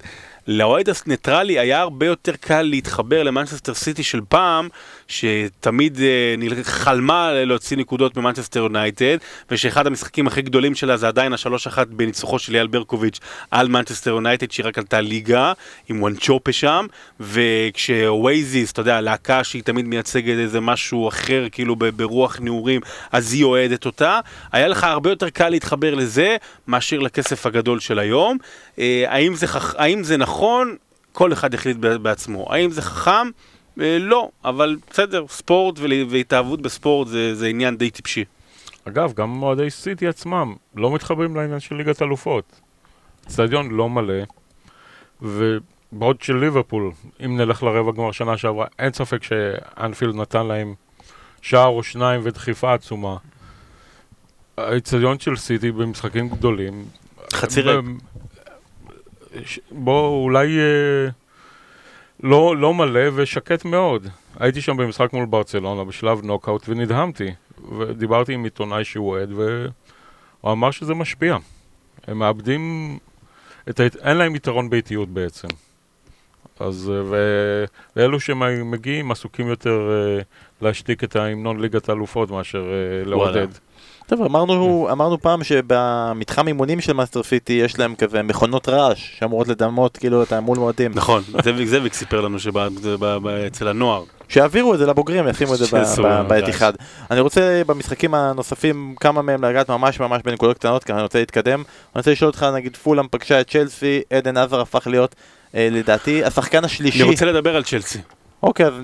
[0.53, 4.69] לאוהד הניטרלי היה הרבה יותר קל להתחבר למנצ'סטר סיטי של פעם,
[5.09, 9.17] שתמיד אה, חלמה להוציא נקודות ממנצ'סטר יונייטד,
[9.51, 13.21] ושאחד המשחקים הכי גדולים שלה זה עדיין השלוש אחת בניצוחו של אייל ברקוביץ'
[13.51, 15.53] על מנצ'סטר יונייטד, שהיא רק עלתה ליגה,
[15.89, 16.87] עם וואנצ'ופה שם,
[17.21, 22.81] וכשאואזיס, אתה יודע, הלהקה שהיא תמיד מייצגת איזה משהו אחר, כאילו ברוח נעורים,
[23.13, 24.21] אז היא אוהדת אותה,
[24.53, 26.37] היה לך הרבה יותר קל להתחבר לזה,
[26.69, 28.39] מאשר לכסף הגדול של היום.
[28.79, 29.47] אה, האם זה.
[29.77, 30.40] האם זה נכון?
[31.13, 32.47] כל אחד יחליט בעצמו.
[32.53, 33.31] האם זה חכם?
[33.81, 35.79] אה, לא, אבל בסדר, ספורט
[36.11, 38.25] והתאהבות בספורט זה, זה עניין די טיפשי.
[38.85, 42.61] אגב, גם אוהדי סיטי עצמם לא מתחברים לעניין של ליגת אלופות.
[43.27, 44.25] אצטדיון לא מלא,
[45.23, 46.91] ובעוד של ליברפול,
[47.25, 50.75] אם נלך לרבע גמר שנה שעברה, אין ספק שאנפילד נתן להם
[51.43, 53.17] שער או שניים ודחיפה עצומה.
[54.57, 56.85] האצטדיון של סיטי במשחקים גדולים.
[57.33, 57.85] חצי ריק.
[59.71, 61.09] בוא, אולי אה,
[62.23, 64.07] לא, לא מלא ושקט מאוד.
[64.39, 67.31] הייתי שם במשחק מול ברצלונה בשלב נוקאוט ונדהמתי.
[67.79, 71.37] ודיברתי עם עיתונאי שהוא אוהד, והוא אמר שזה משפיע.
[72.07, 72.99] הם מאבדים,
[73.71, 73.83] את ה...
[74.03, 75.49] אין להם יתרון באיטיות בעצם.
[76.61, 77.65] אז, אה, ו...
[77.97, 80.23] ואלו שמגיעים עסוקים יותר אה,
[80.63, 83.49] להשתיק את ההמנון ליגת האלופות מאשר אה, לעודד.
[84.11, 89.49] טוב, אמרנו, אמרנו פעם שבמתחם אימונים של מנצ'סטר סיטי יש להם כזה מכונות רעש שאמורות
[89.49, 90.93] לדמות כאילו את המון האוהדים.
[90.95, 94.03] נכון, זאביק זאביק סיפר לנו שאצל הנוער.
[94.29, 96.49] שיעבירו את זה לבוגרים, ישימו את זה שיעשו בית רעש.
[96.49, 96.73] אחד.
[97.11, 101.59] אני רוצה במשחקים הנוספים, כמה מהם לגעת ממש ממש בנקודות קטנות, כי אני רוצה להתקדם.
[101.59, 101.65] אני
[101.97, 105.15] רוצה לשאול אותך, נגיד פולאם פגשה את צ'לסי, עדן עזר הפך להיות,
[105.55, 107.03] אה, לדעתי, השחקן השלישי.
[107.03, 107.99] אני רוצה לדבר על צ'לסי.
[108.43, 108.75] אוקיי, אז,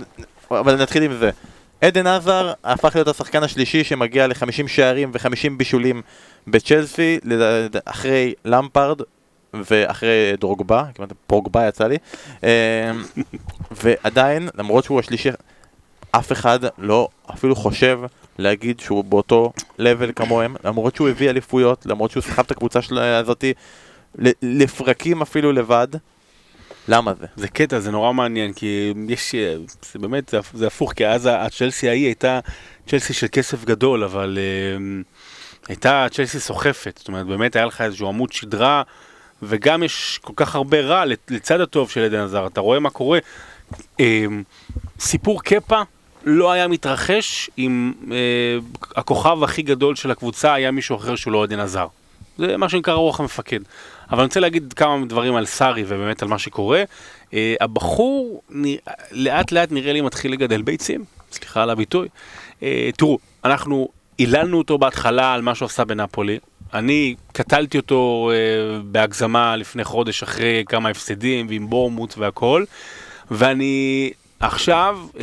[0.51, 1.31] אבל נתחיל עם זה.
[1.81, 6.03] עדן עזר הפך להיות השחקן השלישי שמגיע ל-50 שערים ו-50 בישולים
[6.47, 7.19] בצ'לסי,
[7.85, 9.01] אחרי למפרד
[9.55, 11.97] ואחרי דרוגבה, כמעט פרוגבה יצא לי,
[12.45, 12.91] אה,
[13.71, 15.29] ועדיין, למרות שהוא השלישי,
[16.11, 18.01] אף אחד לא אפילו חושב
[18.39, 23.53] להגיד שהוא באותו לבל כמוהם, למרות שהוא הביא אליפויות, למרות שהוא סחב את הקבוצה הזאתי
[24.43, 25.89] לפרקים אפילו לבד.
[26.89, 27.27] למה זה?
[27.37, 29.35] זה קטע, זה נורא מעניין, כי יש,
[29.93, 32.41] זה באמת, זה, זה הפוך, כי אז הצ'לסי ההיא הייתה
[32.89, 35.03] צ'לסי של כסף גדול, אבל אה,
[35.69, 38.83] הייתה צ'לסי סוחפת, זאת אומרת, באמת היה לך איזשהו עמוד שדרה,
[39.43, 42.91] וגם יש כל כך הרבה רע לצ- לצד הטוב של עדן עזר, אתה רואה מה
[42.91, 43.19] קורה.
[44.01, 44.25] אה,
[45.01, 45.83] סיפור קפה
[46.25, 48.17] לא היה מתרחש אם אה,
[48.97, 51.87] הכוכב הכי גדול של הקבוצה היה מישהו אחר שהוא לא עדן עזר.
[52.39, 53.61] זה מה שנקרא רוח המפקד.
[54.11, 56.85] אבל אני רוצה להגיד כמה דברים על סארי ובאמת על מה שקורה.
[57.31, 58.79] Uh, הבחור נרא...
[59.13, 62.09] לאט לאט נראה לי מתחיל לגדל ביצים, סליחה על הביטוי.
[62.61, 62.63] Uh,
[62.97, 66.39] תראו, אנחנו היללנו אותו בהתחלה על מה שהוא עשה בנפולי.
[66.75, 72.65] אני קטלתי אותו uh, בהגזמה לפני חודש אחרי כמה הפסדים ועם בורמוט והכל.
[73.31, 74.11] ואני
[74.41, 75.19] עכשיו uh,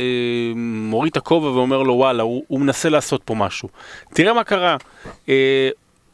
[0.56, 3.68] מוריד את הכובע ואומר לו וואלה, הוא, הוא מנסה לעשות פה משהו.
[4.14, 4.76] תראה מה קרה.
[5.26, 5.30] Uh,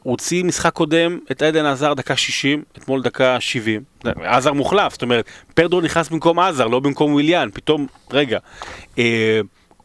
[0.02, 3.82] הוא הוציא משחק קודם את עדן עזר דקה 60, אתמול דקה 70.
[4.04, 5.24] עזר מוחלף, זאת אומרת,
[5.54, 8.38] פרדו נכנס במקום עזר, לא במקום וויליאן, פתאום, רגע.
[8.98, 9.40] אה,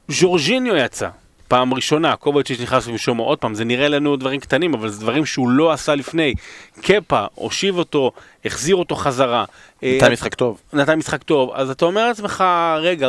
[0.07, 1.09] ז'ורג'יניו יצא,
[1.47, 5.25] פעם ראשונה, קובצ'יץ' נכנס במקומו עוד פעם, זה נראה לנו דברים קטנים, אבל זה דברים
[5.25, 6.33] שהוא לא עשה לפני.
[6.81, 8.11] קפה, הושיב אותו,
[8.45, 9.45] החזיר אותו חזרה.
[9.83, 10.61] אה, נתן משחק טוב.
[10.73, 12.43] נתן משחק טוב, אז אתה אומר לעצמך,
[12.81, 13.07] רגע,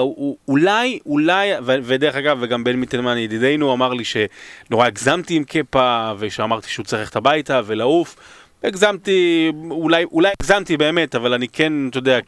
[0.49, 6.69] אולי, אולי, ודרך אגב, וגם בן מיטלמן ידידנו אמר לי שנורא הגזמתי עם קפה, ושאמרתי
[6.69, 8.17] שהוא צריך ללכת הביתה ולעוף.
[8.65, 12.19] הגזמתי, אולי, אולי הגזמתי באמת, אבל אני כן, אתה יודע,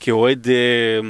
[0.00, 1.08] כאוהד אה,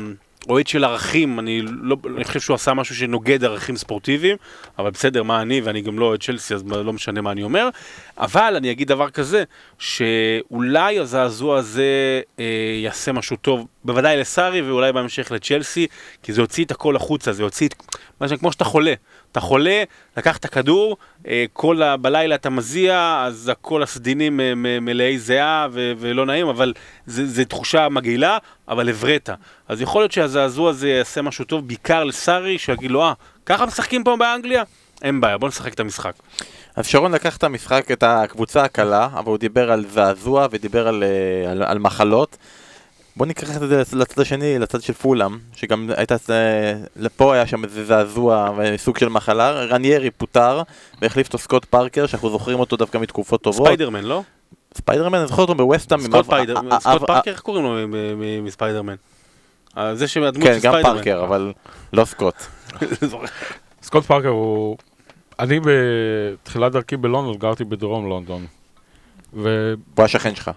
[0.48, 4.36] אוהד של ערכים, אני, לא, אני חושב שהוא עשה משהו שנוגד ערכים ספורטיביים,
[4.78, 7.68] אבל בסדר, מה אני, ואני גם לא אוהד צ'לסי, אז לא משנה מה אני אומר.
[8.18, 9.44] אבל אני אגיד דבר כזה,
[9.78, 12.44] שאולי הזעזוע הזה אה,
[12.82, 15.86] יעשה משהו טוב, בוודאי לסארי ואולי בהמשך לצ'לסי,
[16.22, 17.74] כי זה יוציא את הכל החוצה, זה יוציא את...
[18.20, 18.94] מה זה כמו שאתה חולה.
[19.32, 19.82] אתה חולה,
[20.16, 20.96] לקח את הכדור,
[21.28, 21.96] אה, כל ה...
[21.96, 26.72] בלילה אתה מזיע, אז כל הסדינים אה, מלאי זיעה ו- ולא נעים, אבל
[27.06, 29.30] זה תחושה מגעילה, אבל הבראת.
[29.68, 33.12] אז יכול להיות שהזעזוע הזה יעשה משהו טוב, בעיקר לסארי, שיגיד לו, אה,
[33.46, 34.62] ככה משחקים פה באנגליה?
[35.02, 36.12] אין בעיה, בוא נשחק את המשחק.
[36.76, 41.04] אז שרון לקח את המשחק, את הקבוצה הקלה, אבל הוא דיבר על זעזוע ודיבר על,
[41.04, 42.36] אה, על, על מחלות.
[43.16, 47.64] בוא ניקח את זה לצד השני, לצד של פולאם, שגם הייתה, אה, פה היה שם
[47.64, 49.50] איזה זעזוע וסוג של מחלה.
[49.50, 50.62] ראניירי פוטר
[51.02, 53.66] והחליף אותו סקוט פארקר, שאנחנו זוכרים אותו דווקא מתקופות טובות.
[53.66, 54.22] ספיידרמן, לא?
[54.74, 56.00] ספיידרמן, אני זוכר אותו בווסטהאם.
[56.00, 56.26] סקוט
[57.06, 57.76] פארקר, איך קוראים לו
[58.42, 58.94] לספיידרמן?
[59.78, 60.96] אה, זה שהדמות כן, של גם ספיידרמן.
[60.96, 61.52] פארקר, אבל
[61.92, 62.34] לא סקוט.
[63.82, 64.76] סקוט פארקר הוא...
[65.38, 68.46] אני בתחילת דרכי בלונדון, גרתי בדרום לונדון.
[69.32, 69.44] הוא
[69.98, 70.50] השכן שלך.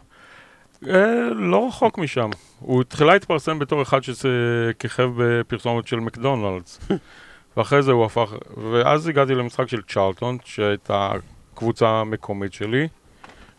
[0.90, 2.30] אה, לא רחוק משם.
[2.60, 6.80] הוא תחילה התפרסם בתור אחד שכיכב בפרסומת של מקדונלדס.
[7.58, 8.34] ואחרי זה הוא הפך...
[8.72, 11.12] ואז הגעתי למשחק של צ'רלטון, שהייתה
[11.56, 12.88] קבוצה המקומית שלי,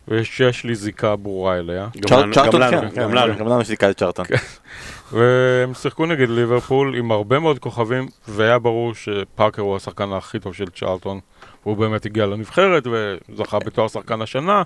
[0.07, 1.87] ושיש לי זיקה ברורה אליה.
[2.11, 3.35] לנו- צ'רלטון, גם כן, לנו, כן, גם לנו.
[3.37, 4.25] גם לנו יש זיקה לצ'רלטון.
[5.11, 10.53] והם שיחקו נגד ליברפול עם הרבה מאוד כוכבים, והיה ברור שפארקר הוא השחקן הכי טוב
[10.53, 11.19] של צ'רלטון.
[11.63, 14.63] הוא באמת הגיע לנבחרת וזכה בתואר שחקן השנה,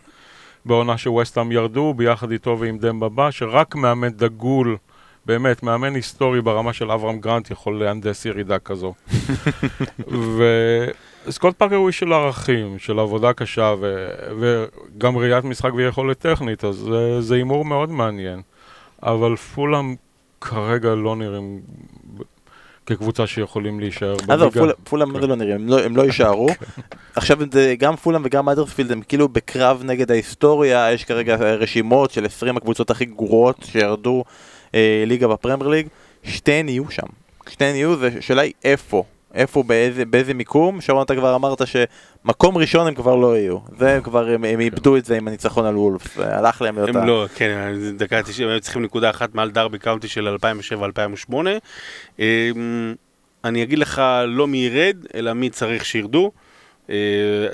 [0.65, 4.77] בעונה שווסטהאם ירדו ביחד איתו ועם דמבבה, שרק מאמן דגול,
[5.25, 8.93] באמת, מאמן היסטורי ברמה של אברהם גרנט יכול להנדס ירידה כזו.
[11.27, 14.07] וסקוט פארקר הוא איש של ערכים, של עבודה קשה, ו...
[14.39, 16.89] וגם ראיית משחק ויכולת טכנית, אז
[17.19, 18.41] זה- הימור מאוד מעניין.
[19.03, 19.95] אבל פולאם
[20.41, 21.59] כרגע לא נראים
[22.95, 24.59] כקבוצה שיכולים להישאר עזוב, בליגה.
[24.59, 26.47] פול- פולאם זה לא נראה, הם לא- הם לא יישארו.
[27.15, 32.25] עכשיו זה- גם פולאם וגם אדרספילד הם כאילו בקרב נגד ההיסטוריה, יש כרגע רשימות של
[32.25, 34.23] 20 הקבוצות הכי גרועות שירדו
[34.75, 35.87] אה, ליגה בפרמייר ליג,
[36.23, 37.07] שתיהן יהיו שם.
[37.49, 39.03] שתיהן יהיו, והשאלה היא איפה.
[39.33, 43.95] איפה, באיזה, באיזה מיקום, שרון אתה כבר אמרת שמקום ראשון הם כבר לא יהיו, זה
[43.95, 47.07] הם כבר, הם, הם איבדו את זה עם הניצחון על וולף, הלך להם להיות הם
[47.07, 50.37] לא, כן, דקה 90, הם צריכים נקודה אחת מעל דרבי קאונטי של
[51.29, 51.33] 2007-2008.
[52.19, 52.95] אמ,
[53.43, 56.31] אני אגיד לך לא מי ירד, אלא מי צריך שירדו,
[56.89, 56.95] אה,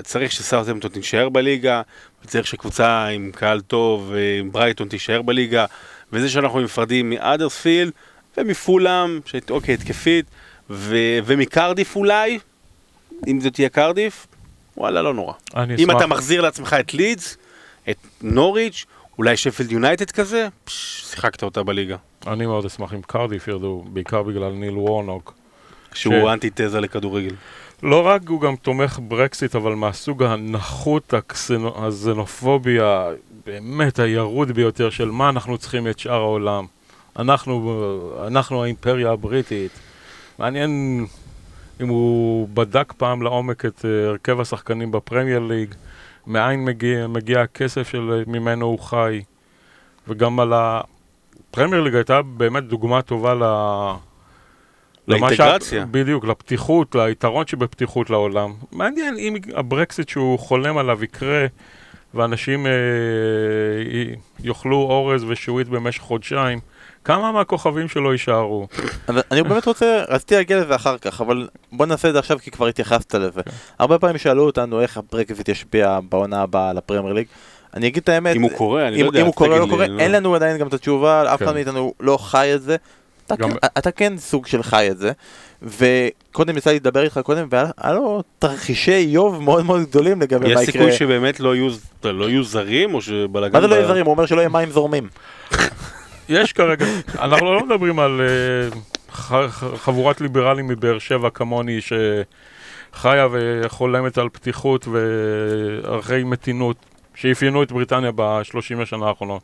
[0.02, 1.82] צריך שסאוטהמפטון תישאר בליגה,
[2.26, 5.64] צריך שקבוצה עם קהל טוב, אה, עם ברייטון תישאר בליגה,
[6.12, 7.92] וזה שאנחנו נפרדים מאדרספילד
[8.36, 10.26] ומפולאם, שאוקיי, התקפית,
[10.70, 12.38] ו- ומקרדיף אולי,
[13.26, 14.26] אם זאת תהיה קרדיף,
[14.76, 15.32] וואלה, לא נורא.
[15.78, 17.36] אם אתה מחזיר לעצמך את לידס,
[17.90, 18.84] את נוריץ',
[19.18, 21.96] אולי שפילד יונייטד כזה, פש, שיחקת אותה בליגה.
[22.26, 25.34] אני מאוד אשמח אם קרדיף ירדו, בעיקר בגלל ניל וורנוק.
[25.94, 27.34] שהוא אנטיתזה לכדורגל.
[27.82, 33.08] לא רק הוא גם תומך ברקסיט, אבל מהסוג הנחות, הקסנו- הזנופוביה,
[33.46, 36.66] באמת הירוד ביותר של מה אנחנו צריכים את שאר העולם.
[37.18, 37.82] אנחנו,
[38.26, 39.70] אנחנו האימפריה הבריטית.
[40.38, 41.04] מעניין
[41.80, 45.74] אם הוא בדק פעם לעומק את אה, הרכב השחקנים בפרמייר ליג,
[46.26, 49.22] מאין מגיע, מגיע הכסף של ממנו הוא חי,
[50.08, 53.38] וגם על הפרמייר ליג הייתה באמת דוגמה טובה ל...
[53.38, 55.84] למה שאת- לאינטגרציה.
[55.90, 58.52] בדיוק, לפתיחות, ליתרון שבפתיחות לעולם.
[58.72, 61.46] מעניין אם הברקסיט שהוא חולם עליו יקרה,
[62.14, 62.72] ואנשים אה,
[64.44, 66.58] יאכלו אורז ושעועית במשך חודשיים,
[67.08, 68.68] כמה מהכוכבים שלו יישארו?
[69.08, 72.50] אני באמת רוצה, רציתי להגיע לזה אחר כך, אבל בוא נעשה את זה עכשיו כי
[72.50, 73.40] כבר התייחסת לזה.
[73.78, 77.26] הרבה פעמים שאלו אותנו איך הברקזיט ישפיע בעונה הבאה על הפרמייר ליג.
[77.74, 79.20] אני אגיד את האמת, אם הוא קורה, אני לא יודע.
[79.20, 81.46] אם הוא קורה או לא קורה, אני אין לנו עדיין גם את התשובה, אף אחד
[81.50, 81.54] כן.
[81.54, 82.76] מאיתנו לא חי את זה.
[83.26, 85.12] אתה כן- אתה כן סוג של חי את זה,
[85.62, 90.62] וקודם יצא לי לדבר איתך קודם, והיה לו תרחישי אימים מאוד מאוד גדולים לגבי מה
[90.62, 90.82] יש יקרה.
[90.82, 91.70] סיכוי שבאמת לא יהיו
[92.04, 93.52] לא יהיו זרים, או שבלאגן...
[93.52, 94.04] מה זה לא ב- יהיה זרים?
[94.06, 95.08] הוא אומר שלא יהיה מים זורמים.
[96.28, 96.86] יש כרגע,
[97.18, 106.24] אנחנו לא מדברים על אה, חבורת ליברלים מבאר שבע כמוני שחיה וחולמת על פתיחות וערכי
[106.24, 106.76] מתינות
[107.14, 109.42] שאפיינו את בריטניה בשלושים השנה האחרונות.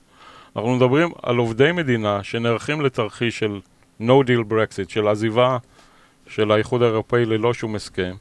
[0.57, 3.61] אנחנו מדברים על עובדי מדינה שנערכים לתרחיש של
[4.01, 5.59] no deal Brexit, של עזיבה
[6.27, 8.15] של האיחוד האירופאי ללא שום הסכם,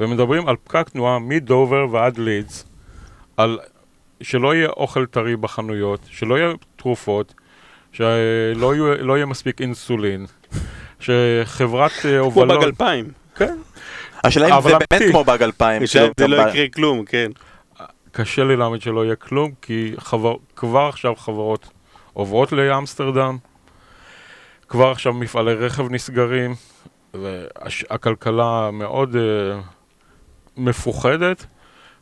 [0.00, 2.64] ומדברים על פקק תנועה מדובר ועד לידס,
[3.36, 3.58] על
[4.20, 7.34] שלא יהיה אוכל טרי בחנויות, שלא יהיה תרופות,
[7.92, 10.26] שלא יהיה, לא יהיה מספיק אינסולין,
[11.00, 12.58] שחברת אה, כמו הובלות...
[12.58, 13.10] באג 2000.
[13.36, 13.58] כן.
[14.24, 15.10] השאלה אם זה באמת אמיתי.
[15.10, 15.86] כמו באג 2000.
[15.86, 17.30] שזה כאילו, לא יקרה כלום, כן.
[18.12, 20.34] קשה לי להאמין שלא יהיה כלום, כי חבר...
[20.56, 21.68] כבר עכשיו חברות
[22.12, 23.36] עוברות לאמסטרדם,
[24.68, 26.54] כבר עכשיו מפעלי רכב נסגרים,
[27.14, 29.18] והכלכלה מאוד uh,
[30.56, 31.46] מפוחדת.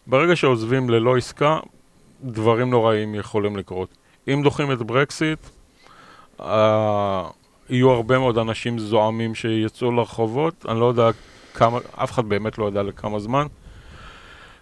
[0.06, 1.58] ברגע שעוזבים ללא עסקה,
[2.22, 3.88] דברים נוראים יכולים לקרות.
[4.28, 5.38] אם דוחים את ברקסיט,
[7.70, 11.08] יהיו הרבה מאוד אנשים זועמים שיצאו לרחובות, אני לא יודע
[11.54, 13.46] כמה, אף אחד באמת לא יודע לכמה זמן.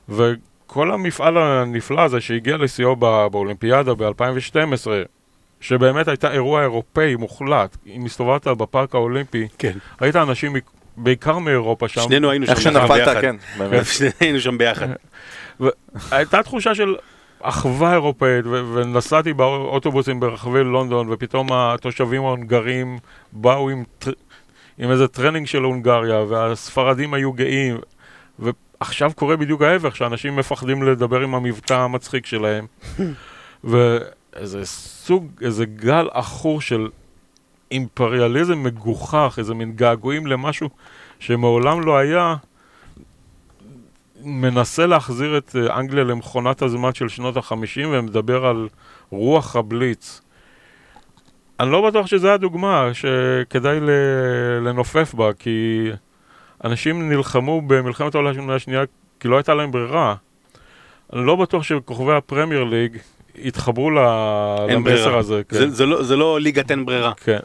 [0.09, 4.87] וכל המפעל הנפלא הזה שהגיע לשיאו בא- באולימפיאדה ב-2012,
[5.61, 9.72] שבאמת הייתה אירוע אירופאי מוחלט, אם הסתובבת בפארק האולימפי, כן.
[10.03, 10.57] ראית אנשים
[10.97, 13.20] בעיקר מאירופה שם, שנינו היינו איך שם שנפלת, ביחד.
[13.20, 13.37] כן.
[13.59, 13.87] באמת.
[13.99, 14.87] שנינו היינו שם ביחד.
[16.11, 16.95] הייתה תחושה של
[17.49, 22.99] אחווה אירופאית, ונסעתי באוטובוסים ברחבי לונדון, ופתאום התושבים ההונגרים
[23.32, 24.12] באו עם, טר-
[24.78, 27.76] עם איזה טרנינג של הונגריה, והספרדים היו גאים,
[28.38, 32.66] ועכשיו קורה בדיוק ההפך, שאנשים מפחדים לדבר עם המבטא המצחיק שלהם,
[33.64, 36.88] ואיזה סוג, איזה גל עכור של
[37.70, 40.68] אימפריאליזם מגוחך, איזה מין געגועים למשהו
[41.18, 42.34] שמעולם לא היה,
[44.27, 48.68] מנסה להחזיר את אה, אנגליה למכונת הזמן של שנות החמישים ומדבר על
[49.11, 50.20] רוח הבליץ.
[51.61, 53.79] אני לא בטוח שזו הדוגמה שכדאי
[54.64, 55.89] לנופף בה, כי
[56.64, 58.83] אנשים נלחמו במלחמת העולם השנייה
[59.20, 60.14] כי לא הייתה להם ברירה.
[61.12, 62.97] אני לא בטוח שכוכבי הפרמייר ליג
[64.68, 65.18] אין למסר.
[65.18, 65.43] הזה.
[65.49, 65.57] כן.
[65.59, 67.12] זה- זה לא- זה לא ליגת אין ברירה.
[67.14, 67.39] כן.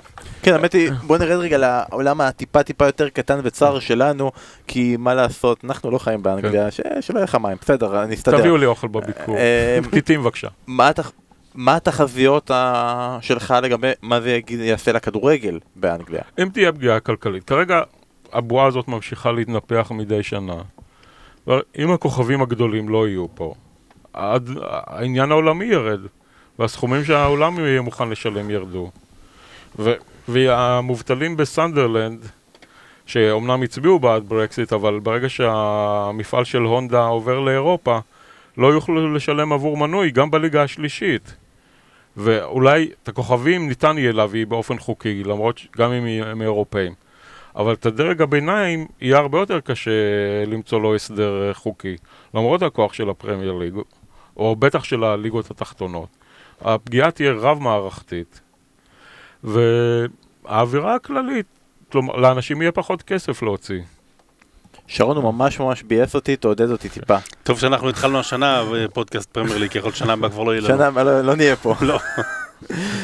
[0.44, 4.32] כן, האמת היא, בוא נרד רגע לעולם הטיפה טיפה יותר קטן וצר שלנו,
[4.68, 8.40] כי מה לעשות, אנחנו לא חיים באנגליה, ש- שלא יהיה לך מים, בסדר, אני אסתדר.
[8.40, 9.38] תביאו לי אוכל בביקור.
[9.38, 10.48] אה, פתיתים בבקשה.
[10.68, 11.12] מה התח-
[11.56, 16.22] מה התחזיות ה- שלך לגבי מה זה יעשה לכדורגל באנגליה?
[16.42, 17.82] אם תהיה פגיעה כלכלית, כרגע
[18.34, 20.56] הבועה הזאת ממשיכה להתנפח מדי שנה.
[21.80, 23.54] אם הכוכבים הגדולים לא יהיו פה,
[24.14, 26.00] עד, העניין העולמי ירד,
[26.60, 28.90] והסכומים שהעולם יהיה מוכן לשלם ירדו.
[30.28, 32.26] והמובטלים בסנדרלנד,
[33.06, 38.00] שאומנם הצביעו בעד ברקסיט, אבל ברגע שהמפעל של הונדה עובר לאירופה,
[38.58, 41.36] לא יוכלו לשלם עבור מנוי גם בליגה השלישית.
[42.18, 46.94] ואולי את הכוכבים ניתן יהיה להביא באופן חוקי, למרות שגם אם הם אירופאים.
[47.56, 49.92] אבל את הדרג הביניים יהיה הרבה יותר קשה
[50.48, 51.98] למצוא לו הסדר אה, חוקי,
[52.34, 53.74] למרות הכוח של הפרמייר ליג,
[54.38, 56.10] או בטח של הליגות התחתונות.
[56.62, 58.42] הפגיעה תהיה רב-מערכתית,
[59.44, 61.46] והאווירה הכללית,
[61.92, 63.82] כלומר, לאנשים יהיה פחות כסף להוציא.
[64.88, 67.18] שרון הוא ממש ממש ביאס אותי, תעודד אותי טיפה.
[67.44, 68.64] טוב שאנחנו התחלנו השנה
[68.94, 70.78] פודקאסט פרמייר ליג, יכול להיות שנה הבאה כבר לא יהיה לנו.
[70.78, 71.76] שנה, לא, לא נהיה פה.
[71.82, 72.00] לא.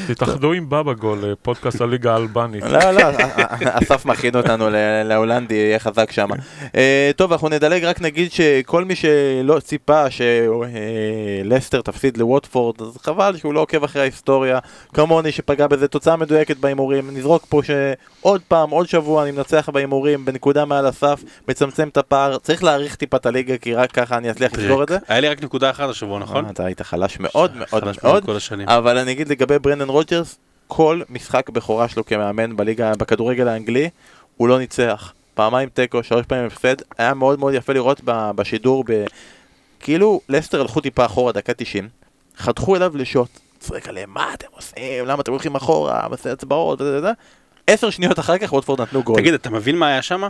[0.07, 2.63] תתאחדו עם באבא גול, אה, פודקאסט הליגה האלבנית.
[2.63, 3.01] לא, לא,
[3.61, 4.69] אסף מכין אותנו
[5.05, 6.27] להולנדי, יהיה חזק שם.
[7.15, 13.53] טוב, אנחנו נדלג, רק נגיד שכל מי שלא ציפה שלסטר תפסיד לווטפורד, אז חבל שהוא
[13.53, 14.59] לא עוקב אחרי ההיסטוריה,
[14.93, 17.17] כמוני שפגע בזה תוצאה מדויקת בהימורים.
[17.17, 22.37] נזרוק פה שעוד פעם, עוד שבוע אני מנצח בהימורים בנקודה מעל הסף, מצמצם את הפער,
[22.37, 24.97] צריך להעריך טיפה את הליגה, כי רק ככה אני אצליח לסגור את זה.
[25.07, 26.45] היה לי רק נקודה אחת השבוע, נכון?
[26.45, 28.23] אה, אתה היית חלש מאוד מאוד מאוד.
[28.67, 30.37] אבל אני אגיד לגבי ברנדן רוג'רס,
[30.67, 33.89] כל משחק בכורה שלו כמאמן בליגה, בכדורגל האנגלי,
[34.37, 35.13] הוא לא ניצח.
[35.33, 39.05] פעמיים תיקו, שלוש פעמים הפסד, היה מאוד מאוד יפה לראות בשידור, ב...
[39.79, 41.89] כאילו לסטר הלכו טיפה אחורה, דקה 90,
[42.37, 43.29] חתכו אליו לשוט,
[43.59, 47.11] צועק עליהם, מה אתם עושים, למה אתם הולכים אחורה, עושה הצבעות, וזה
[47.67, 49.15] עשר שניות אחר כך ווטפורד נתנו גול.
[49.15, 50.21] תגיד, אתה מבין מה היה שם?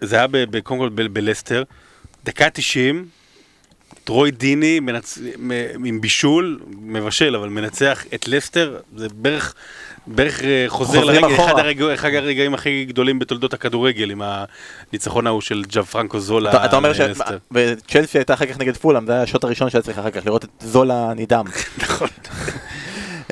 [0.00, 0.26] זה היה
[0.62, 1.62] קודם כל בלסטר,
[2.24, 3.08] דקה 90,
[4.06, 5.18] טרוי דיני מנצ...
[5.84, 9.54] עם בישול, מבשל, אבל מנצח את לסטר, זה בערך,
[10.06, 11.50] בערך אה, חוזר לרגע, אחורה.
[11.50, 14.22] אחד, הרגע, אחד הרגעים הכי גדולים בתולדות הכדורגל, עם
[14.92, 16.50] הניצחון ההוא של ג'אנפרנקו זולה.
[16.50, 16.92] אתה, אתה אומר.
[16.92, 20.44] שצ'לסי הייתה אחר כך נגד פולאם, זה היה השוט הראשון שהיה צריך אחר כך לראות
[20.44, 21.46] את זולה נדהם.
[21.82, 22.08] נכון.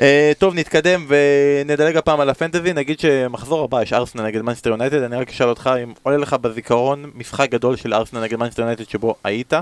[0.01, 5.01] אה, טוב, נתקדם ונדלג הפעם על הפנטזי, נגיד שמחזור הבא יש ארסנל נגד מנצ'סטר יונייטד,
[5.01, 8.89] אני רק אשאל אותך אם עולה לך בזיכרון משחק גדול של ארסנל נגד מנצ'סטר יונייטד
[8.89, 9.53] שבו היית?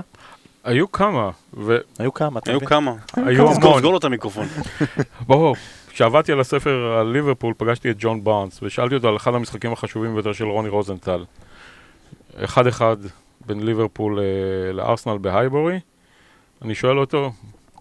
[0.64, 2.68] היו כמה, והיו היו כמה, אתה היו מבין?
[2.68, 2.94] כמה.
[3.16, 3.54] המון.
[3.54, 4.46] סגור לו את המיקרופון.
[5.28, 5.56] ברור.
[5.88, 10.14] כשעבדתי על הספר על ליברפול פגשתי את ג'ון בארנס ושאלתי אותו על אחד המשחקים החשובים
[10.14, 11.24] ביותר של רוני רוזנטל.
[12.36, 12.96] אחד אחד
[13.46, 14.24] בין ליברפול אה,
[14.72, 15.80] לארסנל בהייבורי.
[16.62, 17.32] אני שואל אותו,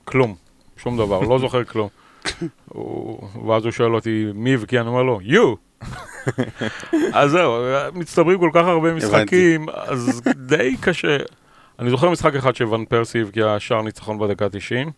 [0.06, 0.36] כלום,
[0.78, 1.88] שום דבר, לא זוכר כלום.
[2.70, 5.84] הוא- ואז הוא שואל אותי, מי וכי אני אומר לו, you!
[7.14, 7.56] אז זהו,
[7.94, 11.18] מצטברים כל כך הרבה משחקים, אז די קשה.
[11.80, 14.92] אני זוכר משחק אחד שוואן פרסי הבקיע שער ניצחון בדקה 90,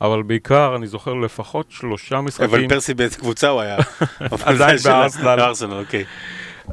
[0.00, 3.76] אבל בעיקר אני זוכר לפחות שלושה אבל משחקים, פרסי באיזה קבוצה הוא היה.
[4.44, 5.36] עדיין בארסנל.
[5.36, 6.04] בארסנל, אוקיי.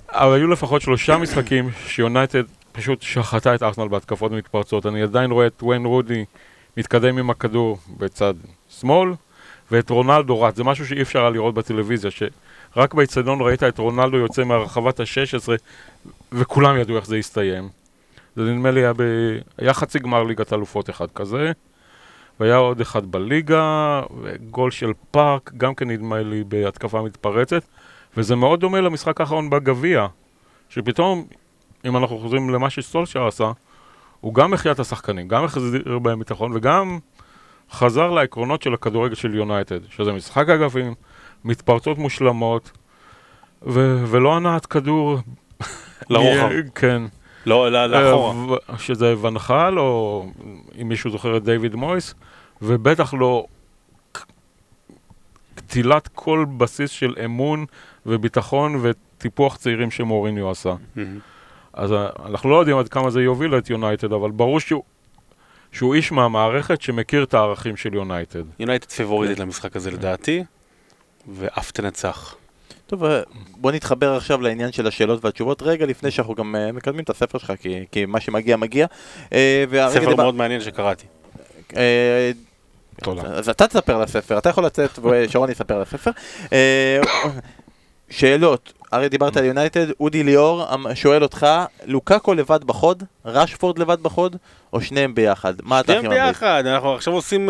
[0.10, 4.86] אבל היו לפחות שלושה משחקים שיונייטד פשוט שחטה את ארסנל בהתקפות מתפרצות.
[4.86, 6.26] אני עדיין רואה את ויין רודי
[6.78, 8.34] מתקדם עם הכדור בצד
[8.80, 9.10] שמאל,
[9.72, 10.56] ואת רונלדו רץ.
[10.56, 15.50] זה משהו שאי אפשר היה לראות בטלוויזיה, שרק באצטדיון ראית את רונלדו יוצא מהרחבת ה-16,
[16.32, 17.79] וכולם ידעו איך זה יסתיים.
[18.40, 19.02] זה נדמה לי היה, ב...
[19.58, 21.52] היה חצי גמר ליגת אלופות אחד כזה,
[22.40, 27.64] והיה עוד אחד בליגה, וגול של פארק, גם כן נדמה לי בהתקפה מתפרצת.
[28.18, 30.08] וזה מאוד דומה למשחק האחרון בגביע,
[30.70, 31.26] שפתאום,
[31.86, 33.52] אם אנחנו חוזרים למה שסולשר עשה,
[34.22, 37.00] הוא גם החיה את השחקנים, גם החזיר בהם ביטחון וגם
[37.72, 40.94] חזר לעקרונות של הכדורגל של יונייטד, שזה משחק אגבים,
[41.46, 42.72] מתפרצות מושלמות,
[43.68, 45.18] ו- ולא הנעת כדור.
[46.10, 46.50] לרוחב.
[46.76, 47.02] כן.
[47.46, 48.32] לא, לא, לאחורה.
[48.32, 50.26] אה, ו- שזה ונחל, או
[50.82, 52.14] אם מישהו זוכר את דיוויד מויס,
[52.62, 53.46] ובטח לא
[55.56, 57.66] קטילת כל בסיס של אמון
[58.06, 60.76] וביטחון וטיפוח צעירים שמוריניו עשה.
[60.96, 61.20] מהמם.
[61.74, 64.84] אז אה, אנחנו לא יודעים עד כמה זה יוביל את יונייטד, אבל ברור שהוא,
[65.72, 68.44] שהוא איש מהמערכת שמכיר את הערכים של יונייטד.
[68.60, 70.44] יונייטד פיבוריטית למשחק הזה לדעתי,
[71.28, 72.36] ואף תנצח.
[72.90, 73.22] טוב, אה,
[73.58, 77.38] בוא נתחבר עכשיו לעניין של השאלות והתשובות רגע לפני שאנחנו גם אה, מקדמים את הספר
[77.38, 78.86] שלך, כי, כי מה שמגיע מגיע.
[79.34, 81.06] אה, ספר דיבר- מאוד מעניין שקראתי.
[83.04, 83.22] תודה.
[83.22, 86.12] אז אתה תספר לספר, אתה יכול לצאת ושרון יספר על הספר.
[88.10, 91.48] שאלות, הרי דיברת על יונייטד, אודי ליאור אמ- שואל אותך,
[91.86, 94.36] לוקאקו לבד בחוד, רשפורד לבד בחוד,
[94.74, 95.54] או שניהם ביחד?
[95.64, 96.36] מה אתה הכי שניהם ממליץ?
[96.36, 97.50] ביחד, אנחנו עכשיו עושים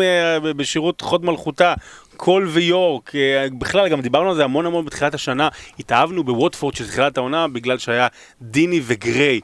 [0.56, 1.74] בשירות חוד מלכותה,
[2.20, 5.48] קול ויורק, אה, בכלל גם דיברנו על זה המון המון בתחילת השנה,
[5.78, 8.06] התאהבנו בווטפורד של תחילת העונה בגלל שהיה
[8.42, 9.40] דיני וגריי,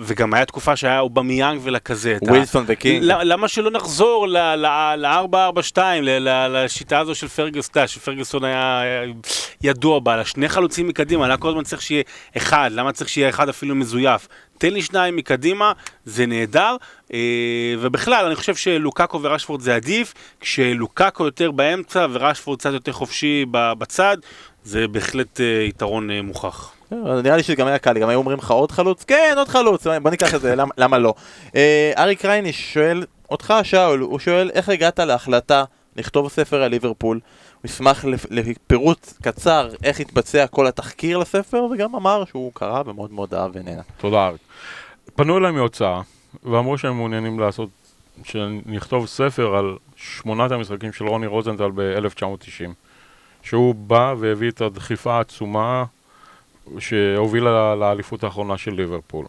[0.00, 2.22] וגם היה תקופה שהיה אובמיאנג ולקזט.
[2.22, 3.04] ווילסון וקינג.
[3.04, 5.78] למה שלא נחזור ל-442,
[6.48, 9.12] לשיטה הזו של פרגוסטה, שפרגוסון היה היה
[9.62, 12.02] ידוע בה, לשני חלוצים מקדימה, למה כל הזמן צריך שיהיה
[12.36, 14.28] אחד, למה צריך שיהיה אחד אפילו מזויף?
[14.58, 15.72] תן לי שניים מקדימה,
[16.04, 16.76] זה נהדר,
[17.14, 17.18] אה,
[17.78, 24.16] ובכלל, אני חושב שלוקאקו ורשפורד זה עדיף, כשלוקאקו יותר באמצע ורשפורד קצת יותר חופשי בצד,
[24.64, 26.79] זה בהחלט אה, יתרון אה, מוכח.
[26.92, 29.04] אה, נראה לי שזה גם היה קל, גם היו אומרים לך עוד חלוץ?
[29.04, 31.14] כן, עוד חלוץ, בוא ניקח את זה, למה- לא?
[31.56, 35.64] אה, אריק רייניש שואל, אותך שאול, הוא שואל איך הגעת להחלטה
[35.96, 37.20] לכתוב ספר על ליברפול?
[37.62, 43.12] הוא ישמח לפ- לפירוט קצר איך התבצע כל התחקיר לספר, וגם אמר שהוא קרא ומאוד
[43.12, 43.82] מאוד אהב ונהנה.
[43.98, 44.40] תודה אריק.
[45.14, 46.00] פנו אליי מהוצאה,
[46.44, 47.68] ואמרו שהם מעוניינים לעשות,
[48.24, 52.70] שנכתוב ספר על שמונת המשחקים של רוני רוזנטל ב-1990.
[53.42, 55.84] שהוא בא והביא את הדחיפה העצומה
[56.78, 59.26] שהובילה לאליפות האחרונה של ליברפול.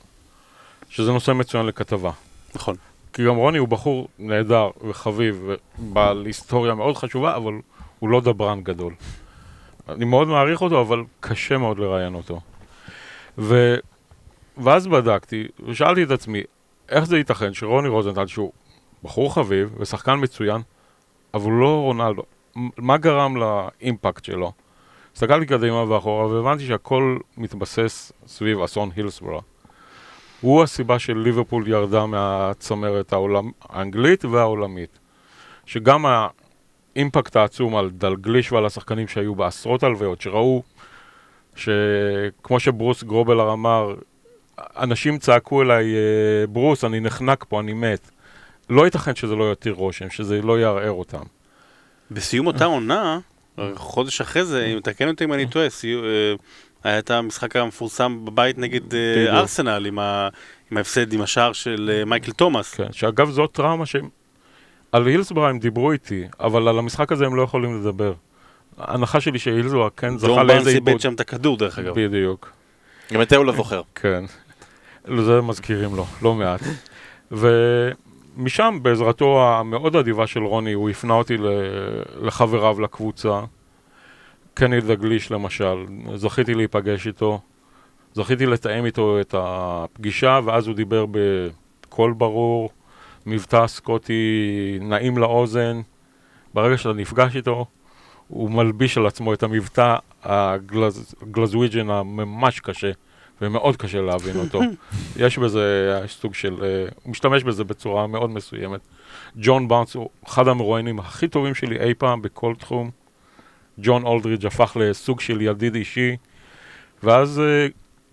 [0.90, 2.12] שזה נושא מצוין לכתבה.
[2.56, 2.76] נכון.
[3.14, 7.54] כי גם רוני הוא בחור נהדר וחביב ובעל היסטוריה מאוד חשובה, אבל
[8.00, 8.94] הוא לא דברן גדול.
[9.90, 12.40] אני מאוד מעריך אותו, אבל קשה מאוד לראיין אותו.
[13.38, 13.76] ו...
[14.58, 16.42] ואז בדקתי, ושאלתי את עצמי,
[16.90, 18.52] איך זה ייתכן שרוני רוזנטל, שהוא
[19.04, 20.62] בחור חביב ושחקן מצוין,
[21.34, 22.24] אבל הוא לא רונלדו,
[22.78, 24.52] מה גרם לאימפקט שלו?
[25.16, 29.42] הסתכלתי קדימה ואחורה והבנתי שהכל מתבסס סביב אסון הילסבורה.
[30.42, 35.00] הוא הסיבה של ליברפול ירדה מהצמרת העולם, האנגלית והעולמית.
[35.66, 36.06] שגם
[36.96, 40.64] האימפקט העצום על דלגליש ועל השחקנים שהיו בעשרות הלוויות, שראו
[41.56, 43.96] שכמו שברוס גרובלר אמר,
[44.60, 48.12] אנשים צעקו אליי, "אה, ברוס, אני נחנק פה, אני מת.
[48.70, 51.24] לא ייתכן שזה לא יותיר רושם, שזה לא יערער אותם.
[52.12, 53.20] בסיום אותה עונה,
[53.76, 56.34] חודש אחרי זה, אם תקן אותי אם אני טועה, אה,
[56.84, 59.40] היה את המשחק המפורסם בבית נגד אה.
[59.40, 60.00] ארסנל עם
[60.78, 62.74] ההפסד עם השער של אה, מייקל תומאס.
[62.74, 64.10] כן, שאגב זאת טראומה שהם...
[64.92, 68.14] על הילסברה הם דיברו איתי, אבל על המשחק הזה הם לא יכולים לדבר.
[68.78, 71.00] ההנחה שלי שהילסברה כן זכה דורון לאיזה ברנס איבד.
[71.00, 71.94] שם את הכדור דרך אגב.
[71.96, 72.52] בדיוק,
[73.14, 73.82] גם את זה הוא לא זוכר.
[73.96, 74.24] כן.
[75.08, 76.62] לזה מזכירים לו, לא מעט.
[78.38, 81.38] ומשם, בעזרתו המאוד אדיבה של רוני, הוא הפנה אותי
[82.22, 83.42] לחבריו לקבוצה.
[84.54, 87.40] קני דגליש למשל, זכיתי להיפגש איתו,
[88.14, 92.70] זכיתי לתאם איתו את הפגישה, ואז הוא דיבר בקול ברור,
[93.26, 95.82] מבטא סקוטי נעים לאוזן.
[96.54, 97.66] ברגע שאתה נפגש איתו,
[98.28, 102.92] הוא מלביש על עצמו את המבטא הגלזוויג'ן הממש קשה,
[103.42, 104.62] ומאוד קשה להבין אותו.
[105.26, 108.80] יש בזה סוג של, אה, הוא משתמש בזה בצורה מאוד מסוימת.
[109.38, 112.92] ג'ון באונס הוא אחד המרואיינים הכי טובים שלי אי פעם בכל תחום.
[113.80, 116.16] ג'ון אולדרידג' הפך לסוג של ידיד אישי,
[117.04, 117.68] ואז אה,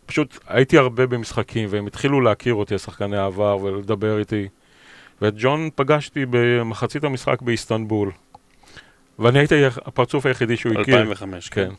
[0.07, 4.49] פשוט הייתי הרבה במשחקים, והם התחילו להכיר אותי, השחקני העבר, ולדבר איתי.
[5.23, 8.11] ואת ג'ון פגשתי במחצית המשחק באיסטנבול.
[9.19, 10.99] ואני הייתי הפרצוף היחידי שהוא הכיר.
[10.99, 11.71] 2005, כן.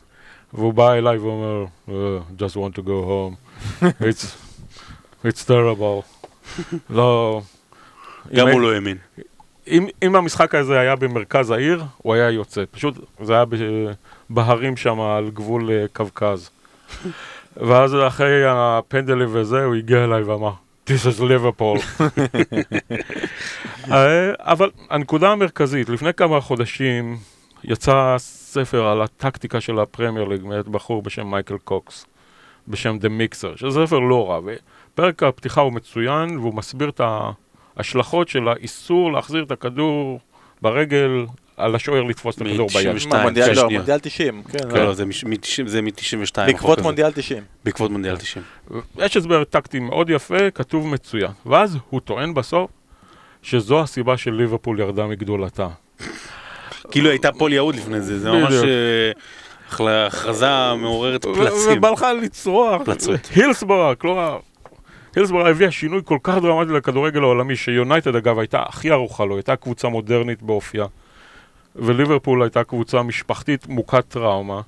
[0.54, 1.92] והוא בא אליי ואומר, "Uh,
[2.38, 3.34] just want to go home.
[4.08, 4.26] it's,
[5.24, 6.02] it's terrible.
[6.90, 7.40] לא...
[8.34, 8.96] גם הוא לא האמין.
[9.68, 12.64] אם, אם המשחק הזה היה במרכז העיר, הוא היה יוצא.
[12.70, 13.44] פשוט זה היה
[14.30, 16.50] בהרים שם על גבול אה, קווקז.
[17.66, 20.52] ואז אחרי הפנדלים וזה, הוא הגיע אליי ואמר,
[20.86, 22.02] This is Liverpool.
[23.92, 27.16] אה, אבל הנקודה המרכזית, לפני כמה חודשים
[27.64, 28.16] יצא
[28.50, 32.06] ספר על הטקטיקה של הפרמייר ליג מאת בחור בשם מייקל קוקס,
[32.68, 34.40] בשם The Mixer, שזה ספר לא רע,
[34.94, 37.00] ופרק הפתיחה הוא מצוין, והוא מסביר את
[37.76, 40.20] ההשלכות של האיסור להחזיר את הכדור
[40.62, 41.26] ברגל
[41.56, 42.94] על השוער לתפוס את הכדור ביד.
[42.94, 43.08] מ-92.
[43.08, 43.78] מה, מונדיאל- כן, לא, שנייה.
[43.78, 44.42] מונדיאל 90.
[44.42, 46.36] כן, לא, זה מ- מ-90 זה מ-92.
[46.46, 47.42] בעקבות מונדיאל 90.
[47.64, 48.44] בעקבות מונדיאל 90.
[48.98, 51.30] יש הסבר טקטי מאוד יפה, כתוב מצוין.
[51.46, 52.70] ואז הוא טוען בסוף
[53.42, 55.68] שזו הסיבה של ליברפול ירדה מגדולתה.
[56.90, 58.52] כאילו הייתה פול יהוד לפני זה, זה ממש.
[58.52, 61.78] אה, הכרזה מעוררת פלצים.
[61.78, 62.82] ובא לך לצרוח.
[62.84, 63.20] פלצות.
[63.34, 64.38] הילסברה, כלומר,
[65.16, 69.56] הילסברה הביאה שינוי כל כך דרמטי לכדורגל העולמי, שיונייטד אגב הייתה הכי ערוכה לו, הייתה
[69.56, 70.86] קבוצה מודרנית באופייה.
[71.76, 74.60] וליברפול הייתה קבוצה משפחתית מוכת טראומה.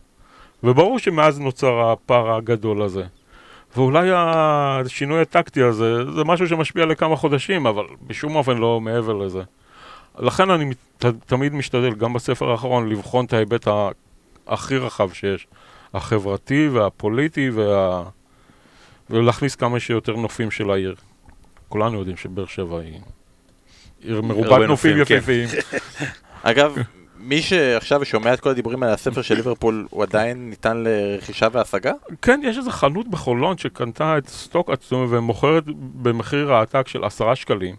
[0.65, 3.03] וברור שמאז נוצר הפער הגדול הזה.
[3.77, 9.43] ואולי השינוי הטקטי הזה, זה משהו שמשפיע לכמה חודשים, אבל בשום אופן לא מעבר לזה.
[10.19, 13.89] לכן אני ת- תמיד משתדל, גם בספר האחרון, לבחון את ההיבט ה-
[14.47, 15.47] הכי רחב שיש.
[15.95, 18.03] החברתי והפוליטי וה...
[19.11, 20.95] ולהכניס כמה שיותר נופים של העיר.
[21.69, 23.01] כולנו יודעים שבאר שבע היא
[24.01, 25.15] עיר מרובת נופים, כן.
[25.17, 25.49] יפהפיים.
[26.43, 26.75] אגב,
[27.19, 31.93] מי שעכשיו שומע את כל הדיבורים על הספר של ליברפול, הוא עדיין ניתן לרכישה והשגה?
[32.23, 35.65] כן, יש איזו חנות בחולון שקנתה את סטוק עצום ומוכרת
[36.03, 37.77] במחיר העתק של עשרה שקלים,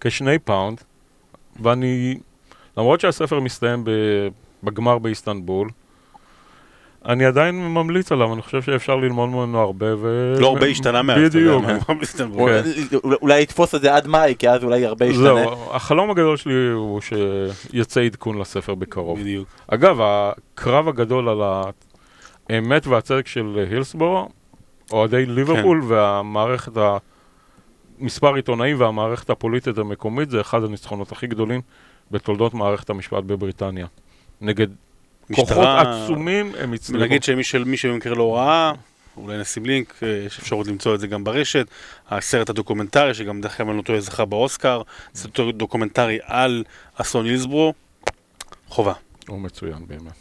[0.00, 0.80] כשני פאונד,
[1.62, 2.18] ואני,
[2.76, 3.84] למרות שהספר מסתיים
[4.62, 5.68] בגמר באיסטנבול,
[7.06, 10.34] אני עדיין ממליץ עליו, אני חושב שאפשר ללמוד ממנו הרבה ו...
[10.40, 11.64] לא הרבה השתנה מאז, בדיוק.
[11.64, 15.22] הוא- אולי יתפוס את זה עד מאי, כי אז אולי הרבה ישתנה.
[15.24, 19.20] זהו, החלום הגדול שלי הוא שיצא עדכון לספר בקרוב.
[19.20, 19.48] בדיוק.
[19.68, 21.40] אגב, הקרב הגדול על
[22.50, 24.28] האמת והצדק של הילסבורו,
[24.92, 26.96] אוהדי ליברפול והמערכת, ה...
[28.00, 31.60] מספר עיתונאים והמערכת הפוליטית המקומית, זה אחד הניצחונות הכי גדולים
[32.10, 33.86] בתולדות מערכת המשפט בבריטניה.
[34.40, 34.66] נגד
[35.34, 37.04] כוחות משטרה- עצומים הם הצליחו.
[37.04, 38.72] נגיד שמי של- מי שבמקרה לא ראה,
[39.16, 41.66] אולי נשים לינק, אה, יש אפשרות למצוא את זה גם ברשת.
[42.10, 44.82] הסרט הדוקומנטרי, שגם דרך אגב אני לא טועה זכה באוסקר,
[45.14, 47.74] סרט דוקומנטרי על אסון הילסבורו,
[48.68, 48.92] חובה.
[49.28, 50.12] הוא מצוין באמת.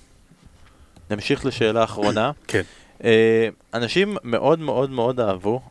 [1.12, 2.32] נמשיך לשאלה אחרונה.
[2.48, 2.62] כן.
[3.04, 5.62] אה, אנשים מאוד מאוד מאוד אהבו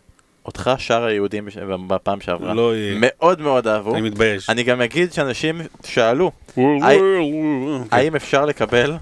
[0.49, 1.49] אותך שאר היהודים
[1.87, 2.55] בפעם שעברה.
[2.55, 2.95] לא יהיה.
[3.01, 3.95] מאוד מאוד אהבו.
[3.95, 4.51] אני מתבייש.
[4.51, 6.31] אני גם אגיד שאנשים שאלו.
[7.91, 8.95] האם אפשר לקבל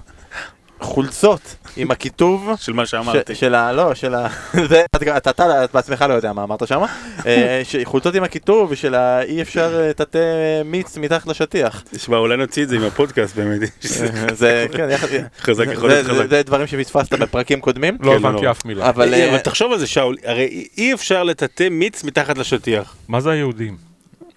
[0.79, 1.41] חולצות
[1.77, 3.35] עם הכיתוב של מה שאמרתי.
[3.35, 3.71] של ה...
[3.71, 4.27] לא, של ה...
[4.69, 4.83] זה,
[5.17, 6.81] אתה, בעצמך לא יודע מה אמרת שם.
[7.83, 9.21] חולצות עם הכיתוב של ה...
[9.21, 10.19] אי אפשר אה, לטאטא
[10.65, 11.83] מיץ מתחת לשטיח.
[11.91, 13.59] תשמע, אולי נוציא את זה עם הפודקאסט באמת.
[14.33, 15.07] זה, כן, יחד...
[15.41, 16.29] חזק יכול זה- להיות זה- חזק.
[16.29, 17.97] זה דברים שפספסת בפרקים קודמים.
[18.01, 18.51] לא כן, הבנתי לא.
[18.51, 18.89] אף מילה.
[18.89, 19.13] אבל...
[19.13, 22.95] אה, אה, אבל תחשוב על זה, שאול, הרי אי אפשר לטאטא מיץ מתחת לשטיח.
[23.07, 23.86] מה זה היהודים?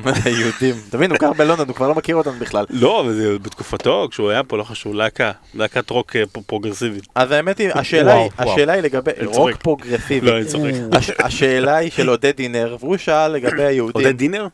[0.41, 0.75] יהודים.
[0.91, 2.65] תבין, הוא גר בלונדון, הוא כבר לא מכיר אותנו בכלל.
[2.71, 7.07] לא, אבל זה בתקופתו, כשהוא היה פה, לא חשוב, להקה, להקת רוק אה, פרוגרסיבית.
[7.15, 8.31] אז האמת היא, השאלה היא.
[8.39, 9.57] השאלה היא לגבי רוק.
[9.57, 10.27] פרוגרסיבי.
[10.27, 10.71] לא, אני צוחק.
[10.99, 14.07] הש- השאלה היא של עודד דינר, והוא שאל לגבי היהודים.
[14.07, 14.47] עודד דינר?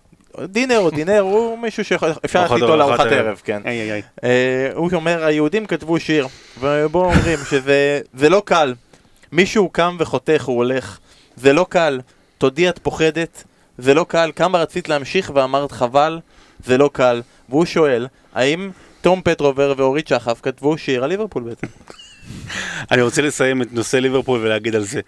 [0.45, 2.09] דינר או דינר הוא מישהו שאפשר
[2.43, 3.41] ללכת איתו ערב, לארוחת ארוחת ערב.
[3.45, 3.61] כן.
[3.65, 4.03] איי איי איי.
[4.25, 4.31] אה,
[4.75, 6.27] הוא אומר, היהודים כתבו שיר,
[6.61, 8.75] ובו אומרים שזה זה לא קל.
[9.33, 10.99] מישהו קם וחותך, הוא הולך.
[11.37, 12.01] זה לא קל.
[12.39, 13.45] תודי את פוחדת,
[13.79, 14.33] זה לא קל.
[14.37, 16.21] כמה רצית להמשיך ואמרת חבל,
[16.65, 17.23] זה לא קל.
[17.49, 18.71] והוא שואל, האם
[19.01, 21.67] תום פטרובר ואורית שחף כתבו שיר על ליברפול בעצם?
[22.91, 25.01] אני רוצה לסיים את נושא ליברפול ולהגיד על זה.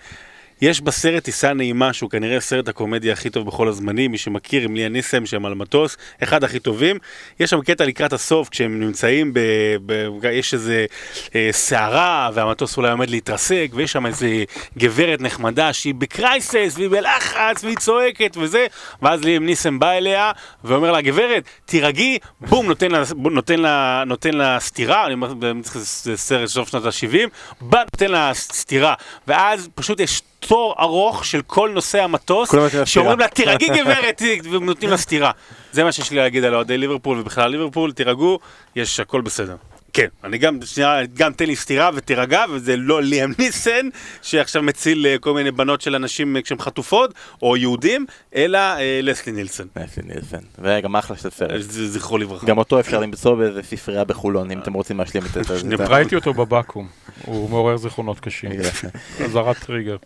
[0.60, 4.76] יש בסרט טיסה נעימה, שהוא כנראה סרט הקומדיה הכי טוב בכל הזמנים, מי שמכיר, עם
[4.76, 6.98] ליה ניסם שהם על מטוס, אחד הכי טובים.
[7.40, 9.40] יש שם קטע לקראת הסוף, כשהם נמצאים, ב,
[9.86, 10.86] ב, יש איזה
[11.34, 14.44] אה, סערה, והמטוס אולי עומד להתרסק, ויש שם איזה
[14.78, 18.66] גברת נחמדה שהיא בקרייסס, והיא בלחץ, והיא צועקת וזה,
[19.02, 20.32] ואז ליאם ניסם בא אליה,
[20.64, 25.34] ואומר לה, גברת, תירגעי, בום, נותן לה, נותן לה, נותן לה סטירה, אני אומר,
[25.64, 27.28] זה סרט סוף שנות ה-70,
[27.60, 28.94] בא, נותן לה סטירה,
[29.26, 32.54] ואז פשוט יש תור ארוך של כל נושאי המטוס.
[32.84, 35.30] שאומרים לה, תירגעי גברת, ונותנים לה סטירה.
[35.72, 38.38] זה מה שיש לי להגיד על אוהדי ליברפול, ובכלל ליברפול, תירגעו,
[38.76, 39.56] יש הכל בסדר.
[39.92, 43.88] כן, אני גם, שנייה, גם תן לי סטירה ותירגע, וזה לא ליאם ניסן,
[44.22, 49.00] שעכשיו מציל אה, כל מיני בנות של אנשים אה, כשהן חטופות, או יהודים, אלא אה,
[49.02, 49.66] לסלי נילסון.
[49.76, 50.40] נפי נילסון.
[50.58, 51.50] וגם אחלה של סרט.
[51.50, 52.46] אה, זכרו לברכה.
[52.46, 55.54] גם אותו אפשר למצוא באיזה ספרייה בחולון, אם אתם רוצים להשלים את זה.
[55.94, 56.88] ראיתי אותו בבקו"ם,
[57.24, 58.50] הוא מעורר זיכרונות קשים.
[59.24, 59.96] אזהרת טריגר.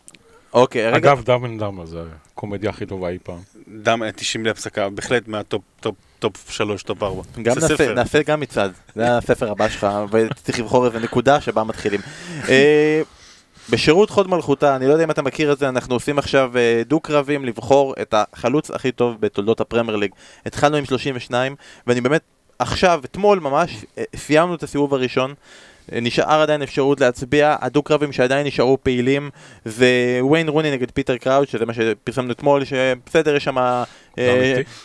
[0.55, 0.97] אוקיי, רגע.
[0.97, 3.39] אגב, Dumb and Dumber זה הקומדיה הכי טובה אי פעם.
[3.83, 7.23] Dumb אה, 90 להפסקה, בהחלט מהטופ טופ טופ 3, טופ 4.
[7.43, 7.95] גם נעשה.
[7.95, 12.01] נעשה גם מצעד, זה הספר הבא שלך, וצריך לבחור איזה נקודה שבה מתחילים.
[12.49, 13.03] אה,
[13.71, 16.83] בשירות הוד מלכותה, אני לא יודע אם אתה מכיר את זה, אנחנו עושים עכשיו אה,
[16.87, 20.11] דו-קרבים לבחור את החלוץ הכי טוב בתולדות הפרמייר ליג.
[20.47, 22.23] התחלנו עם 32, ואני באמת,
[22.59, 25.35] עכשיו, אתמול ממש, אה, סיימנו את הסיבוב הראשון.
[25.93, 29.31] נשאר עדיין אפשרות להצביע, הדו-קרבים שעדיין נשארו פעילים
[29.65, 33.59] זה וויין רוני נגד פיטר קראוץ', שזה מה שפרסמנו אתמול, שבסדר, יש שם...
[33.59, 33.85] אה?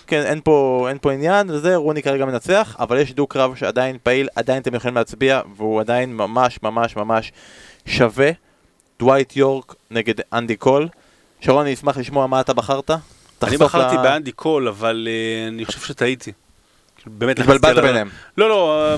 [0.08, 4.28] כן, אין פה, אין פה עניין, וזה, רוני כרגע מנצח, אבל יש דו-קרב שעדיין פעיל,
[4.36, 7.32] עדיין אתם יכולים להצביע, והוא עדיין ממש ממש ממש
[7.86, 8.30] שווה.
[9.00, 10.88] דווייט יורק נגד אנדי קול.
[11.40, 12.92] שרון, אני אשמח לשמוע מה אתה בחרת.
[13.44, 16.32] אני בחרתי ל- באנדי קול, אבל אה, אני חושב שטעיתי.
[17.06, 18.10] באמת, התבלבלת ביניהם.
[18.38, 18.96] לא, לא, אה,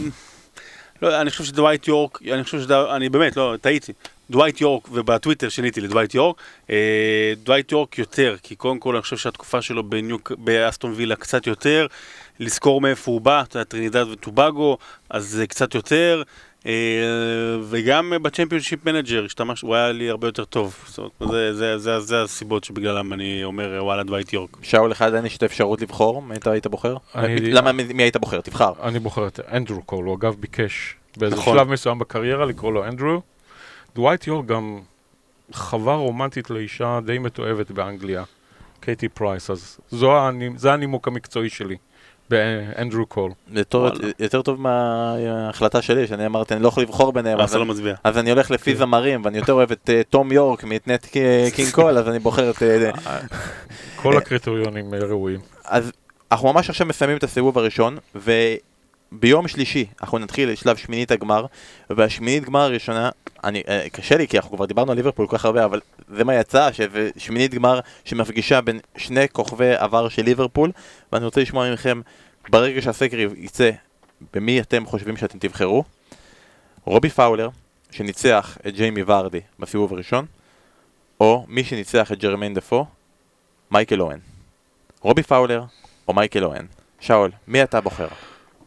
[1.01, 2.71] לא, אני חושב שדווייט יורק, אני חושב שד...
[2.71, 3.93] אני באמת, לא, טעיתי.
[4.29, 9.17] דווייט יורק, ובטוויטר שיניתי לדווייט יורק, אה, דווייט יורק יותר, כי קודם כל אני חושב
[9.17, 11.87] שהתקופה שלו בניוק, באסטון וילה קצת יותר,
[12.39, 14.77] לזכור מאיפה הוא בא, אתה יודע, טרינידד וטובגו,
[15.09, 16.23] אז זה קצת יותר,
[17.69, 21.77] וגם אה, בצ'מפיונשיפ מנג'ר, השתמש, הוא היה לי הרבה יותר טוב, זאת אומרת, זה, זה,
[21.77, 24.57] זה, זה הסיבות שבגללם אני אומר וואלה דווייט יורק.
[24.61, 26.95] שאול לך עדיין יש את האפשרות לבחור, מי אתה היית בוחר?
[27.15, 28.41] אני- למה מי היית בוחר?
[28.41, 28.73] תבחר.
[28.83, 31.57] אני בוחר את אנדרו קול, הוא אגב ביקש באיזה נכון.
[31.57, 33.21] שלב מסוים בקריירה לקרוא לו אנדרו.
[33.95, 34.79] דווייט יורק גם
[35.53, 38.23] חווה רומנטית לאישה די מתועבת באנגליה,
[38.79, 40.13] קייטי פרייס, אז זו
[40.55, 41.75] זה הנימוק המקצועי שלי
[42.29, 43.31] באנדרו קול.
[44.19, 47.39] יותר- טוב מההחלטה שלי, שאני אמרתי, אני לא יכול לבחור ביניהם.
[47.39, 47.95] אז אז אתה לא אני- מצביע.
[48.03, 51.05] אז אני הולך לפי זמרים, ואני יותר אוהב את אה, תום יורק מאת
[51.55, 52.63] קינג קול, אז אני בוחר את...
[52.63, 52.91] אה,
[53.95, 55.39] כל הקריטריונים אה, ראויים.
[55.65, 55.91] אז
[56.31, 57.97] אנחנו ממש עכשיו מסיימים את הסיבוב הראשון,
[59.11, 61.45] וביום שלישי אנחנו נתחיל לשלב שמינית הגמר,
[61.89, 63.09] והשמינית גמר הראשונה,
[63.43, 66.23] אני, אה, קשה לי כי אנחנו כבר דיברנו על ליברפול כל כך הרבה, אבל זה
[66.23, 66.69] מה יצא,
[67.17, 70.71] שמינית גמר שמפגישה בין שני כוכבי עבר של ליברפול,
[71.11, 72.01] ואני רוצה לשמוע מכם,
[72.49, 73.71] ברגע שהסקר יצא,
[74.33, 75.83] במי אתם חושבים שאתם תבחרו?
[76.85, 77.49] רובי פאולר,
[77.91, 80.25] שניצח את ג'יימי ורדי בסיבוב הראשון,
[81.19, 82.85] או מי שניצח את ג'רמיין דפו,
[83.71, 84.19] מייקל אוהן.
[85.01, 85.63] רובי פאולר
[86.07, 86.65] או מייקל אואן.
[86.99, 88.07] שאול, מי אתה בוחר?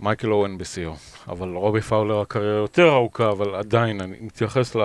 [0.03, 0.95] מייקל אואן בשיאו,
[1.29, 4.77] אבל רובי פאולר הקריירה יותר ארוכה, אבל עדיין, אני מתייחס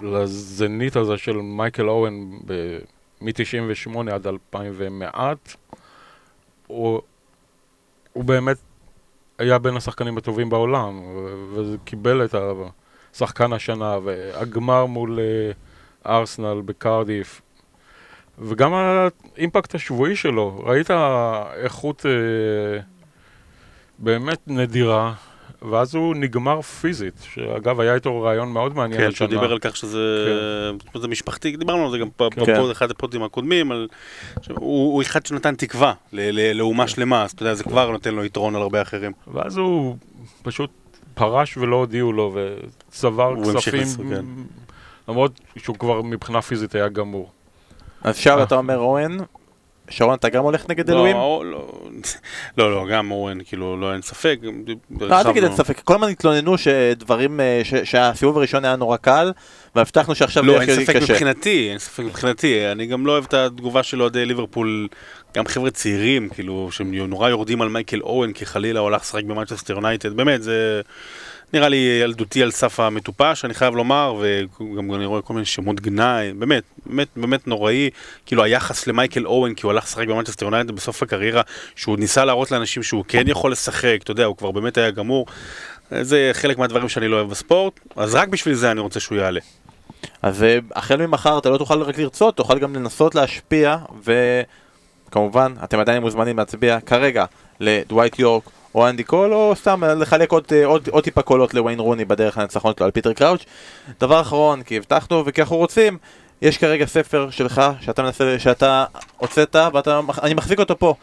[0.00, 2.38] לזנית הזה של מייקל אואן
[3.20, 5.54] מ-98 עד 2000 ומעט,
[6.66, 7.00] הוא,
[8.12, 8.56] הוא באמת
[9.38, 12.34] היה בין השחקנים הטובים בעולם, ו- וקיבל את
[13.14, 17.42] השחקן השנה, והגמר מול אה, ארסנל בקרדיף,
[18.38, 20.90] וגם האימפקט השבועי שלו, ראית
[21.56, 22.80] איכות אה,
[23.98, 25.12] באמת נדירה,
[25.70, 29.10] ואז הוא נגמר פיזית, שאגב היה איתו רעיון מאוד מעניין כן.
[29.10, 29.98] שהוא דיבר על כך שזה
[30.94, 32.56] זה משפחתי, דיברנו על זה גם פה- כן.
[32.56, 33.88] פה באחד הפודים הקודמים, על-
[34.42, 35.92] שהוא הוא אחד שנתן תקווה
[36.54, 39.12] לאומה שלמה, אז אתה יודע, זה כבר נותן לו יתרון על הרבה אחרים.
[39.34, 39.96] ואז הוא
[40.42, 40.70] פשוט
[41.14, 42.34] פרש ולא הודיעו לו,
[42.88, 44.24] וצבר הוא כספים, כן.
[45.08, 47.30] למרות שהוא כבר מבחינה פיזית היה גמור.
[48.02, 48.42] אז עכשיו אה.
[48.42, 49.16] אתה אומר אורן,
[49.88, 51.16] שרון אתה גם הולך נגד אלוהים?
[51.16, 51.80] לא, לא,
[52.58, 54.38] לא, לא, גם אורן, כאילו, לא, אין ספק.
[55.00, 59.32] לא, אל תגיד אין ספק, כל הזמן התלוננו שדברים, אה, שהסיבוב הראשון היה נורא קל,
[59.74, 61.12] והבטחנו שעכשיו לא, יהיה אין הכי ספק קשה.
[61.12, 62.72] מבחינתי, אין ספק מבחינתי.
[62.72, 64.88] אני גם לא אוהב את התגובה של אוהדי ליברפול,
[65.36, 69.24] גם חבר'ה צעירים, כאילו, שהם נורא יורדים על מייקל אואן, כי חלילה הוא הלך לשחק
[69.24, 70.80] במנצ'סטר יונייטד, באמת, זה
[71.54, 75.80] נראה לי ילדותי על סף המטופש, אני חייב לומר, וגם אני רואה כל מיני שמות
[75.80, 77.90] גנאי, באמת, באמת, באמת נוראי,
[78.26, 81.42] כאילו היחס למייקל אואן, כי הוא הלך לשחק במנצ'סטר יונייטד בסוף הקריירה,
[81.76, 85.26] שהוא ניסה להראות לאנשים שהוא כן יכול לשחק, אתה יודע, הוא כבר באמת היה גמור.
[86.00, 89.40] זה חלק מהדברים שאני לא אוהב בספורט, אז רק בשביל זה אני רוצה שהוא יעלה.
[90.22, 95.78] אז אה, החל ממחר אתה לא תוכל רק לרצות, תוכל גם לנסות להשפיע, וכמובן, אתם
[95.78, 97.24] עדיין מוזמנים להצביע כרגע
[97.60, 98.44] לדווייט יורק
[98.74, 102.38] או אנדי קול, או סתם לחלק עוד, אה, עוד, עוד טיפה קולות לוויין רוני בדרך
[102.38, 103.44] לניצחון שלו על פיטר קראוץ'.
[104.00, 105.98] דבר אחרון, כי הבטחנו וכי אנחנו רוצים,
[106.42, 108.84] יש כרגע ספר שלך שאתה מנסה, שאתה
[109.16, 110.94] הוצאת, ואני מחזיק אותו פה.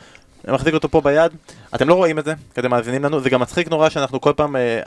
[0.46, 1.32] אני מחזיק אותו פה ביד,
[1.76, 4.34] אתם לא רואים את זה, כי אתם מאזינים לנו, זה גם מצחיק נורא שאנחנו כל
[4.36, 4.82] פעם אה,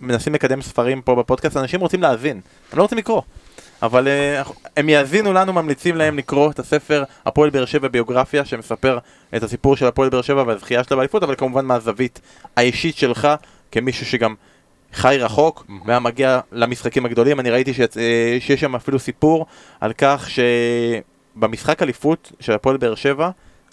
[0.00, 2.40] מנסים לקדם ספרים פה בפודקאסט, אנשים רוצים להבין,
[2.72, 3.22] הם לא רוצים לקרוא.
[3.82, 4.42] אבל אה,
[4.76, 8.98] הם יאזינו לנו, ממליצים להם לקרוא את הספר הפועל באר שבע ביוגרפיה, שמספר
[9.36, 12.20] את הסיפור של הפועל באר שבע והזכייה שלה באליפות, אבל כמובן מהזווית
[12.56, 13.28] האישית שלך,
[13.72, 14.34] כמישהו שגם
[14.92, 17.40] חי רחוק, והיה מגיע למשחקים הגדולים.
[17.40, 17.96] אני ראיתי שיצ...
[17.96, 19.46] אה, שיש שם אפילו סיפור
[19.80, 20.28] על כך
[21.36, 23.30] שבמשחק אליפות של הפועל באר שבע,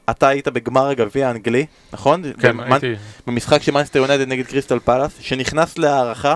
[0.10, 2.24] אתה היית בגמר הגביע האנגלי, נכון?
[2.42, 2.94] כן, במנ- הייתי...
[3.28, 6.36] במשחק של מנצ'סטר יונייטד נגד קריסטל פלאס, שנכנס להארכה,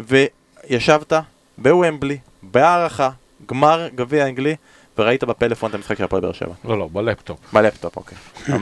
[0.00, 1.12] וישבת
[1.58, 2.18] בוומבלי,
[2.50, 3.10] בהארכה,
[3.46, 4.56] גמר גביע אנגלי,
[4.98, 6.54] וראית בפלאפון את המשחק של הפועל באר שבע.
[6.64, 7.38] לא, לא, בלפטופ.
[7.52, 8.18] בלפטופ, אוקיי.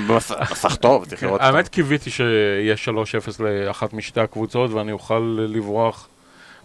[0.50, 1.40] מסך טוב, צריך לראות.
[1.40, 2.74] האמת קיוויתי שיהיה
[3.38, 6.08] 3-0 לאחת משתי הקבוצות ואני אוכל לברוח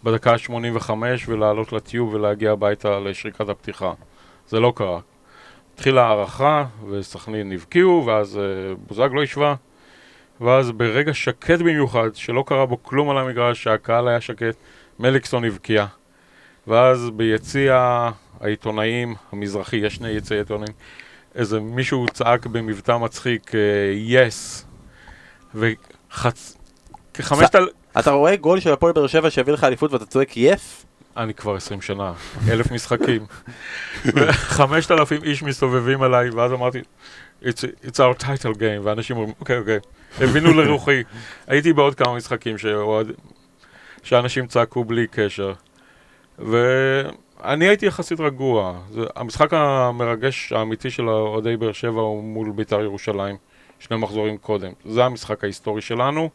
[0.03, 0.91] בדקה ה-85
[1.27, 3.93] ולעלות לטיוב ולהגיע הביתה לשריקת הפתיחה.
[4.49, 4.99] זה לא קרה.
[5.73, 8.43] התחילה הערכה וסכנין הבקיעו ואז אה,
[8.87, 9.55] בוזגלו השווה
[10.41, 14.55] ואז ברגע שקט במיוחד, שלא קרה בו כלום על המגרש, שהקהל היה שקט,
[14.99, 15.85] מליקסון הבקיע.
[16.67, 18.09] ואז ביציע
[18.41, 20.73] העיתונאים המזרחי, יש שני יציעי עיתונאים,
[21.35, 23.51] איזה מישהו צעק במבטא מצחיק,
[23.95, 24.65] יס,
[25.55, 26.57] וחצ...
[27.13, 27.67] כחמשת אל...
[27.99, 30.85] אתה רואה גול של הפועל באר שבע שהביא לך אליפות ואתה צועק יס?
[31.17, 32.13] אני כבר עשרים שנה,
[32.49, 33.25] אלף משחקים.
[34.05, 36.79] וחמשת אלפים איש מסתובבים עליי, ואז אמרתי,
[37.43, 39.79] it's, it's our title game, ואנשים אומרים, אוקיי, אוקיי.
[40.21, 41.03] הבינו לרוחי.
[41.47, 42.55] הייתי בעוד כמה משחקים.
[44.03, 45.53] שאנשים צעקו בלי קשר.
[46.39, 48.79] ואני הייתי יחסית רגוע.
[48.91, 53.35] זה, המשחק המרגש האמיתי של אוהדי באר שבע הוא מול בית"ר ירושלים,
[53.79, 54.71] שני מחזורים קודם.
[54.85, 56.29] זה המשחק ההיסטורי שלנו,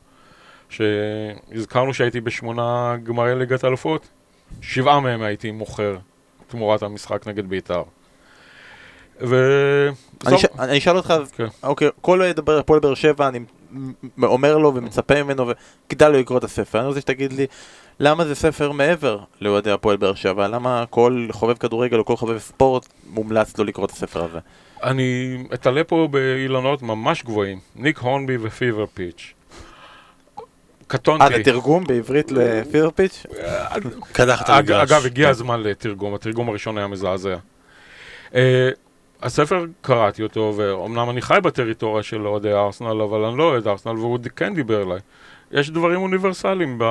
[0.68, 4.08] שהזכרנו שהייתי בשמונה גמרי ליגת אלופות,
[4.60, 5.96] שבעה מהם הייתי מוכר
[6.46, 7.82] תמורת המשחק נגד בית"ר.
[9.20, 9.36] ו...
[10.26, 11.46] אני ש- אני אשאל אותך, כן.
[11.62, 12.20] אוקיי, כל
[12.58, 13.40] הפועל באר שבע, אני
[14.22, 15.46] אומר לו ומצפה ממנו
[15.86, 16.78] וכדאי לו לקרוא את הספר.
[16.78, 17.46] אני רוצה שתגיד לי,
[18.00, 20.48] למה זה ספר מעבר לאוהדי הפועל באר שבע?
[20.48, 24.38] למה כל חובב כדורגל או כל חובב ספורט מומלץ לו לקרוא את הספר הזה?
[24.82, 29.32] אני אתעלה פה באילנות ממש גבוהים, ניק הורנבי ופיבר פיץ'.
[30.86, 31.24] קטונתי.
[31.24, 33.26] אה, זה תרגום בעברית לפיבר פיץ'?
[34.12, 34.92] קדחת אג, המגרש.
[34.92, 37.36] אגב, הגיע הזמן לתרגום, התרגום הראשון היה מזעזע.
[39.22, 43.92] הספר, קראתי אותו, ואומנם אני חי בטריטוריה של אוהדי ארסנל, אבל אני לא אוהד ארסנל,
[43.92, 45.00] והוא כן דיבר אליי.
[45.50, 46.84] יש דברים אוניברסליים ב...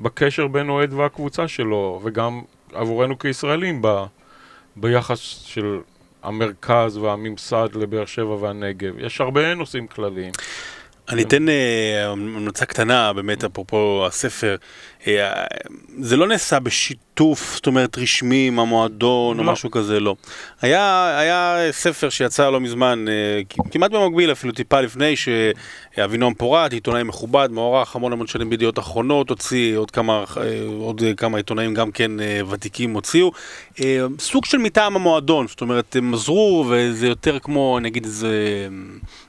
[0.00, 4.04] בקשר בין אוהד והקבוצה שלו, וגם עבורנו כישראלים ב...
[4.76, 5.80] ביחס של
[6.22, 8.98] המרכז והממסד לבאר שבע והנגב.
[8.98, 10.32] יש הרבה נושאים כלליים.
[11.08, 14.56] אני אתן אה, המלצה קטנה, באמת, אפרופו הספר.
[15.06, 15.44] אה,
[16.00, 19.52] זה לא נעשה בשיתוף, זאת אומרת, רשמי עם המועדון או לא.
[19.52, 20.14] משהו כזה, לא.
[20.62, 27.02] היה, היה ספר שיצא לא מזמן, אה, כמעט במקביל, אפילו טיפה לפני, שאבינועם פורת, עיתונאי
[27.02, 31.90] מכובד, מוערך המון המון שנים בידיעות אחרונות, הוציא עוד כמה, אה, עוד כמה עיתונאים גם
[31.90, 32.10] כן
[32.50, 33.32] ותיקים הוציאו.
[34.18, 38.68] סוג של מטעם המועדון, זאת אומרת, הם עזרו, וזה יותר כמו, נגיד, איזה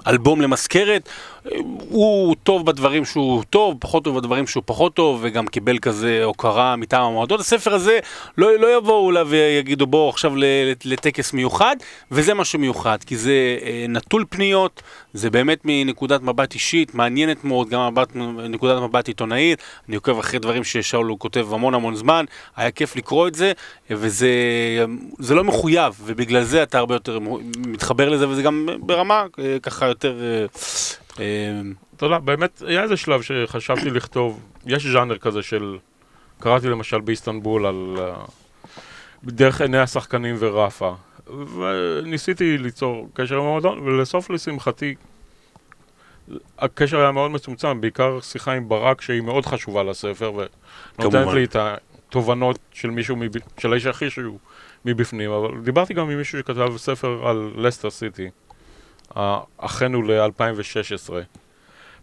[0.08, 1.10] אלבום למזכרת.
[1.90, 6.76] הוא טוב בדברים שהוא טוב, פחות טוב בדברים שהוא פחות טוב, וגם קיבל כזה הוקרה
[6.76, 7.40] מטעם המועדון.
[7.40, 8.00] הספר הזה
[8.38, 10.34] לא, לא יבואו אליו ויגידו בואו עכשיו
[10.86, 11.76] לטקס מיוחד,
[12.12, 14.82] וזה מה שמיוחד, כי זה אה, נטול פניות,
[15.14, 18.10] זה באמת מנקודת מבט אישית, מעניינת מאוד, גם מבט,
[18.50, 22.26] נקודת מבט עיתונאית, אני עוקב אחרי דברים ששאול כותב המון המון זמן,
[22.56, 23.52] היה כיף לקרוא את זה,
[23.90, 27.20] וזה לא מחויב, ובגלל זה אתה הרבה יותר
[27.68, 30.16] מתחבר לזה, וזה גם ברמה אה, ככה יותר...
[32.00, 35.78] אה, אתה יודע, באמת, היה איזה שלב שחשבתי לכתוב, יש ז'אנר כזה של,
[36.40, 37.98] קראתי למשל באיסטנבול על,
[39.24, 40.96] דרך עיני השחקנים ורפה,
[41.28, 44.96] וניסיתי ליצור קשר עם המועדון, ולסוף לשמחתי,
[46.60, 50.32] הקשר היה מאוד מצומצם, בעיקר שיחה עם ברק שהיא מאוד חשובה לספר,
[51.00, 53.32] ונותנת לי את התובנות של מישהו, מב...
[53.58, 54.40] של האיש הכי שהוא
[54.86, 58.30] מבפנים, אבל דיברתי גם עם מישהו שכתב ספר על לסטר סיטי,
[59.58, 61.14] אחינו ל-2016.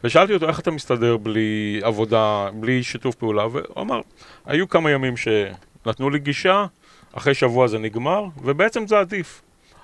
[0.05, 4.01] ושאלתי אותו איך אתה מסתדר בלי עבודה, בלי שיתוף פעולה, והוא אמר,
[4.47, 6.67] היו כמה ימים שנתנו לי גישה,
[7.13, 9.43] אחרי שבוע זה נגמר, ובעצם זה עדיף.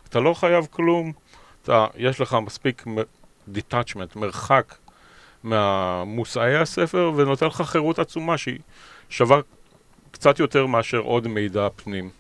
[0.08, 1.12] אתה לא חייב כלום,
[1.62, 2.84] אתה, יש לך מספיק
[3.48, 4.74] דיטאצ'מנט, מרחק
[5.42, 8.58] מהמושאי הספר, ונותן לך חירות עצומה שהיא
[9.08, 9.40] שווה
[10.10, 12.10] קצת יותר מאשר עוד מידע פנים.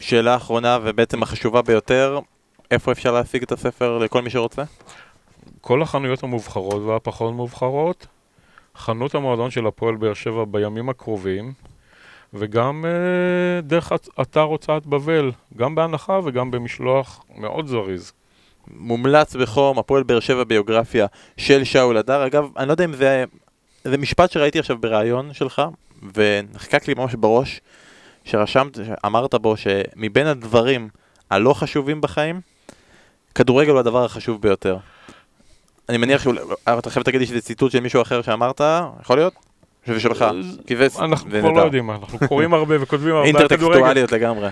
[0.00, 2.18] שאלה אחרונה ובעצם החשובה ביותר,
[2.70, 4.62] איפה אפשר להשיג את הספר לכל מי שרוצה?
[5.60, 8.06] כל החנויות המובחרות והפחות מובחרות,
[8.76, 11.52] חנות המועדון של הפועל באר שבע בימים הקרובים,
[12.34, 18.12] וגם אה, דרך אתר הוצאת בבל, גם בהנחה וגם במשלוח מאוד זריז.
[18.68, 22.26] מומלץ בחום, הפועל באר שבע ביוגרפיה של שאול הדר.
[22.26, 23.24] אגב, אני לא יודע אם זה,
[23.84, 25.62] זה משפט שראיתי עכשיו בריאיון שלך,
[26.14, 27.60] ונחקק לי ממש בראש,
[28.24, 30.88] שרשמת, אמרת בו שמבין הדברים
[31.30, 32.40] הלא חשובים בחיים,
[33.34, 34.76] כדורגל הוא הדבר החשוב ביותר.
[35.88, 38.60] אני מניח שאתה חייב להגיד לי שזה ציטוט של מישהו אחר שאמרת,
[39.00, 39.34] יכול להיות?
[39.84, 40.30] חושב שלך, אה,
[40.66, 40.86] כי זה...
[40.98, 43.38] אנחנו כבר לא יודעים, אנחנו קוראים הרבה וכותבים הרבה כדורגל.
[43.38, 44.48] אינטרטקסטואליות לגמרי.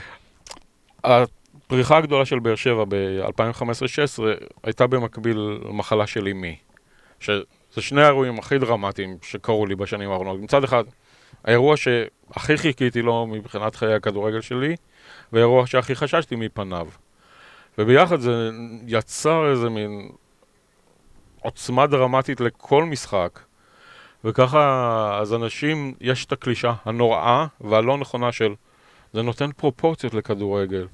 [1.05, 4.23] הפריחה הגדולה של באר שבע ב-2015-2016
[4.65, 5.37] הייתה במקביל
[5.69, 6.57] למחלה של אמי.
[7.21, 7.43] שזה
[7.81, 10.41] שני האירועים הכי דרמטיים שקרו לי בשנים האחרונות.
[10.41, 10.85] מצד אחד,
[11.45, 14.77] האירוע שהכי חיכיתי לו מבחינת חיי הכדורגל שלי,
[15.33, 16.89] והאירוע שהכי חששתי מפניו.
[17.79, 18.51] וביחד זה
[18.87, 20.09] יצר איזה מין
[21.41, 23.41] עוצמה דרמטית לכל משחק.
[24.25, 28.55] וככה, אז אנשים, יש את הקלישה הנוראה והלא נכונה של
[29.13, 30.87] זה נותן פרופורציות לכדורגל.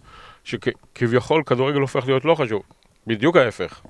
[0.45, 2.63] שכביכול כדורגל הופך להיות לא חשוב,
[3.07, 3.81] בדיוק ההפך.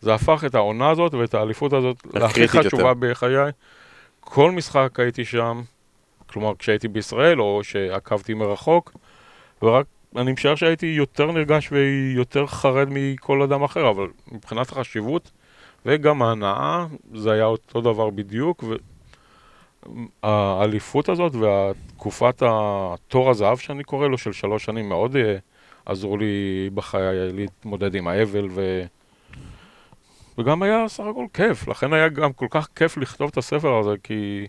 [0.00, 2.94] זה הפך את העונה הזאת ואת האליפות הזאת להכי חשובה יותר.
[3.00, 3.52] בחיי.
[4.20, 5.62] כל משחק הייתי שם,
[6.26, 8.92] כלומר כשהייתי בישראל או שעקבתי מרחוק,
[9.62, 9.86] ורק
[10.16, 15.30] אני משער שהייתי יותר נרגש ויותר חרד מכל אדם אחר, אבל מבחינת החשיבות
[15.86, 18.64] וגם ההנאה, זה היה אותו דבר בדיוק,
[20.22, 25.36] והאליפות הזאת והתקופת התור הזהב שאני קורא לו, של שלוש שנים, מאוד אה,
[25.86, 28.82] עזרו לי בחיי להתמודד עם האבל ו...
[30.38, 33.94] וגם היה סך הכל כיף, לכן היה גם כל כך כיף לכתוב את הספר הזה,
[34.02, 34.46] כי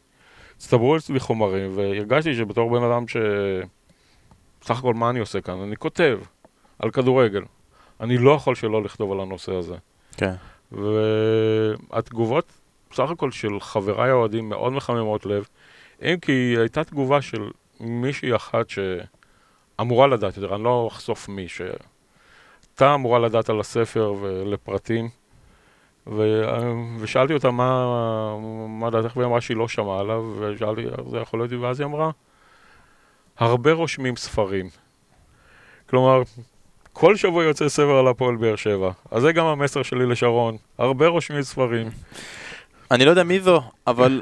[0.57, 3.17] הצטברו אצלי חומרים, והרגשתי שבתור בן אדם ש...
[4.63, 5.61] סך הכל מה אני עושה כאן?
[5.61, 6.19] אני כותב
[6.79, 7.43] על כדורגל.
[8.01, 9.75] אני לא יכול שלא לכתוב על הנושא הזה.
[10.17, 10.33] כן.
[10.71, 12.51] והתגובות,
[12.93, 15.47] סך הכל של חבריי האוהדים מאוד מחממות לב,
[16.01, 17.49] אם כי הייתה תגובה של
[17.79, 25.09] מישהי אחת שאמורה לדעת יותר, אני לא אחשוף מי, שהייתה אמורה לדעת על הספר ולפרטים,
[26.07, 26.41] ו...
[26.99, 27.87] ושאלתי אותה מה,
[28.67, 31.85] מה דעתך, והיא אמרה שהיא לא שמעה עליו, ושאלתי איך זה יכול להיות, ואז היא
[31.85, 32.11] אמרה,
[33.43, 34.69] הרבה רושמים ספרים.
[35.89, 36.21] כלומר,
[36.93, 38.91] כל שבוע יוצא ספר על הפועל באר שבע.
[39.11, 40.57] אז זה גם המסר שלי לשרון.
[40.77, 41.89] הרבה רושמים ספרים.
[42.91, 44.21] אני לא יודע מי זו, אבל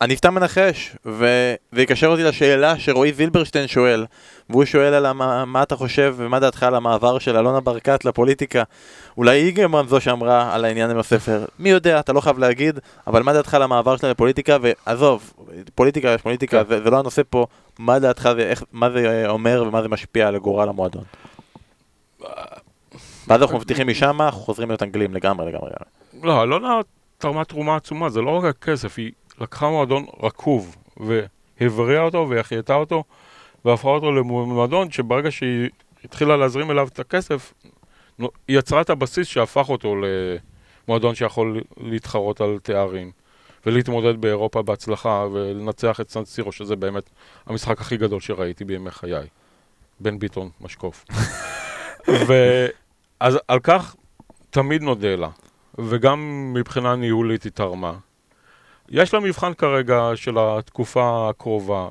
[0.00, 1.26] אני סתם מנחש, ו...
[1.72, 4.06] ויקשר אותי לשאלה שרועי זילברשטיין שואל,
[4.50, 8.62] והוא שואל על מה, מה אתה חושב ומה דעתך על המעבר של אלונה ברקת לפוליטיקה.
[9.16, 12.78] אולי היא גם זו שאמרה על העניין עם הספר, מי יודע, אתה לא חייב להגיד,
[13.06, 15.32] אבל מה דעתך על המעבר שלה לפוליטיקה, ועזוב,
[15.74, 16.64] פוליטיקה יש פוליטיקה.
[16.68, 17.46] זה, זה לא הנושא פה,
[17.78, 21.04] מה דעתך, ואיך, מה זה אומר ומה זה משפיע על גורל המועדון.
[23.28, 25.70] ואז אנחנו מבטיחים משם, חוזרים להיות אנגלים לגמרי, לגמרי.
[26.22, 26.80] לא, אלונה
[27.18, 33.04] תרמה תרומה עצומה, זה לא רק הכסף, היא לקחה מועדון רקוב, והבריאה אותו והחייתה אותו,
[33.64, 35.68] והפכה אותו למועדון שברגע שהיא
[36.04, 37.54] התחילה להזרים אליו את הכסף,
[38.18, 39.96] היא יצרה את הבסיס שהפך אותו
[40.88, 43.12] למועדון שיכול להתחרות על תארים.
[43.66, 47.10] ולהתמודד באירופה בהצלחה ולנצח את סן סירו, שזה באמת
[47.46, 49.26] המשחק הכי גדול שראיתי בימי חיי.
[50.00, 51.04] בן ביטון, משקוף.
[52.28, 53.96] ואז על כך
[54.50, 55.28] תמיד נודה לה,
[55.78, 57.94] וגם מבחינה ניהולית היא תרמה.
[58.88, 61.88] יש לה מבחן כרגע של התקופה הקרובה.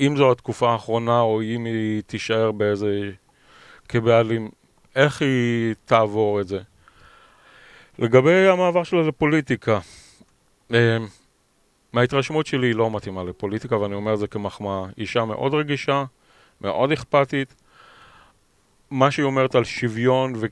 [0.00, 3.10] אם זו התקופה האחרונה, או אם היא תישאר באיזה...
[3.88, 4.48] כבעלים,
[4.96, 6.58] איך היא תעבור את זה.
[7.98, 9.78] לגבי המעבר שלה לפוליטיקה,
[10.74, 10.96] אה,
[11.92, 14.86] מההתרשמות שלי היא לא מתאימה לפוליטיקה, ואני אומר את זה כמחמאה.
[14.98, 16.04] אישה מאוד רגישה,
[16.60, 17.54] מאוד אכפתית.
[18.90, 20.46] מה שהיא אומרת על שוויון ו-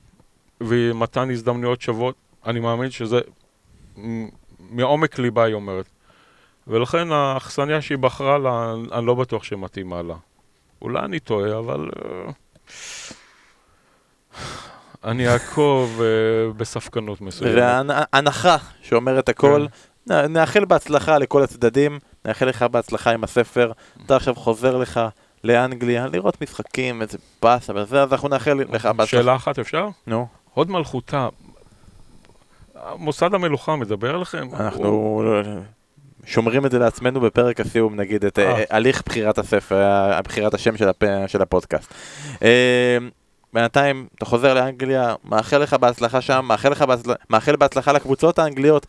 [0.61, 2.15] ומתן הזדמנויות שוות,
[2.47, 3.21] אני מאמין שזה
[4.71, 5.87] מעומק ליבה היא אומרת.
[6.67, 10.15] ולכן האכסניה שהיא בחרה לה, אני לא בטוח שמתאימה לה.
[10.83, 11.89] אולי אני טועה, אבל...
[11.95, 12.33] Uh,
[15.05, 17.55] אני אעקוב uh, בספקנות מסוימת.
[17.57, 19.67] והנחה שאומרת הכל,
[20.09, 20.33] כן.
[20.33, 23.73] נאחל בהצלחה לכל הצדדים, נאחל לך בהצלחה עם הספר,
[24.07, 25.01] אתה עכשיו חוזר לך
[25.45, 29.07] לאנגליה, לראות משחקים, איזה באסה וזה, אז אנחנו נאחל לך בהצלחה.
[29.07, 29.89] שאלה אחת אפשר?
[30.07, 30.27] נו.
[30.55, 31.29] הוד מלכותה,
[32.99, 34.49] מוסד המלוכה מדבר אליכם?
[34.55, 35.23] אנחנו
[36.27, 38.65] שומרים את זה לעצמנו בפרק הסיום, נגיד, את אה.
[38.71, 40.77] הליך בחירת הספר, בחירת השם
[41.27, 41.95] של הפודקאסט.
[42.43, 42.99] אה,
[43.53, 47.13] בינתיים אתה חוזר לאנגליה, מאחל לך בהצלחה שם, מאחל, לך בהצל...
[47.31, 48.87] מאחל בהצלחה לקבוצות האנגליות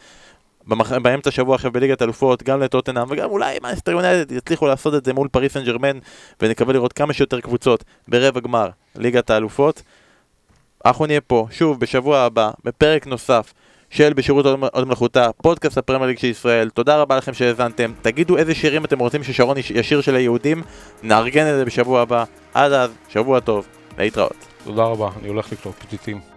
[0.68, 0.92] במח...
[0.92, 5.14] באמצע השבוע עכשיו בליגת אלופות, גם לטוטנאם וגם אולי מנצ'סטר יונייטד יצליחו לעשות את זה
[5.14, 5.98] מול פריס סן ג'רמן
[6.42, 9.82] ונקווה לראות כמה שיותר קבוצות ברבע גמר ליגת האלופות.
[10.86, 13.54] אנחנו נהיה פה שוב בשבוע הבא בפרק נוסף
[13.90, 16.70] של בשירות עוד מלאכותה, פודקאסט הפרמייר ליג של ישראל.
[16.70, 17.92] תודה רבה לכם שהאזנתם.
[18.02, 20.64] תגידו איזה שירים אתם רוצים ששרון ישיר של היהודים,
[21.04, 22.24] נארגן את זה בשבוע הבא.
[22.54, 24.46] עד אז, שבוע טוב, להתראות.
[24.64, 26.37] תודה רבה, אני הולך לקנות פתיתים.